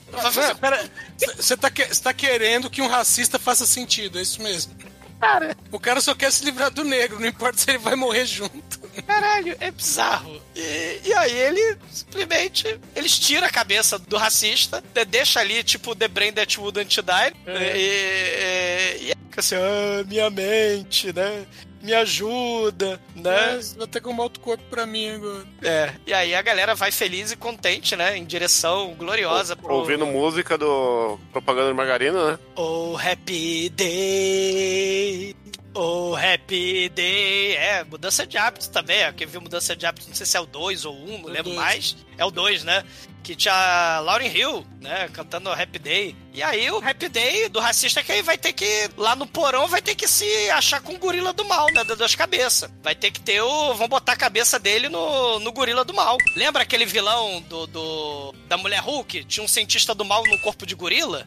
Você 1.36 1.56
tá, 1.56 1.70
que- 1.70 2.00
tá 2.00 2.14
querendo 2.14 2.70
que 2.70 2.80
um 2.80 2.88
racista 2.88 3.38
faça 3.38 3.66
sentido, 3.66 4.18
é 4.18 4.22
isso 4.22 4.40
mesmo. 4.42 4.74
Cara, 5.20 5.54
O 5.70 5.78
cara 5.78 6.00
só 6.00 6.14
quer 6.14 6.32
se 6.32 6.44
livrar 6.44 6.70
do 6.70 6.82
negro, 6.82 7.20
não 7.20 7.26
importa 7.28 7.58
se 7.58 7.70
ele 7.70 7.78
vai 7.78 7.94
morrer 7.94 8.24
junto. 8.24 8.80
Caralho, 9.06 9.54
é 9.60 9.70
bizarro. 9.70 10.40
E, 10.56 11.00
e 11.04 11.12
aí 11.14 11.38
ele 11.38 11.76
simplesmente 11.90 12.80
eles 12.96 13.18
tiram 13.18 13.46
a 13.46 13.50
cabeça 13.50 13.98
do 13.98 14.16
racista, 14.16 14.82
de- 14.94 15.04
deixa 15.04 15.38
ali, 15.40 15.62
tipo, 15.62 15.94
The 15.94 16.08
Brain 16.08 16.32
That 16.32 16.58
Wouldn't 16.58 17.02
Die. 17.02 17.12
É. 17.46 17.76
E, 17.76 19.06
e, 19.08 19.12
e 19.12 19.14
fica 19.26 19.40
assim, 19.40 19.56
ah, 19.56 20.04
minha 20.06 20.30
mente, 20.30 21.12
né? 21.12 21.44
Me 21.82 21.94
ajuda, 21.94 23.00
né? 23.14 23.52
Mas 23.54 23.72
vai 23.74 23.86
ter 23.86 24.00
que 24.00 24.06
arrumar 24.06 24.24
outro 24.24 24.40
corpo 24.40 24.62
pra 24.68 24.84
mim 24.86 25.08
agora. 25.10 25.46
É. 25.62 25.92
E 26.06 26.12
aí 26.12 26.34
a 26.34 26.42
galera 26.42 26.74
vai 26.74 26.92
feliz 26.92 27.32
e 27.32 27.36
contente, 27.36 27.96
né? 27.96 28.16
Em 28.18 28.24
direção 28.24 28.94
gloriosa 28.98 29.56
pro. 29.56 29.72
Ouvindo 29.74 30.04
música 30.06 30.58
do 30.58 31.18
Propaganda 31.32 31.68
de 31.68 31.74
Margarina, 31.74 32.32
né? 32.32 32.38
Oh, 32.54 32.96
happy 32.98 33.70
day. 33.70 35.34
Oh, 35.74 36.14
happy 36.16 36.88
day. 36.90 37.54
É, 37.56 37.84
mudança 37.84 38.26
de 38.26 38.36
hábitos 38.36 38.68
também. 38.68 38.98
é, 39.02 39.12
Quem 39.12 39.26
viu 39.26 39.40
mudança 39.40 39.74
de 39.76 39.86
hábitos, 39.86 40.08
não 40.08 40.14
sei 40.14 40.26
se 40.26 40.36
é 40.36 40.40
o 40.40 40.46
2 40.46 40.84
ou 40.84 40.94
1, 40.94 40.96
um, 41.14 41.18
não 41.18 41.28
lembro 41.28 41.44
dois. 41.44 41.56
mais. 41.56 41.96
É 42.18 42.24
o 42.24 42.30
2, 42.30 42.64
né? 42.64 42.84
Que 43.22 43.36
tinha 43.36 43.54
a 43.54 44.00
Lauryn 44.00 44.28
Hill, 44.34 44.66
né? 44.80 45.08
Cantando 45.12 45.50
Happy 45.52 45.78
Day. 45.78 46.16
E 46.32 46.42
aí 46.42 46.70
o 46.70 46.78
Happy 46.78 47.08
Day 47.08 47.48
do 47.48 47.58
racista 47.60 48.02
que 48.02 48.12
aí 48.12 48.22
vai 48.22 48.38
ter 48.38 48.52
que, 48.52 48.88
lá 48.96 49.16
no 49.16 49.26
porão, 49.26 49.66
vai 49.66 49.82
ter 49.82 49.94
que 49.96 50.06
se 50.06 50.24
achar 50.50 50.80
com 50.80 50.94
o 50.94 50.98
gorila 50.98 51.32
do 51.32 51.44
mal, 51.44 51.66
né? 51.72 51.82
Das 51.84 51.98
duas 51.98 52.14
cabeças. 52.14 52.70
Vai 52.82 52.94
ter 52.94 53.10
que 53.10 53.20
ter 53.20 53.40
o. 53.42 53.74
Vão 53.74 53.88
botar 53.88 54.12
a 54.12 54.16
cabeça 54.16 54.58
dele 54.58 54.88
no, 54.88 55.38
no 55.40 55.52
gorila 55.52 55.84
do 55.84 55.92
mal. 55.92 56.16
Lembra 56.36 56.62
aquele 56.62 56.86
vilão 56.86 57.40
do, 57.42 57.66
do 57.66 58.34
da 58.48 58.56
Mulher 58.56 58.80
Hulk? 58.80 59.24
Tinha 59.24 59.44
um 59.44 59.48
cientista 59.48 59.94
do 59.94 60.04
mal 60.04 60.22
no 60.24 60.38
corpo 60.38 60.64
de 60.64 60.74
gorila? 60.74 61.26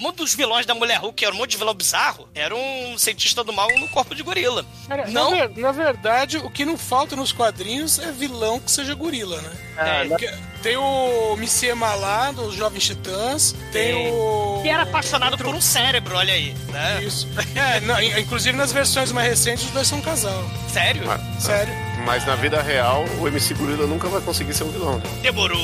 Um 0.00 0.12
dos 0.12 0.34
vilões 0.34 0.66
da 0.66 0.74
Mulher 0.74 0.98
Hulk, 1.00 1.24
era 1.24 1.34
um 1.34 1.38
monte 1.38 1.50
de 1.52 1.56
vilão 1.56 1.74
bizarro, 1.74 2.28
era 2.34 2.54
um 2.54 2.96
cientista 2.98 3.42
do 3.42 3.52
mal 3.52 3.68
no 3.78 3.88
corpo 3.88 4.14
de 4.14 4.22
gorila. 4.22 4.64
Cara, 4.88 5.06
Não. 5.08 5.30
Na, 5.30 5.46
ver- 5.46 5.56
na 5.58 5.72
verdade, 5.72 6.36
o 6.38 6.50
que 6.50 6.64
não 6.64 6.76
falta 6.76 7.16
nos 7.16 7.32
quadrinhos 7.32 7.98
é 7.98 8.12
vilão 8.12 8.60
que 8.60 8.70
seja 8.70 8.94
gorila, 8.94 9.40
né? 9.40 9.52
É, 9.78 10.04
Porque 10.08 10.30
Tem 10.62 10.76
o 10.76 11.31
Missema 11.36 11.94
lá, 11.94 12.30
dos 12.32 12.54
Jovens 12.54 12.84
Titãs. 12.84 13.54
Tem, 13.72 13.94
Tem. 14.04 14.12
o. 14.12 14.60
Que 14.62 14.68
era 14.68 14.82
apaixonado 14.84 15.36
por 15.36 15.46
um 15.54 15.60
cérebro, 15.60 16.16
olha 16.16 16.32
aí, 16.34 16.54
né? 16.68 17.02
Isso. 17.02 17.26
É, 17.54 17.80
não, 17.80 18.00
in- 18.00 18.20
inclusive 18.20 18.56
nas 18.56 18.72
versões 18.72 19.10
mais 19.12 19.28
recentes, 19.28 19.64
os 19.64 19.70
dois 19.70 19.86
são 19.86 19.98
um 19.98 20.02
casal. 20.02 20.44
Sério? 20.72 21.02
Mas, 21.06 21.42
Sério. 21.42 21.72
mas 22.06 22.24
na 22.26 22.34
vida 22.36 22.60
real, 22.62 23.04
o 23.20 23.26
MC 23.28 23.54
Gorila 23.54 23.86
nunca 23.86 24.08
vai 24.08 24.20
conseguir 24.20 24.54
ser 24.54 24.64
um 24.64 24.70
vilão. 24.70 24.98
né? 24.98 25.04
Demorou. 25.22 25.58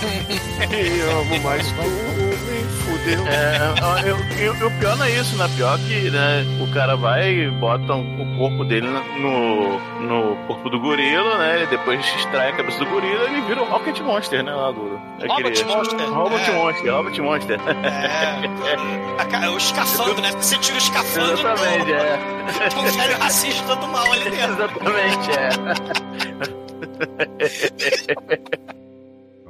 Eu 0.00 1.20
amo 1.20 1.40
mais 1.42 1.66
tu, 1.72 1.82
me 1.82 2.64
fudeu. 2.82 3.26
É, 3.26 4.08
eu- 4.08 4.54
eu- 4.54 4.66
o 4.66 4.70
pior 4.78 4.96
não 4.96 5.04
é 5.06 5.10
isso, 5.12 5.36
né? 5.36 5.48
Pior 5.56 5.78
que 5.78 6.10
né, 6.10 6.44
o 6.60 6.66
cara 6.72 6.96
vai 6.96 7.28
e 7.30 7.50
bota 7.50 7.94
um- 7.94 8.22
o 8.34 8.38
corpo 8.38 8.64
dele 8.64 8.86
no, 8.88 9.78
no 10.00 10.36
corpo 10.46 10.68
do 10.70 10.78
gorila, 10.80 11.38
né? 11.38 11.62
E 11.64 11.66
depois 11.66 12.00
extrai 12.16 12.50
a 12.50 12.56
cabeça 12.56 12.78
do 12.78 12.86
gorila 12.86 13.24
e 13.24 13.32
ele 13.34 13.40
vira 13.42 13.62
o 13.62 13.64
Rocket 13.64 13.98
Monster, 14.00 14.42
né? 14.42 14.52
Lá 14.54 14.70
do. 14.70 14.98
Robot 15.28 15.64
Monster. 15.64 16.10
Robot 16.12 16.42
É. 16.50 16.52
Monster, 16.52 16.94
Robot 16.94 17.20
Monster. 17.20 17.58
É. 19.18 19.24
Ca- 19.24 19.50
O 19.50 19.56
escafandro, 19.58 20.20
né? 20.22 20.30
Você 20.32 20.56
tira 20.58 20.74
o 20.76 20.78
escafandro 20.78 21.32
Exatamente, 21.40 21.92
é. 21.92 22.18
Tem 22.70 22.78
um 22.78 22.84
velho 22.90 23.18
racista 23.18 23.76
do 23.76 23.88
mal 23.88 24.12
ali 24.12 24.30
dentro. 24.30 24.52
Exatamente, 24.54 25.30
é. 25.32 25.48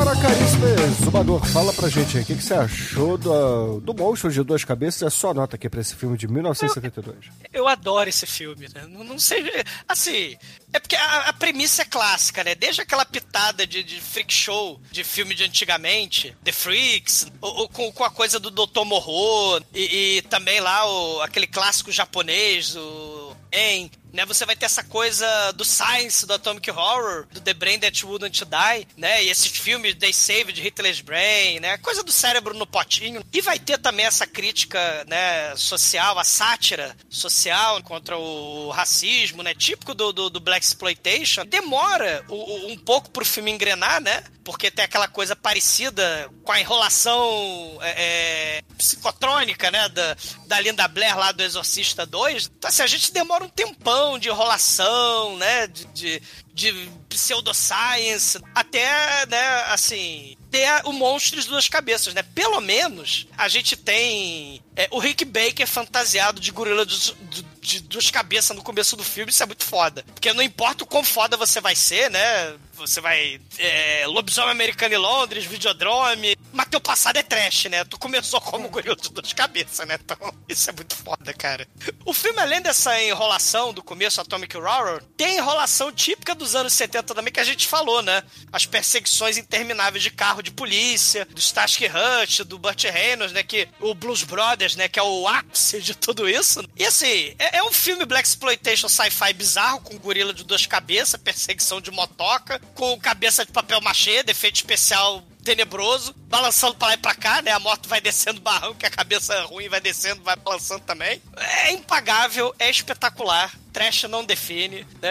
Agora, 0.00 0.16
caríssimo 0.16 0.64
Zumbador, 1.04 1.44
fala 1.44 1.74
pra 1.74 1.86
gente 1.90 2.16
aí, 2.16 2.22
o 2.22 2.26
que, 2.26 2.34
que 2.34 2.42
você 2.42 2.54
achou 2.54 3.18
do, 3.18 3.80
do 3.80 3.92
Monstro 3.92 4.32
de 4.32 4.42
Duas 4.42 4.64
Cabeças? 4.64 5.02
É 5.02 5.10
só 5.10 5.34
nota 5.34 5.56
aqui 5.56 5.68
pra 5.68 5.78
esse 5.78 5.94
filme 5.94 6.16
de 6.16 6.26
1972. 6.26 7.26
Eu 7.52 7.68
adoro 7.68 8.08
esse 8.08 8.24
filme, 8.26 8.66
né? 8.74 8.86
Não, 8.88 9.04
não 9.04 9.18
sei. 9.18 9.44
Assim, 9.86 10.38
é 10.72 10.80
porque 10.80 10.96
a, 10.96 11.28
a 11.28 11.32
premissa 11.34 11.82
é 11.82 11.84
clássica, 11.84 12.42
né? 12.42 12.54
Desde 12.54 12.80
aquela 12.80 13.04
pitada 13.04 13.66
de, 13.66 13.82
de 13.82 14.00
freak 14.00 14.32
show 14.32 14.80
de 14.90 15.04
filme 15.04 15.34
de 15.34 15.44
antigamente, 15.44 16.34
The 16.42 16.52
Freaks, 16.52 17.26
ou, 17.38 17.54
ou 17.56 17.68
com, 17.68 17.92
com 17.92 18.04
a 18.04 18.10
coisa 18.10 18.40
do 18.40 18.50
Dr. 18.50 18.86
Morro, 18.86 19.60
e, 19.74 20.16
e 20.16 20.22
também 20.22 20.60
lá 20.60 20.90
o, 20.90 21.20
aquele 21.20 21.46
clássico 21.46 21.92
japonês, 21.92 22.74
o 22.74 23.36
En. 23.52 23.90
Né, 24.12 24.24
você 24.26 24.44
vai 24.44 24.56
ter 24.56 24.66
essa 24.66 24.82
coisa 24.82 25.52
do 25.52 25.64
Science, 25.64 26.26
do 26.26 26.34
Atomic 26.34 26.70
Horror, 26.70 27.26
do 27.32 27.40
The 27.40 27.54
Brain 27.54 27.78
That 27.78 28.04
Wouldn't 28.04 28.44
Die, 28.44 28.88
né? 28.96 29.24
E 29.24 29.28
esses 29.30 29.52
filmes 29.52 29.94
They 29.94 30.12
Saved, 30.12 30.60
Hitler's 30.60 31.00
Brain, 31.00 31.60
né? 31.60 31.78
Coisa 31.78 32.02
do 32.02 32.10
cérebro 32.12 32.54
no 32.54 32.66
potinho. 32.66 33.24
E 33.32 33.40
vai 33.40 33.58
ter 33.58 33.78
também 33.78 34.06
essa 34.06 34.26
crítica, 34.26 35.04
né, 35.06 35.54
social, 35.56 36.18
a 36.18 36.24
sátira 36.24 36.96
social 37.08 37.82
contra 37.82 38.16
o 38.18 38.70
racismo, 38.70 39.42
né? 39.42 39.54
Típico 39.54 39.94
do, 39.94 40.12
do, 40.12 40.30
do 40.30 40.40
Black 40.40 40.64
Exploitation. 40.64 41.44
Demora 41.46 42.24
o- 42.28 42.34
o- 42.34 42.72
um 42.72 42.76
pouco 42.76 43.10
pro 43.10 43.24
filme 43.24 43.50
engrenar, 43.50 44.00
né? 44.00 44.24
Porque 44.42 44.70
tem 44.70 44.84
aquela 44.84 45.06
coisa 45.06 45.36
parecida 45.36 46.28
com 46.42 46.50
a 46.50 46.60
enrolação 46.60 47.78
é, 47.82 48.58
é, 48.58 48.62
psicotrônica, 48.76 49.70
né? 49.70 49.88
Da, 49.90 50.16
da 50.46 50.60
Linda 50.60 50.88
Blair 50.88 51.16
lá 51.16 51.30
do 51.32 51.42
Exorcista 51.42 52.04
2. 52.06 52.50
Então, 52.58 52.68
assim, 52.68 52.82
a 52.82 52.86
gente 52.86 53.12
demora 53.12 53.44
um 53.44 53.48
tempão 53.48 53.99
de 54.18 54.28
enrolação, 54.28 55.36
né? 55.36 55.66
De, 55.66 55.84
de, 55.86 56.22
de 56.52 56.90
pseudoscience, 57.08 58.38
até, 58.54 59.26
né, 59.26 59.62
assim, 59.68 60.36
ter 60.50 60.68
o 60.84 60.92
Monstros 60.92 61.44
de 61.44 61.50
Duas 61.50 61.68
Cabeças, 61.68 62.12
né? 62.14 62.22
Pelo 62.22 62.60
menos 62.60 63.26
a 63.36 63.48
gente 63.48 63.76
tem 63.76 64.62
é, 64.76 64.88
o 64.90 64.98
Rick 64.98 65.24
Baker 65.24 65.66
fantasiado 65.66 66.40
de 66.40 66.50
gorila 66.50 66.84
de- 66.84 67.14
de 67.60 67.80
duas 67.80 68.10
cabeças 68.10 68.56
no 68.56 68.62
começo 68.62 68.96
do 68.96 69.04
filme, 69.04 69.30
isso 69.30 69.42
é 69.42 69.46
muito 69.46 69.64
foda. 69.64 70.04
Porque 70.14 70.32
não 70.32 70.42
importa 70.42 70.84
o 70.84 70.86
quão 70.86 71.04
foda 71.04 71.36
você 71.36 71.60
vai 71.60 71.76
ser, 71.76 72.10
né? 72.10 72.54
Você 72.74 73.00
vai. 73.00 73.40
É, 73.58 74.06
lobisomem 74.06 74.50
americano 74.50 74.94
em 74.94 74.98
Londres, 74.98 75.44
Videodrome. 75.44 76.36
Mas 76.52 76.68
teu 76.68 76.80
passado 76.80 77.18
é 77.18 77.22
trash, 77.22 77.66
né? 77.66 77.84
Tu 77.84 77.98
começou 77.98 78.40
como 78.40 78.68
gorila 78.68 78.96
de 78.96 79.10
duas 79.10 79.32
cabeças, 79.32 79.86
né? 79.86 79.98
Então, 80.02 80.16
isso 80.48 80.70
é 80.70 80.72
muito 80.72 80.96
foda, 80.96 81.32
cara. 81.34 81.68
O 82.04 82.14
filme, 82.14 82.40
além 82.40 82.62
dessa 82.62 83.00
enrolação 83.02 83.72
do 83.72 83.82
começo, 83.82 84.20
Atomic 84.20 84.56
Horror, 84.56 85.02
tem 85.16 85.36
enrolação 85.36 85.92
típica 85.92 86.34
dos 86.34 86.54
anos 86.54 86.72
70 86.72 87.14
também, 87.14 87.32
que 87.32 87.40
a 87.40 87.44
gente 87.44 87.68
falou, 87.68 88.02
né? 88.02 88.22
As 88.50 88.64
perseguições 88.64 89.36
intermináveis 89.36 90.02
de 90.02 90.10
carro 90.10 90.42
de 90.42 90.50
polícia, 90.50 91.26
do 91.26 91.38
Starsky 91.38 91.86
Hutch, 91.86 92.40
do 92.40 92.58
Burt 92.58 92.84
Reynolds, 92.84 93.32
né? 93.32 93.42
Que 93.42 93.68
o 93.78 93.94
Blues 93.94 94.22
Brothers, 94.22 94.74
né? 94.74 94.88
Que 94.88 94.98
é 94.98 95.02
o 95.02 95.28
ápice 95.28 95.80
de 95.80 95.94
tudo 95.94 96.28
isso. 96.28 96.64
E 96.76 96.86
assim, 96.86 97.34
é, 97.38 97.59
é 97.60 97.64
um 97.64 97.72
filme 97.72 98.04
Black 98.06 98.26
Exploitation 98.28 98.88
sci-fi 98.88 99.32
bizarro, 99.32 99.80
com 99.80 99.98
gorila 99.98 100.32
de 100.34 100.44
duas 100.44 100.66
cabeças, 100.66 101.20
perseguição 101.20 101.80
de 101.80 101.90
motoca, 101.90 102.60
com 102.74 102.98
cabeça 102.98 103.44
de 103.44 103.52
papel 103.52 103.80
machê, 103.80 104.22
defeito 104.22 104.56
especial 104.56 105.22
tenebroso, 105.44 106.14
balançando 106.28 106.74
pra 106.74 106.88
lá 106.88 106.94
e 106.94 106.98
pra 106.98 107.14
cá, 107.14 107.40
né? 107.40 107.50
A 107.50 107.58
moto 107.58 107.88
vai 107.88 108.00
descendo 108.00 108.40
barranco, 108.42 108.74
que 108.74 108.86
a 108.86 108.90
cabeça 108.90 109.40
ruim 109.44 109.68
vai 109.70 109.80
descendo, 109.80 110.22
vai 110.22 110.36
balançando 110.36 110.80
também. 110.84 111.20
É 111.36 111.72
impagável, 111.72 112.54
é 112.58 112.68
espetacular. 112.68 113.50
Trash 113.72 114.02
não 114.04 114.24
define. 114.24 114.86
né? 115.00 115.10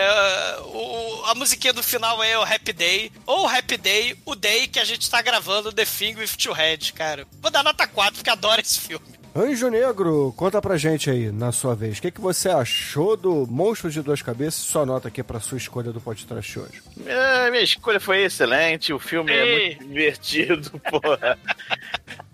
O- 0.65 1.23
a 1.25 1.33
musiquinha 1.35 1.73
do 1.73 1.81
final 1.81 2.21
é 2.23 2.37
o 2.37 2.43
Happy 2.43 2.73
Day. 2.73 3.11
Ou 3.25 3.47
Happy 3.47 3.77
Day, 3.77 4.17
o 4.25 4.35
Day 4.35 4.67
que 4.67 4.79
a 4.79 4.85
gente 4.85 5.09
tá 5.09 5.21
gravando 5.21 5.73
The 5.73 5.85
Thing 5.85 6.15
with 6.15 6.29
Two 6.37 6.53
Heads, 6.53 6.91
cara. 6.91 7.25
Vou 7.41 7.49
dar 7.51 7.63
nota 7.63 7.87
4, 7.87 8.15
porque 8.15 8.29
adoro 8.29 8.61
esse 8.61 8.79
filme. 8.79 9.18
Anjo 9.35 9.69
Negro, 9.69 10.33
conta 10.35 10.59
pra 10.61 10.75
gente 10.75 11.09
aí, 11.09 11.31
na 11.31 11.51
sua 11.51 11.75
vez. 11.75 11.97
O 11.97 12.01
que, 12.01 12.11
que 12.11 12.19
você 12.19 12.49
achou 12.49 13.15
do 13.15 13.45
Monstro 13.47 13.89
de 13.89 14.01
Duas 14.01 14.21
Cabeças? 14.21 14.55
Sua 14.61 14.85
nota 14.85 15.07
aqui 15.07 15.21
pra 15.23 15.39
sua 15.39 15.57
escolha 15.57 15.91
do 15.91 16.01
podcast 16.01 16.59
hoje. 16.59 16.81
É, 17.05 17.49
minha 17.51 17.63
escolha 17.63 17.99
foi 17.99 18.23
excelente, 18.23 18.91
o 18.91 18.99
filme 18.99 19.31
é 19.31 19.45
Ei. 19.45 19.65
muito 19.75 19.87
divertido, 19.87 20.71
porra. 20.89 21.37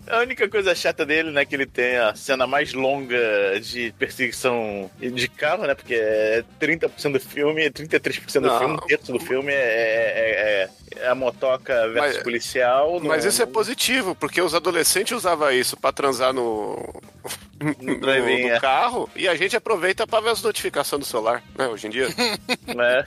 A 0.08 0.20
única 0.20 0.48
coisa 0.48 0.74
chata 0.74 1.04
dele, 1.04 1.30
né, 1.30 1.44
que 1.44 1.54
ele 1.54 1.66
tem 1.66 1.96
a 1.98 2.14
cena 2.14 2.46
mais 2.46 2.72
longa 2.72 3.18
de 3.60 3.92
perseguição 3.98 4.90
de 4.98 5.28
carro, 5.28 5.66
né, 5.66 5.74
porque 5.74 5.94
é 5.94 6.44
30% 6.60 7.12
do 7.12 7.20
filme, 7.20 7.70
33% 7.70 8.40
do 8.40 8.46
Não. 8.48 8.58
filme, 8.58 8.74
um 8.74 8.78
terço 8.78 9.12
do 9.12 9.18
filme 9.20 9.52
é, 9.52 9.56
é- 9.56 10.62
é- 10.62 10.62
é 10.64 10.68
a 11.06 11.14
motoca 11.14 11.88
versus 11.88 12.14
Mas- 12.16 12.22
policial. 12.22 13.00
Mas 13.02 13.24
no- 13.24 13.30
isso 13.30 13.42
é 13.42 13.46
positivo, 13.46 14.14
porque 14.14 14.40
os 14.40 14.54
adolescentes 14.54 15.12
usavam 15.16 15.50
isso 15.52 15.76
pra 15.76 15.92
transar 15.92 16.32
no, 16.32 16.76
no, 17.80 18.00
drive-in, 18.00 18.42
no 18.48 18.54
é. 18.54 18.60
carro 18.60 19.08
e 19.16 19.26
a 19.28 19.34
gente 19.34 19.56
aproveita 19.56 20.06
pra 20.06 20.20
ver 20.20 20.30
as 20.30 20.42
notificações 20.42 21.00
do 21.00 21.06
celular, 21.06 21.42
né, 21.56 21.66
hoje 21.68 21.86
em 21.86 21.90
dia. 21.90 22.08
né? 22.74 23.04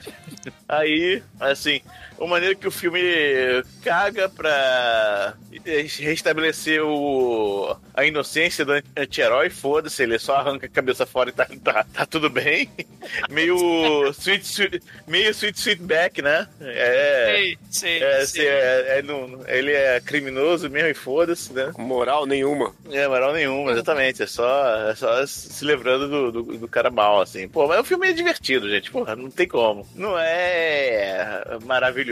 Aí, 0.68 1.22
assim, 1.38 1.80
o 2.20 2.26
maneiro 2.28 2.56
que 2.56 2.68
o 2.68 2.70
filme 2.70 3.00
caga 3.82 4.28
pra 4.28 5.34
restabelecer 5.98 6.82
o, 6.84 7.76
a 7.94 8.04
inocência 8.04 8.64
do 8.64 8.72
anti-herói, 8.96 9.50
foda-se, 9.50 10.02
ele 10.02 10.18
só 10.18 10.36
arranca 10.36 10.66
a 10.66 10.70
cabeça 10.70 11.04
fora 11.06 11.30
e 11.30 11.32
tá, 11.32 11.46
tá, 11.64 11.84
tá 11.92 12.06
tudo 12.06 12.30
bem. 12.30 12.70
Meio 13.30 14.10
sweet, 14.12 14.44
sweet, 14.46 14.82
meio 15.06 15.30
sweet, 15.30 15.58
sweet 15.58 15.82
back, 15.82 16.20
né? 16.22 16.46
É. 16.60 17.24
Sei, 17.34 17.58
sei, 17.70 18.02
é, 18.02 18.26
sei. 18.26 18.46
é- 18.46 18.98
é 18.98 19.02
no- 19.02 19.42
ele 19.48 19.72
é 19.72 20.00
criminoso 20.00 20.68
mesmo 20.70 20.88
e 20.88 20.94
foda-se, 20.94 21.52
né? 21.52 21.72
Moral 21.78 22.26
nenhuma. 22.26 22.74
É, 22.90 23.08
moral 23.08 23.32
nenhuma, 23.32 23.72
exatamente. 23.72 24.22
É 24.22 24.26
só, 24.26 24.90
é 24.90 24.94
só 24.94 25.26
se 25.26 25.64
lembrando 25.64 26.08
do, 26.08 26.32
do, 26.32 26.58
do 26.58 26.68
cara 26.68 26.90
mal, 26.90 27.20
assim. 27.22 27.48
Pô, 27.48 27.66
mas 27.66 27.80
o 27.80 27.84
filme 27.84 28.08
é 28.08 28.12
divertido, 28.12 28.68
gente. 28.68 28.90
Porra, 28.90 29.16
não 29.16 29.30
tem 29.30 29.48
como. 29.48 29.86
Não 29.94 30.18
é 30.18 31.42
maravilhoso, 31.64 32.09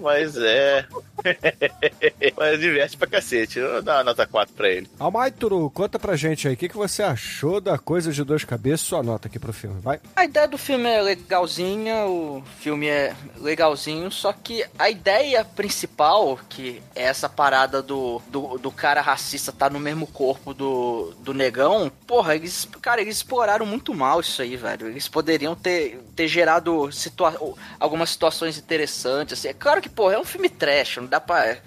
mas 0.00 0.36
é. 0.36 0.86
mas 2.36 2.60
diverte 2.60 2.96
pra 2.96 3.06
cacete. 3.06 3.58
Eu 3.58 3.72
vou 3.72 3.82
dar 3.82 3.98
uma 3.98 4.04
nota 4.04 4.26
4 4.26 4.54
pra 4.54 4.68
ele. 4.68 4.88
Almaituru, 4.98 5.70
conta 5.70 5.98
pra 5.98 6.16
gente 6.16 6.48
aí, 6.48 6.54
o 6.54 6.56
que, 6.56 6.68
que 6.68 6.76
você 6.76 7.02
achou 7.02 7.60
da 7.60 7.78
Coisa 7.78 8.12
de 8.12 8.24
Duas 8.24 8.44
Cabeças? 8.44 8.86
Sua 8.86 9.02
nota 9.02 9.28
aqui 9.28 9.38
pro 9.38 9.52
filme, 9.52 9.80
vai. 9.80 10.00
A 10.14 10.24
ideia 10.24 10.46
do 10.46 10.58
filme 10.58 10.88
é 10.88 11.00
legalzinha, 11.02 12.06
o 12.06 12.42
filme 12.60 12.86
é 12.86 13.14
legalzinho, 13.38 14.10
só 14.10 14.32
que 14.32 14.64
a 14.78 14.90
ideia 14.90 15.44
principal, 15.44 16.38
que 16.48 16.82
é 16.94 17.04
essa 17.04 17.28
parada 17.28 17.82
do, 17.82 18.20
do, 18.28 18.58
do 18.58 18.70
cara 18.70 19.00
racista 19.00 19.52
tá 19.52 19.70
no 19.70 19.80
mesmo 19.80 20.06
corpo 20.06 20.52
do, 20.52 21.14
do 21.20 21.32
negão, 21.32 21.90
porra, 22.06 22.34
eles, 22.34 22.68
cara, 22.80 23.00
eles 23.00 23.16
exploraram 23.16 23.66
muito 23.66 23.94
mal 23.94 24.20
isso 24.20 24.42
aí, 24.42 24.56
velho. 24.56 24.88
Eles 24.88 25.08
poderiam 25.08 25.54
ter, 25.54 26.00
ter 26.14 26.28
gerado 26.28 26.90
situa 26.92 27.34
algumas 27.78 28.10
situações 28.10 28.58
interessantes, 28.58 29.25
assim. 29.34 29.48
É 29.48 29.52
claro 29.52 29.80
que, 29.80 29.88
porra, 29.88 30.14
é 30.14 30.18
um 30.18 30.24
filme 30.24 30.48
trash, 30.48 30.96
não 30.98 31.06
dá 31.06 31.20
pra 31.20 31.58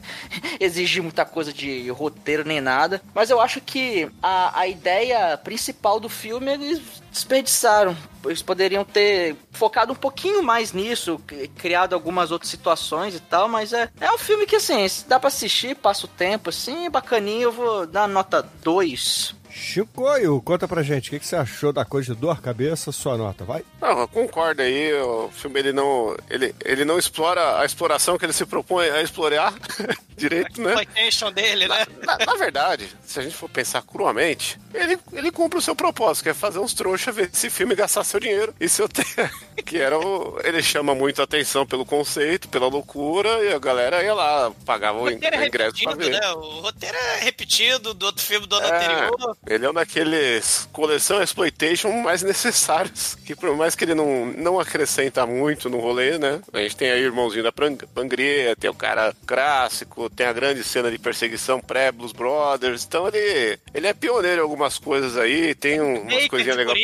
exigir 0.60 1.01
muita 1.01 1.26
coisa 1.26 1.53
de 1.53 1.89
roteiro 1.89 2.45
nem 2.45 2.62
nada, 2.62 3.01
mas 3.14 3.30
eu 3.30 3.39
acho 3.39 3.62
que 3.62 4.10
a, 4.22 4.60
a 4.60 4.68
ideia 4.68 5.38
principal 5.38 5.99
do 5.99 6.10
filme 6.10 6.51
eles 6.51 6.82
desperdiçaram. 7.12 7.95
Eles 8.26 8.41
poderiam 8.41 8.84
ter 8.84 9.36
focado 9.51 9.93
um 9.93 9.95
pouquinho 9.95 10.43
mais 10.43 10.74
nisso, 10.74 11.20
cri- 11.26 11.47
criado 11.47 11.93
algumas 11.93 12.32
outras 12.32 12.49
situações 12.51 13.16
e 13.16 13.20
tal, 13.20 13.47
mas 13.47 13.72
é, 13.74 13.89
é 13.99 14.12
um 14.12 14.18
filme 14.18 14.45
que, 14.45 14.57
assim, 14.57 14.86
dá 15.07 15.20
pra 15.20 15.30
assistir, 15.30 15.76
passa 15.76 16.05
o 16.05 16.10
tempo, 16.10 16.49
assim, 16.49 16.86
é 16.86 16.89
bacaninho, 16.89 17.43
eu 17.43 17.51
vou 17.51 17.88
dar 17.88 18.07
nota 18.07 18.41
2 18.62 19.36
Chicoio, 19.51 20.41
conta 20.41 20.68
pra 20.68 20.84
gente, 20.84 21.07
o 21.07 21.12
que, 21.12 21.20
que 21.20 21.26
você 21.26 21.36
achou 21.36 21.74
da 21.74 21.84
coisa 21.84 22.14
de 22.14 22.20
duas 22.22 22.39
cabeças, 22.39 22.95
sua 22.95 23.18
nota, 23.18 23.43
vai? 23.43 23.64
Não, 23.82 23.99
eu 23.99 24.07
concordo 24.07 24.62
aí, 24.62 24.93
o 24.93 25.30
filme 25.32 25.60
ele 25.60 25.74
não, 25.74 26.16
ele, 26.30 26.53
ele 26.64 26.86
não 26.86 26.97
explora 26.99 27.60
a 27.60 27.66
exploração 27.66 28.18
que 28.18 28.26
ele 28.26 28.32
se 28.34 28.45
propõe 28.45 28.89
a 28.89 29.01
explorar 29.01 29.53
direito, 30.16 30.62
né? 30.62 30.70
exploitation 30.76 31.32
dele, 31.32 31.68
né? 31.68 31.86
Na, 32.05 32.18
na 32.26 32.36
verdade, 32.36 32.88
se 33.03 33.20
a 33.20 33.24
gente 33.24 33.36
for 33.36 33.49
pensar 33.49 33.82
cruamente, 33.82 34.60
ele, 34.74 34.97
ele 35.14 35.32
cumpre 35.32 35.57
o 35.57 35.62
seu 35.62 35.76
propósito, 35.76 36.24
que 36.24 36.30
é 36.30 36.34
fazer 36.34 36.60
uns 36.60 36.74
trouxas 36.74 36.98
ver 37.11 37.29
esse 37.33 37.49
filme 37.49 37.75
gastar 37.75 38.03
seu 38.03 38.19
dinheiro. 38.19 38.53
E 38.59 38.67
seu 38.69 38.87
te... 38.87 39.03
que 39.65 39.77
era 39.77 39.97
o... 39.97 40.39
Ele 40.43 40.61
chama 40.61 40.93
muito 40.95 41.21
a 41.21 41.23
atenção 41.23 41.65
pelo 41.65 41.85
conceito, 41.85 42.47
pela 42.49 42.67
loucura, 42.67 43.43
e 43.43 43.53
a 43.53 43.59
galera 43.59 44.03
ia 44.03 44.13
lá, 44.13 44.51
pagava 44.65 44.99
o, 44.99 45.03
O 45.03 45.09
é 45.09 45.13
ingresso 45.47 45.83
pra 45.83 45.95
ver. 45.95 46.09
né? 46.11 46.31
O 46.33 46.59
roteiro 46.61 46.95
é 46.97 47.19
repetido 47.21 47.93
do 47.93 48.05
outro 48.05 48.23
filme 48.23 48.47
do 48.47 48.55
ano 48.55 48.67
É, 48.67 48.75
anterior. 48.75 49.37
ele 49.47 49.65
é 49.65 49.69
um 49.69 49.73
daqueles 49.73 50.67
coleção 50.71 51.21
exploitation 51.21 51.91
mais 52.01 52.21
necessários, 52.23 53.15
que 53.25 53.35
por 53.35 53.55
mais 53.55 53.75
que 53.75 53.83
ele 53.85 53.95
não, 53.95 54.25
não 54.27 54.59
acrescenta 54.59 55.25
muito 55.25 55.69
no 55.69 55.79
rolê, 55.79 56.17
né? 56.17 56.41
A 56.53 56.59
gente 56.59 56.75
tem 56.75 56.91
aí 56.91 57.01
o 57.01 57.05
irmãozinho 57.05 57.43
da 57.43 57.51
Pangria, 57.51 58.55
tem 58.55 58.69
o 58.69 58.73
cara 58.73 59.13
clássico, 59.25 60.09
tem 60.09 60.25
a 60.25 60.33
grande 60.33 60.63
cena 60.63 60.89
de 60.91 60.97
perseguição 60.97 61.59
pré-Blues 61.59 62.11
Brothers, 62.11 62.83
então 62.85 63.07
ele, 63.07 63.59
ele 63.73 63.87
é 63.87 63.93
pioneiro 63.93 64.39
em 64.39 64.43
algumas 64.43 64.77
coisas 64.77 65.17
aí, 65.17 65.53
tem 65.55 65.81
um, 65.81 66.01
umas 66.01 66.27
coisinhas 66.27 66.57
legais. 66.57 66.77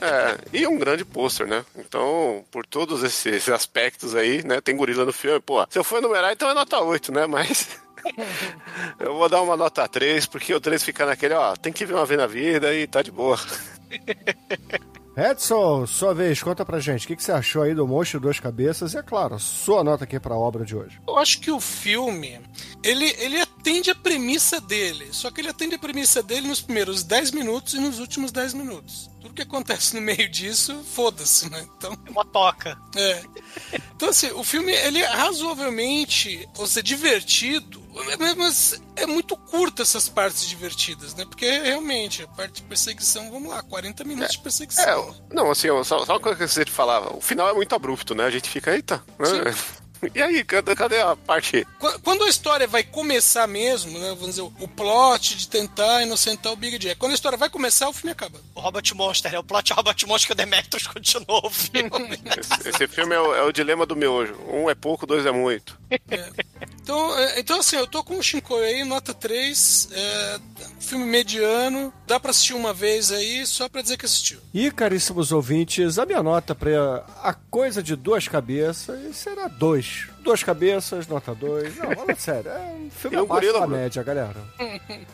É, 0.00 0.38
e 0.52 0.66
um 0.66 0.78
grande 0.78 1.04
pôster, 1.04 1.46
né? 1.46 1.64
Então, 1.76 2.44
por 2.50 2.66
todos 2.66 3.02
esses, 3.02 3.26
esses 3.26 3.48
aspectos 3.48 4.14
aí, 4.14 4.42
né? 4.44 4.60
Tem 4.60 4.76
gorila 4.76 5.04
no 5.04 5.12
filme. 5.12 5.40
Pô, 5.40 5.66
se 5.68 5.78
eu 5.78 5.84
for 5.84 5.98
enumerar, 5.98 6.32
então 6.32 6.48
é 6.48 6.54
nota 6.54 6.80
8, 6.80 7.12
né? 7.12 7.26
Mas. 7.26 7.68
eu 8.98 9.14
vou 9.14 9.28
dar 9.28 9.42
uma 9.42 9.56
nota 9.56 9.86
3, 9.88 10.26
porque 10.26 10.54
o 10.54 10.60
3 10.60 10.82
fica 10.82 11.04
naquele, 11.04 11.34
ó, 11.34 11.56
tem 11.56 11.72
que 11.72 11.84
ver 11.84 11.94
uma 11.94 12.06
vez 12.06 12.20
na 12.20 12.26
vida 12.26 12.74
e 12.74 12.86
tá 12.86 13.02
de 13.02 13.10
boa. 13.10 13.38
Edson, 15.18 15.84
sua 15.84 16.14
vez, 16.14 16.40
conta 16.40 16.64
pra 16.64 16.78
gente, 16.78 17.04
o 17.04 17.08
que, 17.08 17.16
que 17.16 17.24
você 17.24 17.32
achou 17.32 17.62
aí 17.62 17.74
do 17.74 17.88
Monstro 17.88 18.20
Duas 18.20 18.38
Cabeças? 18.38 18.94
E 18.94 18.98
é 18.98 19.02
claro, 19.02 19.36
sua 19.36 19.82
nota 19.82 20.04
aqui 20.04 20.20
pra 20.20 20.36
obra 20.36 20.64
de 20.64 20.76
hoje. 20.76 21.00
Eu 21.08 21.18
acho 21.18 21.40
que 21.40 21.50
o 21.50 21.58
filme, 21.58 22.40
ele, 22.84 23.12
ele 23.18 23.40
atende 23.40 23.90
a 23.90 23.96
premissa 23.96 24.60
dele, 24.60 25.08
só 25.10 25.28
que 25.32 25.40
ele 25.40 25.48
atende 25.48 25.74
a 25.74 25.78
premissa 25.78 26.22
dele 26.22 26.46
nos 26.46 26.60
primeiros 26.60 27.02
10 27.02 27.32
minutos 27.32 27.74
e 27.74 27.80
nos 27.80 27.98
últimos 27.98 28.30
10 28.30 28.54
minutos. 28.54 29.10
Tudo 29.20 29.34
que 29.34 29.42
acontece 29.42 29.94
no 29.96 30.00
meio 30.00 30.28
disso, 30.28 30.82
foda-se, 30.94 31.50
né? 31.50 31.66
Então, 31.76 31.96
Uma 32.08 32.24
toca. 32.24 32.78
é. 32.96 33.22
Então, 33.96 34.08
assim, 34.10 34.30
o 34.32 34.44
filme, 34.44 34.72
ele 34.72 35.00
é 35.00 35.06
razoavelmente, 35.06 36.48
ou 36.56 36.66
seja, 36.66 36.82
divertido, 36.82 37.82
mas- 38.36 38.80
é 38.96 39.06
muito 39.06 39.36
curto 39.36 39.82
essas 39.82 40.08
partes 40.08 40.46
divertidas, 40.48 41.14
né? 41.14 41.24
Porque, 41.24 41.50
realmente, 41.50 42.22
a 42.22 42.28
parte 42.28 42.62
de 42.62 42.68
perseguição, 42.68 43.30
vamos 43.30 43.50
lá, 43.50 43.62
40 43.62 44.04
minutos 44.04 44.32
de 44.36 44.38
perseguição. 44.42 45.16
É, 45.30 45.34
não, 45.34 45.50
assim, 45.50 45.68
só, 45.84 46.04
só 46.04 46.12
uma 46.12 46.20
coisa 46.20 46.38
que 46.38 46.46
você 46.46 46.64
falava, 46.66 47.16
o 47.16 47.20
final 47.20 47.48
é 47.48 47.52
muito 47.54 47.74
abrupto, 47.74 48.14
né? 48.14 48.24
A 48.24 48.30
gente 48.30 48.48
fica, 48.48 48.72
eita, 48.74 49.02
né? 49.18 49.54
E 50.14 50.22
aí, 50.22 50.44
cadê, 50.44 50.74
cadê 50.74 51.00
a 51.00 51.16
parte? 51.16 51.66
Qu- 51.78 51.98
Quando 52.00 52.24
a 52.24 52.28
história 52.28 52.66
vai 52.66 52.82
começar 52.82 53.46
mesmo, 53.46 53.98
né? 53.98 54.08
Vamos 54.10 54.30
dizer, 54.36 54.42
o- 54.42 54.68
plot 54.68 55.36
de 55.36 55.48
tentar 55.48 56.02
inocentar 56.02 56.52
o 56.52 56.56
Big 56.56 56.78
Jack. 56.78 56.96
Quando 56.96 57.12
a 57.12 57.14
história 57.14 57.36
vai 57.38 57.48
começar, 57.50 57.88
o 57.88 57.92
filme 57.92 58.12
acaba. 58.12 58.38
O 58.54 58.60
Robot 58.60 58.94
Monster, 58.94 59.34
é 59.34 59.38
o 59.38 59.44
plot 59.44 59.72
Robot 59.72 60.06
Monster 60.06 60.26
que 60.28 60.32
o 60.32 60.36
Demetrius 60.36 60.86
continuou 60.86 61.46
o 61.46 61.50
filme. 61.50 61.88
Esse, 62.38 62.68
esse 62.68 62.88
filme 62.88 63.14
é 63.14 63.20
o, 63.20 63.34
é 63.34 63.42
o 63.42 63.52
dilema 63.52 63.84
do 63.86 63.96
miojo. 63.96 64.34
Um 64.48 64.68
é 64.70 64.74
pouco, 64.74 65.06
dois 65.06 65.24
é 65.26 65.32
muito. 65.32 65.78
Então, 66.82 67.18
é, 67.18 67.40
então 67.40 67.60
assim, 67.60 67.76
eu 67.76 67.86
tô 67.86 68.02
com 68.02 68.18
o 68.18 68.22
Shinkoi 68.22 68.64
aí, 68.64 68.84
nota 68.84 69.12
3, 69.12 69.88
é, 69.92 70.38
filme 70.80 71.04
mediano, 71.04 71.92
dá 72.06 72.18
pra 72.18 72.30
assistir 72.30 72.54
uma 72.54 72.72
vez 72.72 73.10
aí, 73.12 73.46
só 73.46 73.68
pra 73.68 73.82
dizer 73.82 73.96
que 73.96 74.06
assistiu. 74.06 74.38
E, 74.54 74.70
caríssimos 74.70 75.32
ouvintes, 75.32 75.98
a 75.98 76.06
minha 76.06 76.22
nota 76.22 76.54
pra 76.54 77.04
A 77.22 77.34
Coisa 77.34 77.82
de 77.82 77.94
Duas 77.96 78.26
Cabeças 78.28 79.16
será 79.16 79.48
dois. 79.48 79.87
Duas 80.28 80.42
cabeças, 80.42 81.06
nota 81.06 81.34
dois. 81.34 81.74
Não, 81.78 81.90
fala 81.96 82.14
sério, 82.14 82.50
é 82.50 82.58
um 82.58 82.90
filme 82.90 83.16
E 83.16 83.20
abaixo 83.20 83.28
gorila, 83.32 83.60
da 83.60 83.66
Bruno? 83.66 83.76
média, 83.82 84.02
galera. 84.02 84.36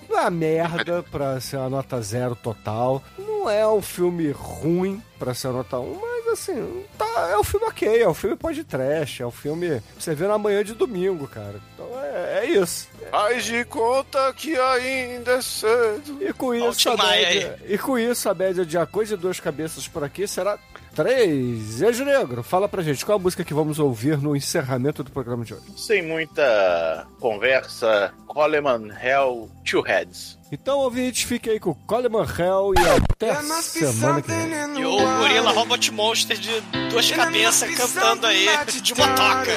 Não 0.09 0.19
é 0.19 0.21
uma 0.23 0.31
merda 0.31 1.05
pra 1.05 1.41
ser 1.41 1.57
uma 1.59 1.71
nota 1.71 2.03
zero 2.03 2.35
total. 2.35 3.01
Não 3.17 3.49
é 3.49 3.65
um 3.69 3.81
filme 3.81 4.33
ruim 4.33 5.01
pra 5.17 5.33
ser 5.33 5.47
uma 5.49 5.59
nota 5.59 5.79
um, 5.79 6.01
mas 6.01 6.33
assim, 6.33 6.85
tá, 6.99 7.29
é 7.31 7.39
um 7.39 7.45
filme 7.45 7.65
ok, 7.67 8.03
é 8.03 8.09
um 8.09 8.15
filme 8.15 8.35
pode 8.35 8.65
trash, 8.65 9.21
é 9.21 9.27
um 9.27 9.31
filme 9.31 9.81
que 9.97 10.03
você 10.03 10.17
vê 10.17 10.27
na 10.27 10.37
manhã 10.37 10.65
de 10.65 10.75
domingo, 10.75 11.29
cara. 11.29 11.61
Então 11.75 11.87
é, 12.03 12.41
é 12.41 12.47
isso. 12.47 12.89
Faz 13.12 13.45
de 13.45 13.65
conta 13.67 14.33
que 14.33 14.59
ainda 14.59 15.33
é 15.35 15.43
cedo. 15.43 16.19
E 16.21 16.33
com 16.33 16.53
isso, 16.53 16.91
a 16.91 16.97
média, 16.97 17.57
e 17.69 17.79
com 17.79 17.97
isso, 17.97 18.29
a 18.29 18.35
média 18.35 18.67
de 18.67 18.77
A 18.77 18.85
Coisa 18.85 19.15
de 19.17 19.23
Duas 19.23 19.39
Cabeças 19.39 19.87
por 19.87 20.03
aqui 20.03 20.27
será 20.27 20.59
3. 20.95 21.82
Ejo 21.82 22.05
Negro, 22.05 22.42
fala 22.42 22.68
pra 22.68 22.82
gente, 22.82 23.05
qual 23.05 23.18
a 23.18 23.20
música 23.20 23.45
que 23.45 23.53
vamos 23.53 23.78
ouvir 23.78 24.18
no 24.18 24.36
encerramento 24.36 25.03
do 25.03 25.11
programa 25.11 25.45
de 25.45 25.55
hoje? 25.55 25.64
Sem 25.76 26.03
muita 26.03 27.07
conversa, 27.20 28.12
Coleman 28.26 28.88
Hell 29.03 29.51
Two 29.68 29.82
Heads. 29.82 30.38
Então, 30.53 30.78
ouvintes, 30.78 31.22
fique 31.24 31.51
aí 31.51 31.59
com 31.59 31.70
o 31.70 31.74
Coleman 31.74 32.24
Hell 32.24 32.72
e 32.76 32.88
até 32.88 33.34
semana 33.62 34.22
que 34.22 34.28
vem. 34.28 34.80
E 34.80 34.86
o 34.86 34.97
gorila 34.97 35.51
Robot 35.51 35.92
Monster 35.92 36.36
de 36.36 36.61
duas 36.90 37.11
cabeças 37.11 37.74
cantando 37.74 38.26
aí 38.26 38.47
de 38.82 38.92
uma 38.92 39.09
toca. 39.14 39.53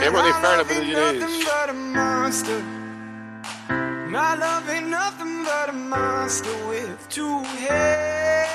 Tema 0.00 0.22
do 0.22 0.28
inferno, 0.28 0.64
Bruno 0.64 0.84
Diniz. 0.84 2.44
My 4.10 4.34
love 4.34 4.68
ain't 4.68 4.88
nothing 4.88 5.44
but 5.44 5.68
a 5.68 5.72
monster 5.72 6.50
with 6.68 7.08
two 7.08 7.44
heads. 7.68 8.50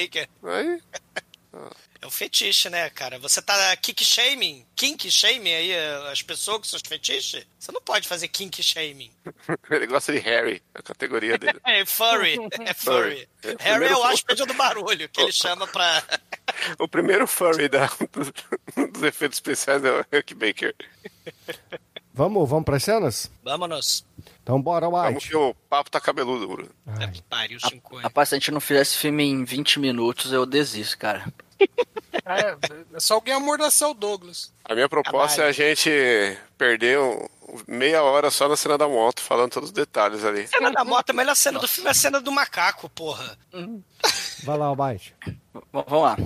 Baker. 0.00 0.28
Aí, 0.44 0.82
É 2.00 2.06
um 2.06 2.10
fetiche, 2.10 2.70
né, 2.70 2.88
cara? 2.90 3.18
Você 3.18 3.42
tá 3.42 3.74
kick 3.76 4.04
shaming, 4.04 4.64
kink 4.76 5.10
shaming 5.10 5.52
aí 5.52 5.72
eh, 5.72 6.10
as 6.12 6.22
pessoas 6.22 6.58
com 6.58 6.64
seus 6.64 6.82
fetiches? 6.86 7.44
Você 7.58 7.72
não 7.72 7.80
pode 7.80 8.06
fazer 8.06 8.28
kink 8.28 8.62
shaming. 8.62 9.10
ele 9.70 9.86
gosta 9.86 10.12
de 10.12 10.18
Harry, 10.20 10.62
a 10.74 10.82
categoria 10.82 11.36
dele. 11.36 11.58
É 11.66 11.84
furry, 11.84 12.38
é 12.60 12.74
furry. 12.74 13.28
É, 13.42 13.56
Harry 13.58 13.86
é 13.86 13.96
o 13.96 14.00
hóspede 14.00 14.44
do 14.46 14.54
barulho, 14.54 15.08
que 15.08 15.20
ele 15.20 15.32
chama 15.32 15.66
pra... 15.66 16.02
O 16.78 16.88
primeiro 16.88 17.26
furry 17.26 17.68
da, 17.68 17.86
dos, 18.10 18.32
dos 18.90 19.02
efeitos 19.02 19.36
especiais 19.36 19.84
é 19.84 19.90
o 19.90 20.04
Rick 20.10 20.34
Baker. 20.34 20.74
Vamos, 22.18 22.48
vamos 22.50 22.64
pras 22.64 22.82
cenas? 22.82 23.30
Vámonos. 23.44 24.04
Então 24.42 24.60
bora, 24.60 24.88
Vamos 24.90 25.14
White. 25.14 25.28
que 25.28 25.36
o 25.36 25.54
papo 25.70 25.88
tá 25.88 26.00
cabeludo, 26.00 26.48
Bruno. 26.48 26.68
É 26.98 27.06
que 27.06 27.22
pariu, 27.22 27.60
Shinkoi. 27.60 28.02
Rapaz, 28.02 28.28
se 28.30 28.34
a 28.34 28.38
gente 28.38 28.50
não 28.50 28.60
fizesse 28.60 28.96
filme 28.96 29.22
em 29.22 29.44
20 29.44 29.78
minutos, 29.78 30.32
eu 30.32 30.44
desisto, 30.44 30.98
cara. 30.98 31.24
É, 32.24 32.56
é 32.94 33.00
só 33.00 33.14
alguém 33.14 33.32
amordaçar 33.34 33.88
o 33.88 33.94
Douglas. 33.94 34.52
A 34.64 34.74
minha 34.74 34.88
proposta 34.88 35.42
é 35.42 35.46
a 35.48 35.52
gente 35.52 35.88
perder 36.58 36.98
um- 36.98 37.26
meia 37.66 38.02
hora 38.02 38.30
só 38.30 38.48
na 38.48 38.56
cena 38.56 38.76
da 38.76 38.88
moto, 38.88 39.20
falando 39.22 39.52
todos 39.52 39.68
os 39.68 39.72
detalhes 39.72 40.24
ali. 40.24 40.46
cena 40.46 40.70
da 40.70 40.84
moto, 40.84 41.10
a 41.10 41.12
melhor 41.12 41.34
cena 41.36 41.58
do 41.58 41.68
filme 41.68 41.88
é 41.88 41.90
a 41.90 41.94
cena 41.94 42.20
do 42.20 42.30
macaco, 42.32 42.88
porra. 42.90 43.38
Vai 44.42 44.58
lá, 44.58 44.72
White. 44.72 45.14
V- 45.26 45.32
vamos 45.72 46.02
lá. 46.02 46.16